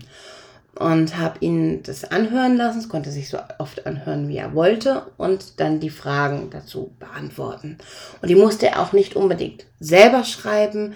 und 0.77 1.17
habe 1.17 1.37
ihn 1.39 1.83
das 1.83 2.03
anhören 2.03 2.57
lassen. 2.57 2.79
Es 2.79 2.89
konnte 2.89 3.11
sich 3.11 3.29
so 3.29 3.37
oft 3.59 3.85
anhören, 3.85 4.27
wie 4.27 4.37
er 4.37 4.53
wollte 4.53 5.03
und 5.17 5.59
dann 5.59 5.79
die 5.79 5.89
Fragen 5.89 6.49
dazu 6.49 6.95
beantworten. 6.99 7.77
Und 8.21 8.29
die 8.29 8.35
musste 8.35 8.67
er 8.67 8.81
auch 8.81 8.91
nicht 8.91 9.15
unbedingt 9.15 9.65
selber 9.79 10.23
schreiben. 10.23 10.95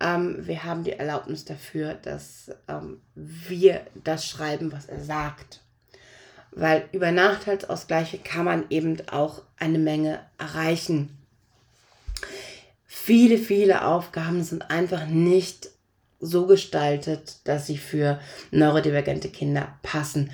Ähm, 0.00 0.46
wir 0.46 0.64
haben 0.64 0.84
die 0.84 0.92
Erlaubnis 0.92 1.44
dafür, 1.44 1.94
dass 1.94 2.50
ähm, 2.68 3.00
wir 3.14 3.80
das 4.04 4.24
schreiben, 4.24 4.72
was 4.72 4.86
er 4.86 5.00
sagt 5.00 5.60
weil 6.58 6.84
über 6.92 7.12
Nachteilsausgleiche 7.12 8.18
kann 8.18 8.44
man 8.44 8.64
eben 8.70 8.96
auch 9.10 9.42
eine 9.58 9.78
Menge 9.78 10.20
erreichen. 10.38 11.16
Viele, 12.86 13.38
viele 13.38 13.86
Aufgaben 13.86 14.42
sind 14.42 14.70
einfach 14.70 15.06
nicht 15.06 15.70
so 16.20 16.46
gestaltet, 16.46 17.36
dass 17.44 17.66
sie 17.66 17.78
für 17.78 18.18
neurodivergente 18.50 19.28
Kinder 19.28 19.78
passen. 19.82 20.30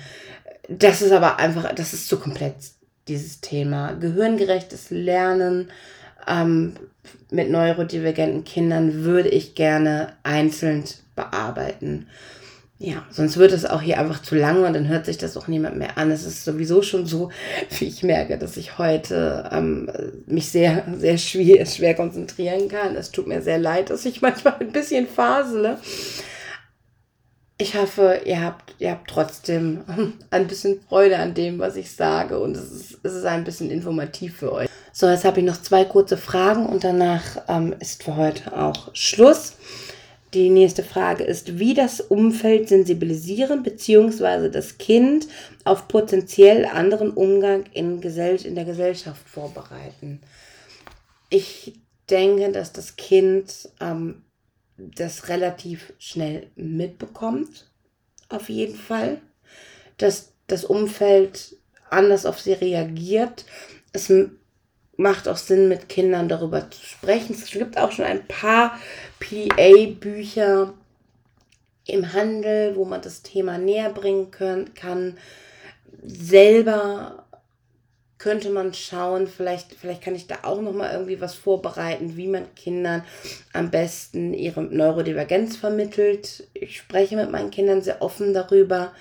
Das 0.67 1.01
ist 1.01 1.11
aber 1.11 1.37
einfach, 1.37 1.73
das 1.75 1.93
ist 1.93 2.07
zu 2.07 2.17
komplex, 2.17 2.75
dieses 3.07 3.39
Thema. 3.39 3.93
Gehirngerechtes 3.93 4.89
Lernen 4.89 5.69
ähm, 6.27 6.75
mit 7.29 7.51
neurodivergenten 7.51 8.43
Kindern 8.43 9.03
würde 9.03 9.29
ich 9.29 9.53
gerne 9.53 10.13
einzeln 10.23 10.85
bearbeiten. 11.15 12.07
Ja, 12.77 13.05
sonst 13.09 13.37
wird 13.37 13.53
es 13.53 13.65
auch 13.65 13.81
hier 13.81 13.99
einfach 13.99 14.21
zu 14.21 14.35
lang 14.35 14.65
und 14.65 14.73
dann 14.73 14.89
hört 14.89 15.05
sich 15.05 15.17
das 15.17 15.37
auch 15.37 15.47
niemand 15.47 15.77
mehr 15.77 15.97
an. 15.97 16.11
Es 16.11 16.25
ist 16.25 16.43
sowieso 16.43 16.81
schon 16.81 17.05
so, 17.05 17.29
wie 17.79 17.85
ich 17.85 18.03
merke, 18.03 18.37
dass 18.37 18.57
ich 18.57 18.77
heute 18.77 19.49
ähm, 19.51 19.89
mich 20.25 20.49
sehr, 20.49 20.83
sehr 20.97 21.17
schwer, 21.17 21.65
schwer 21.65 21.95
konzentrieren 21.95 22.67
kann. 22.67 22.95
Es 22.95 23.11
tut 23.11 23.27
mir 23.27 23.41
sehr 23.41 23.59
leid, 23.59 23.89
dass 23.89 24.05
ich 24.05 24.21
manchmal 24.21 24.55
ein 24.59 24.73
bisschen 24.73 25.07
fasele. 25.07 25.77
Ich 27.57 27.77
hoffe, 27.77 28.19
ihr 28.25 28.41
habt, 28.41 28.75
ihr 28.79 28.91
habt 28.91 29.09
trotzdem 29.09 29.85
ein 30.29 30.47
bisschen 30.47 30.81
Freude 30.89 31.17
an 31.17 31.33
dem, 31.33 31.59
was 31.59 31.77
ich 31.77 31.95
sage 31.95 32.37
und 32.39 32.57
es 32.57 32.69
ist, 32.69 32.99
es 33.03 33.13
ist 33.13 33.25
ein 33.25 33.45
bisschen 33.45 33.71
informativ 33.71 34.35
für 34.35 34.51
euch. 34.51 34.69
So, 34.91 35.07
jetzt 35.07 35.23
habe 35.23 35.39
ich 35.39 35.45
noch 35.45 35.61
zwei 35.61 35.85
kurze 35.85 36.17
Fragen 36.17 36.65
und 36.65 36.83
danach 36.83 37.23
ähm, 37.47 37.73
ist 37.79 38.03
für 38.03 38.17
heute 38.17 38.57
auch 38.57 38.89
Schluss. 38.93 39.53
Die 40.35 40.49
nächste 40.49 40.83
Frage 40.83 41.23
ist, 41.23 41.59
wie 41.59 41.73
das 41.73 42.01
Umfeld 42.01 42.67
sensibilisieren 42.67 43.63
bzw. 43.63 44.49
das 44.49 44.77
Kind 44.77 45.29
auf 45.63 45.87
potenziell 45.87 46.65
anderen 46.65 47.11
Umgang 47.11 47.63
in, 47.71 48.01
Gesell 48.01 48.45
in 48.45 48.53
der 48.53 48.65
Gesellschaft 48.65 49.25
vorbereiten. 49.29 50.19
Ich 51.29 51.79
denke, 52.09 52.51
dass 52.51 52.73
das 52.73 52.97
Kind 52.97 53.69
ähm, 53.79 54.23
das 54.75 55.29
relativ 55.29 55.93
schnell 55.99 56.47
mitbekommt, 56.57 57.71
auf 58.27 58.49
jeden 58.49 58.75
Fall, 58.75 59.21
dass 59.95 60.33
das 60.47 60.65
Umfeld 60.65 61.55
anders 61.89 62.25
auf 62.25 62.41
sie 62.41 62.51
reagiert. 62.51 63.45
Es 63.93 64.11
macht 64.97 65.27
auch 65.27 65.37
Sinn, 65.37 65.67
mit 65.67 65.89
Kindern 65.89 66.29
darüber 66.29 66.69
zu 66.69 66.85
sprechen. 66.85 67.33
Es 67.33 67.51
gibt 67.51 67.77
auch 67.77 67.91
schon 67.91 68.05
ein 68.05 68.25
paar 68.27 68.79
PDA-Bücher 69.19 70.73
im 71.87 72.13
Handel, 72.13 72.75
wo 72.75 72.85
man 72.85 73.01
das 73.01 73.21
Thema 73.21 73.57
näher 73.57 73.89
bringen 73.89 74.31
können, 74.31 74.73
kann. 74.73 75.17
Selber 76.03 77.25
könnte 78.17 78.49
man 78.49 78.73
schauen, 78.73 79.27
vielleicht, 79.27 79.73
vielleicht 79.73 80.01
kann 80.01 80.15
ich 80.15 80.25
da 80.25 80.39
auch 80.43 80.61
noch 80.61 80.73
mal 80.73 80.91
irgendwie 80.91 81.21
was 81.21 81.35
vorbereiten, 81.35 82.17
wie 82.17 82.27
man 82.27 82.53
Kindern 82.55 83.03
am 83.53 83.69
besten 83.69 84.33
ihre 84.33 84.63
Neurodivergenz 84.63 85.57
vermittelt. 85.57 86.47
Ich 86.53 86.77
spreche 86.77 87.17
mit 87.17 87.29
meinen 87.29 87.51
Kindern 87.51 87.81
sehr 87.81 88.01
offen 88.01 88.33
darüber 88.33 88.93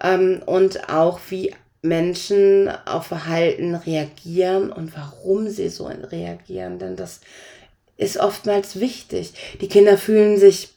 ähm, 0.00 0.40
und 0.46 0.88
auch 0.88 1.20
wie 1.28 1.54
Menschen 1.82 2.68
auf 2.86 3.06
Verhalten 3.06 3.74
reagieren 3.74 4.72
und 4.72 4.96
warum 4.96 5.48
sie 5.48 5.68
so 5.68 5.86
reagieren, 5.86 6.78
denn 6.78 6.96
das 6.96 7.20
ist 7.96 8.18
oftmals 8.18 8.80
wichtig. 8.80 9.32
Die 9.60 9.68
Kinder 9.68 9.96
fühlen 9.96 10.38
sich 10.38 10.70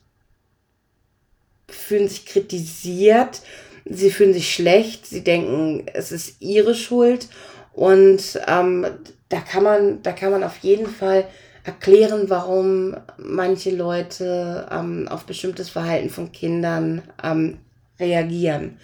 fühlen 1.68 2.08
sich 2.08 2.26
kritisiert, 2.26 3.42
sie 3.86 4.10
fühlen 4.10 4.34
sich 4.34 4.54
schlecht, 4.54 5.06
sie 5.06 5.24
denken, 5.24 5.86
es 5.94 6.12
ist 6.12 6.42
ihre 6.42 6.74
Schuld 6.74 7.28
und 7.74 8.40
ähm, 8.48 8.86
da 9.30 9.40
kann 9.40 9.64
man, 9.64 10.02
da 10.02 10.12
kann 10.12 10.32
man 10.32 10.44
auf 10.44 10.58
jeden 10.58 10.88
Fall 10.88 11.28
erklären, 11.64 12.30
warum 12.30 12.96
manche 13.18 13.72
Leute 13.72 14.68
ähm, 14.72 15.08
auf 15.08 15.26
bestimmtes 15.26 15.70
Verhalten 15.70 16.10
von 16.10 16.32
Kindern 16.32 17.04
ähm, 17.24 17.60
reagieren. 18.00 18.80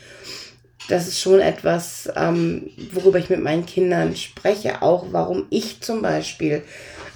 Das 0.87 1.07
ist 1.07 1.19
schon 1.19 1.39
etwas, 1.39 2.09
ähm, 2.15 2.69
worüber 2.91 3.17
ich 3.17 3.29
mit 3.29 3.41
meinen 3.41 3.65
Kindern 3.65 4.15
spreche, 4.15 4.81
auch 4.81 5.07
warum 5.11 5.47
ich 5.49 5.81
zum 5.81 6.01
Beispiel 6.01 6.63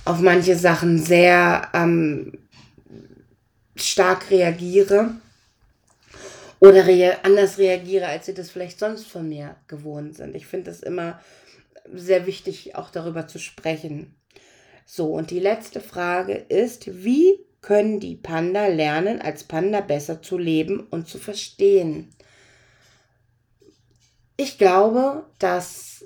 auf 0.06 0.20
manche 0.20 0.56
Sachen 0.56 0.98
sehr 0.98 1.70
ähm, 1.74 2.34
stark 3.76 4.32
reagiere 4.32 5.12
oder 6.60 6.88
rea 6.88 7.18
anders 7.24 7.58
reagiere, 7.58 8.08
als 8.08 8.26
sie 8.26 8.34
das 8.34 8.50
vielleicht 8.50 8.80
sonst 8.80 9.06
von 9.08 9.30
mir 9.30 9.56
gewohnt 9.68 10.16
sind. 10.16 10.36
Ich 10.36 10.48
finde 10.48 10.72
es 10.72 10.82
immer 10.82 11.20
sehr 11.94 12.26
wichtig, 12.26 12.76
auch 12.76 12.90
darüber 12.90 13.28
zu 13.28 13.40
sprechen. 13.40 14.16
So, 14.86 15.14
und 15.14 15.30
die 15.30 15.40
letzte 15.40 15.80
Frage 15.80 16.34
ist, 16.34 17.04
wie 17.04 17.40
können 17.62 18.00
die 18.00 18.16
Panda 18.16 18.68
lernen, 18.68 19.22
als 19.22 19.44
Panda 19.44 19.82
besser 19.82 20.22
zu 20.22 20.38
leben 20.38 20.80
und 20.90 21.08
zu 21.08 21.18
verstehen? 21.18 22.10
Ich 24.42 24.58
glaube, 24.58 25.26
dass 25.38 26.06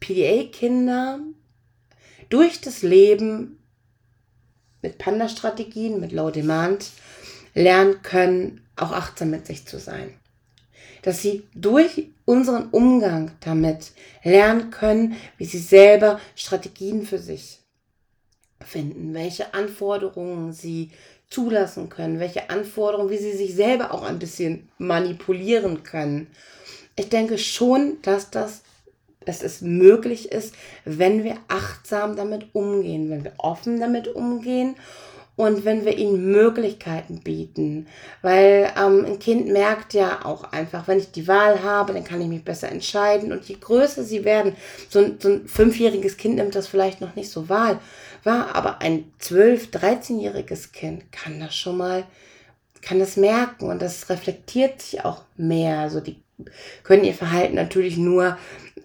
PDA-Kinder 0.00 1.20
durch 2.30 2.62
das 2.62 2.80
Leben 2.80 3.62
mit 4.80 4.96
Panda-Strategien, 4.96 6.00
mit 6.00 6.12
Low 6.12 6.30
Demand 6.30 6.92
lernen 7.52 8.00
können, 8.00 8.66
auch 8.76 8.92
achtsam 8.92 9.28
mit 9.28 9.46
sich 9.46 9.66
zu 9.66 9.78
sein. 9.78 10.14
Dass 11.02 11.20
sie 11.20 11.46
durch 11.54 12.08
unseren 12.24 12.70
Umgang 12.70 13.32
damit 13.40 13.92
lernen 14.22 14.70
können, 14.70 15.16
wie 15.36 15.44
sie 15.44 15.58
selber 15.58 16.18
Strategien 16.34 17.04
für 17.04 17.18
sich 17.18 17.58
finden, 18.64 19.12
welche 19.12 19.52
Anforderungen 19.52 20.54
sie 20.54 20.90
zulassen 21.28 21.90
können, 21.90 22.18
welche 22.18 22.48
Anforderungen, 22.48 23.10
wie 23.10 23.18
sie 23.18 23.36
sich 23.36 23.54
selber 23.54 23.92
auch 23.92 24.04
ein 24.04 24.18
bisschen 24.18 24.70
manipulieren 24.78 25.82
können. 25.82 26.28
Ich 26.96 27.08
denke 27.08 27.38
schon, 27.38 27.98
dass 28.02 28.30
das 28.30 28.62
dass 29.24 29.42
es 29.42 29.60
möglich 29.60 30.32
ist, 30.32 30.54
wenn 30.84 31.24
wir 31.24 31.36
achtsam 31.48 32.16
damit 32.16 32.54
umgehen, 32.54 33.10
wenn 33.10 33.24
wir 33.24 33.32
offen 33.38 33.80
damit 33.80 34.08
umgehen 34.08 34.76
und 35.36 35.64
wenn 35.64 35.84
wir 35.84 35.98
ihnen 35.98 36.30
Möglichkeiten 36.30 37.20
bieten. 37.20 37.88
Weil 38.22 38.72
ähm, 38.78 39.04
ein 39.04 39.18
Kind 39.18 39.48
merkt 39.48 39.92
ja 39.92 40.24
auch 40.24 40.44
einfach, 40.52 40.86
wenn 40.86 40.98
ich 40.98 41.10
die 41.10 41.26
Wahl 41.26 41.62
habe, 41.62 41.92
dann 41.92 42.04
kann 42.04 42.20
ich 42.20 42.28
mich 42.28 42.44
besser 42.44 42.70
entscheiden. 42.70 43.32
Und 43.32 43.44
je 43.44 43.56
größer 43.60 44.04
sie 44.04 44.24
werden, 44.24 44.54
so 44.88 45.00
ein, 45.00 45.18
so 45.20 45.28
ein 45.30 45.48
fünfjähriges 45.48 46.16
Kind 46.16 46.36
nimmt 46.36 46.54
das 46.54 46.68
vielleicht 46.68 47.00
noch 47.00 47.16
nicht 47.16 47.30
so 47.30 47.48
wahr, 47.48 47.80
wahr 48.22 48.54
aber 48.54 48.80
ein 48.80 49.12
zwölf-, 49.18 49.70
dreizehnjähriges 49.70 50.72
Kind 50.72 51.10
kann 51.10 51.40
das 51.40 51.56
schon 51.56 51.78
mal, 51.78 52.04
kann 52.80 53.00
das 53.00 53.16
merken 53.16 53.68
und 53.70 53.82
das 53.82 54.08
reflektiert 54.10 54.82
sich 54.82 55.04
auch 55.04 55.22
mehr. 55.36 55.78
Also 55.78 56.00
die 56.00 56.23
können 56.82 57.04
ihr 57.04 57.14
Verhalten 57.14 57.54
natürlich 57.54 57.96
nur 57.96 58.36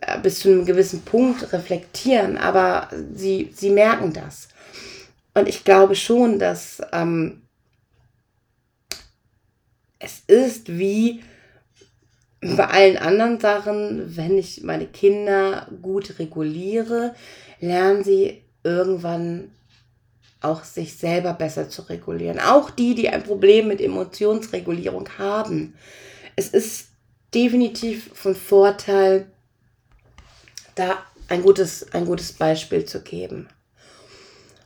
äh, 0.02 0.20
bis 0.20 0.40
zu 0.40 0.50
einem 0.50 0.66
gewissen 0.66 1.02
Punkt 1.02 1.52
reflektieren, 1.54 2.38
aber 2.38 2.90
sie, 3.14 3.52
sie 3.56 3.72
merken 3.72 4.14
das. 4.14 4.50
Und 5.34 5.48
ich 5.48 5.64
glaube 5.64 5.96
schon, 5.96 6.40
dass 6.40 6.82
ähm, 6.92 7.42
es 10.00 10.22
ist 10.28 10.78
wie 10.78 11.22
bei 12.42 12.68
allen 12.68 12.98
anderen 12.98 13.40
Sachen, 13.40 14.16
wenn 14.16 14.38
ich 14.38 14.64
meine 14.64 14.86
Kinder 14.86 15.68
gut 15.82 16.20
reguliere, 16.20 17.14
lernen 17.60 18.04
sie 18.04 18.42
irgendwann 18.64 19.52
auch 20.42 20.64
sich 20.64 20.96
selber 20.96 21.34
besser 21.34 21.70
zu 21.70 21.82
regulieren. 21.84 22.40
Auch 22.40 22.70
die, 22.70 22.96
die 22.96 23.10
ein 23.10 23.24
Problem 23.24 23.68
mit 23.68 23.82
Emotionsregulierung 23.82 25.10
haben. 25.18 25.74
Es 26.38 26.50
ist 26.50 26.89
definitiv 27.34 28.12
von 28.14 28.36
Vorteil, 28.36 29.28
da 30.76 30.98
ein 31.28 31.42
gutes, 31.42 31.94
ein 31.94 32.06
gutes 32.06 32.34
Beispiel 32.34 32.86
zu 32.86 33.02
geben. 33.02 33.48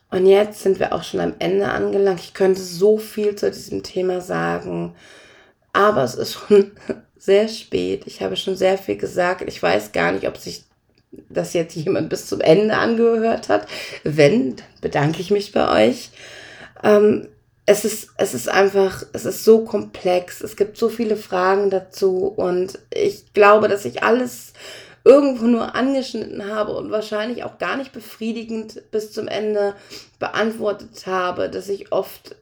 Und 0.10 0.28
jetzt 0.28 0.62
sind 0.62 0.80
wir 0.80 0.94
auch 0.94 1.04
schon 1.04 1.20
am 1.20 1.34
Ende 1.40 1.68
angelangt. 1.68 2.20
Ich 2.20 2.34
könnte 2.34 2.62
so 2.62 2.98
viel 2.98 3.36
zu 3.36 3.50
diesem 3.50 3.82
Thema 3.82 4.22
sagen, 4.22 4.96
aber 5.74 6.04
es 6.04 6.14
ist 6.14 6.34
schon 6.34 6.72
sehr 7.18 7.48
spät. 7.48 8.04
Ich 8.06 8.22
habe 8.22 8.36
schon 8.36 8.56
sehr 8.56 8.78
viel 8.78 8.98
gesagt. 8.98 9.44
Ich 9.48 9.62
weiß 9.62 9.92
gar 9.92 10.12
nicht, 10.12 10.28
ob 10.28 10.38
sich 10.38 10.66
das 11.30 11.54
jetzt 11.54 11.76
jemand 11.76 12.10
bis 12.10 12.28
zum 12.28 12.42
Ende 12.42 12.78
angehört 12.78 13.50
hat. 13.50 13.68
Wenn, 14.04 14.56
bedanke 14.82 15.20
ich 15.20 15.32
mich 15.32 15.52
bei 15.52 15.90
euch. 15.90 16.12
Ähm, 16.84 17.28
es 17.66 17.86
ist, 17.86 18.10
es 18.18 18.34
ist 18.34 18.50
einfach, 18.50 19.04
es 19.14 19.26
ist 19.26 19.44
so 19.44 19.64
komplex. 19.64 20.42
Es 20.42 20.56
gibt 20.56 20.78
so 20.78 20.90
viele 20.90 21.16
Fragen 21.16 21.70
dazu 21.70 22.28
und 22.28 22.80
ich 22.94 23.34
glaube, 23.34 23.68
dass 23.70 23.86
ich 23.86 24.04
alles 24.04 24.54
irgendwo 25.06 25.46
nur 25.46 25.76
angeschnitten 25.76 26.50
habe 26.50 26.76
und 26.76 26.92
wahrscheinlich 26.92 27.44
auch 27.44 27.58
gar 27.58 27.78
nicht 27.78 27.92
befriedigend 27.92 28.90
bis 28.92 29.12
zum 29.12 29.28
Ende 29.28 29.76
beantwortet 30.20 31.08
habe, 31.08 31.50
dass 31.50 31.70
ich 31.70 31.92
oft 31.92 32.36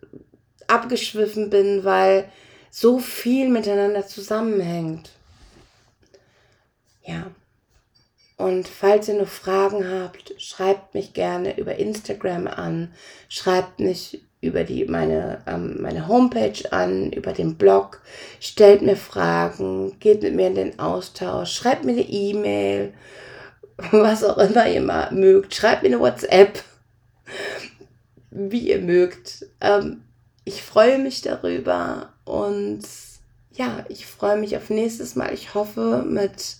abgeschwiffen 0.67 1.49
bin, 1.49 1.84
weil 1.84 2.30
so 2.69 2.99
viel 2.99 3.49
miteinander 3.49 4.07
zusammenhängt. 4.07 5.11
Ja. 7.03 7.32
Und 8.38 8.67
falls 8.67 9.07
ihr 9.07 9.15
noch 9.15 9.28
Fragen 9.28 9.88
habt, 9.88 10.34
schreibt 10.41 10.95
mich 10.95 11.13
gerne 11.13 11.59
über 11.59 11.76
Instagram 11.76 12.47
an, 12.47 12.93
schreibt 13.28 13.80
mich 13.80 14.24
über 14.41 14.63
die, 14.63 14.85
meine, 14.85 15.39
ähm, 15.45 15.77
meine 15.81 16.07
Homepage 16.07 16.71
an, 16.71 17.11
über 17.11 17.31
den 17.31 17.55
Blog, 17.55 18.01
stellt 18.39 18.81
mir 18.81 18.97
Fragen, 18.97 19.97
geht 19.99 20.23
mit 20.23 20.35
mir 20.35 20.47
in 20.47 20.55
den 20.55 20.79
Austausch, 20.79 21.53
schreibt 21.53 21.85
mir 21.85 21.91
eine 21.91 22.01
E-Mail, 22.01 22.93
was 23.91 24.23
auch 24.23 24.39
immer 24.39 24.67
ihr 24.67 24.81
mal 24.81 25.11
mögt, 25.11 25.53
schreibt 25.53 25.83
mir 25.83 25.89
eine 25.89 25.99
WhatsApp, 25.99 26.63
wie 28.31 28.69
ihr 28.69 28.81
mögt. 28.81 29.45
Ähm, 29.61 30.03
ich 30.43 30.63
freue 30.63 30.97
mich 30.97 31.21
darüber 31.21 32.13
und 32.25 32.81
ja, 33.53 33.85
ich 33.89 34.07
freue 34.07 34.37
mich 34.37 34.57
auf 34.57 34.69
nächstes 34.69 35.15
Mal. 35.15 35.33
Ich 35.33 35.53
hoffe 35.53 36.03
mit 36.07 36.55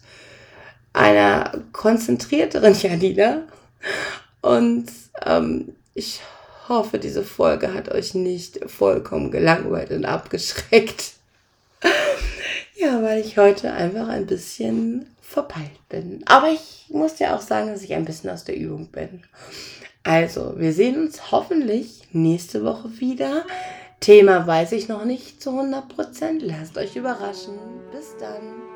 einer 0.94 1.52
konzentrierteren 1.72 2.74
Janina 2.80 3.44
und 4.42 4.88
ähm, 5.26 5.76
ich 5.96 6.20
hoffe, 6.20 6.41
hoffe, 6.72 6.98
diese 6.98 7.24
Folge 7.24 7.74
hat 7.74 7.92
euch 7.92 8.16
nicht 8.16 8.60
vollkommen 8.70 9.32
gelangweilt 9.32 9.92
und 9.92 10.06
abgeschreckt. 10.06 11.14
ja, 12.76 13.02
weil 13.04 13.22
ich 13.22 13.38
heute 13.38 13.72
einfach 13.72 14.08
ein 14.08 14.26
bisschen 14.26 15.06
verpeilt 15.22 15.88
bin. 15.90 16.24
Aber 16.26 16.50
ich 16.50 16.86
muss 16.90 17.20
ja 17.20 17.36
auch 17.36 17.42
sagen, 17.42 17.68
dass 17.68 17.84
ich 17.84 17.94
ein 17.94 18.06
bisschen 18.06 18.30
aus 18.30 18.44
der 18.44 18.58
Übung 18.58 18.88
bin. 18.88 19.24
Also, 20.04 20.54
wir 20.58 20.74
sehen 20.74 21.00
uns 21.00 21.32
hoffentlich 21.32 22.08
nächste 22.12 22.64
Woche 22.64 23.00
wieder. 23.00 23.46
Thema 24.00 24.48
weiß 24.48 24.72
ich 24.72 24.88
noch 24.88 25.06
nicht 25.06 25.42
zu 25.42 25.52
100%. 25.52 26.40
Lasst 26.40 26.78
euch 26.78 26.96
überraschen. 26.96 27.54
Bis 27.92 28.16
dann. 28.20 28.71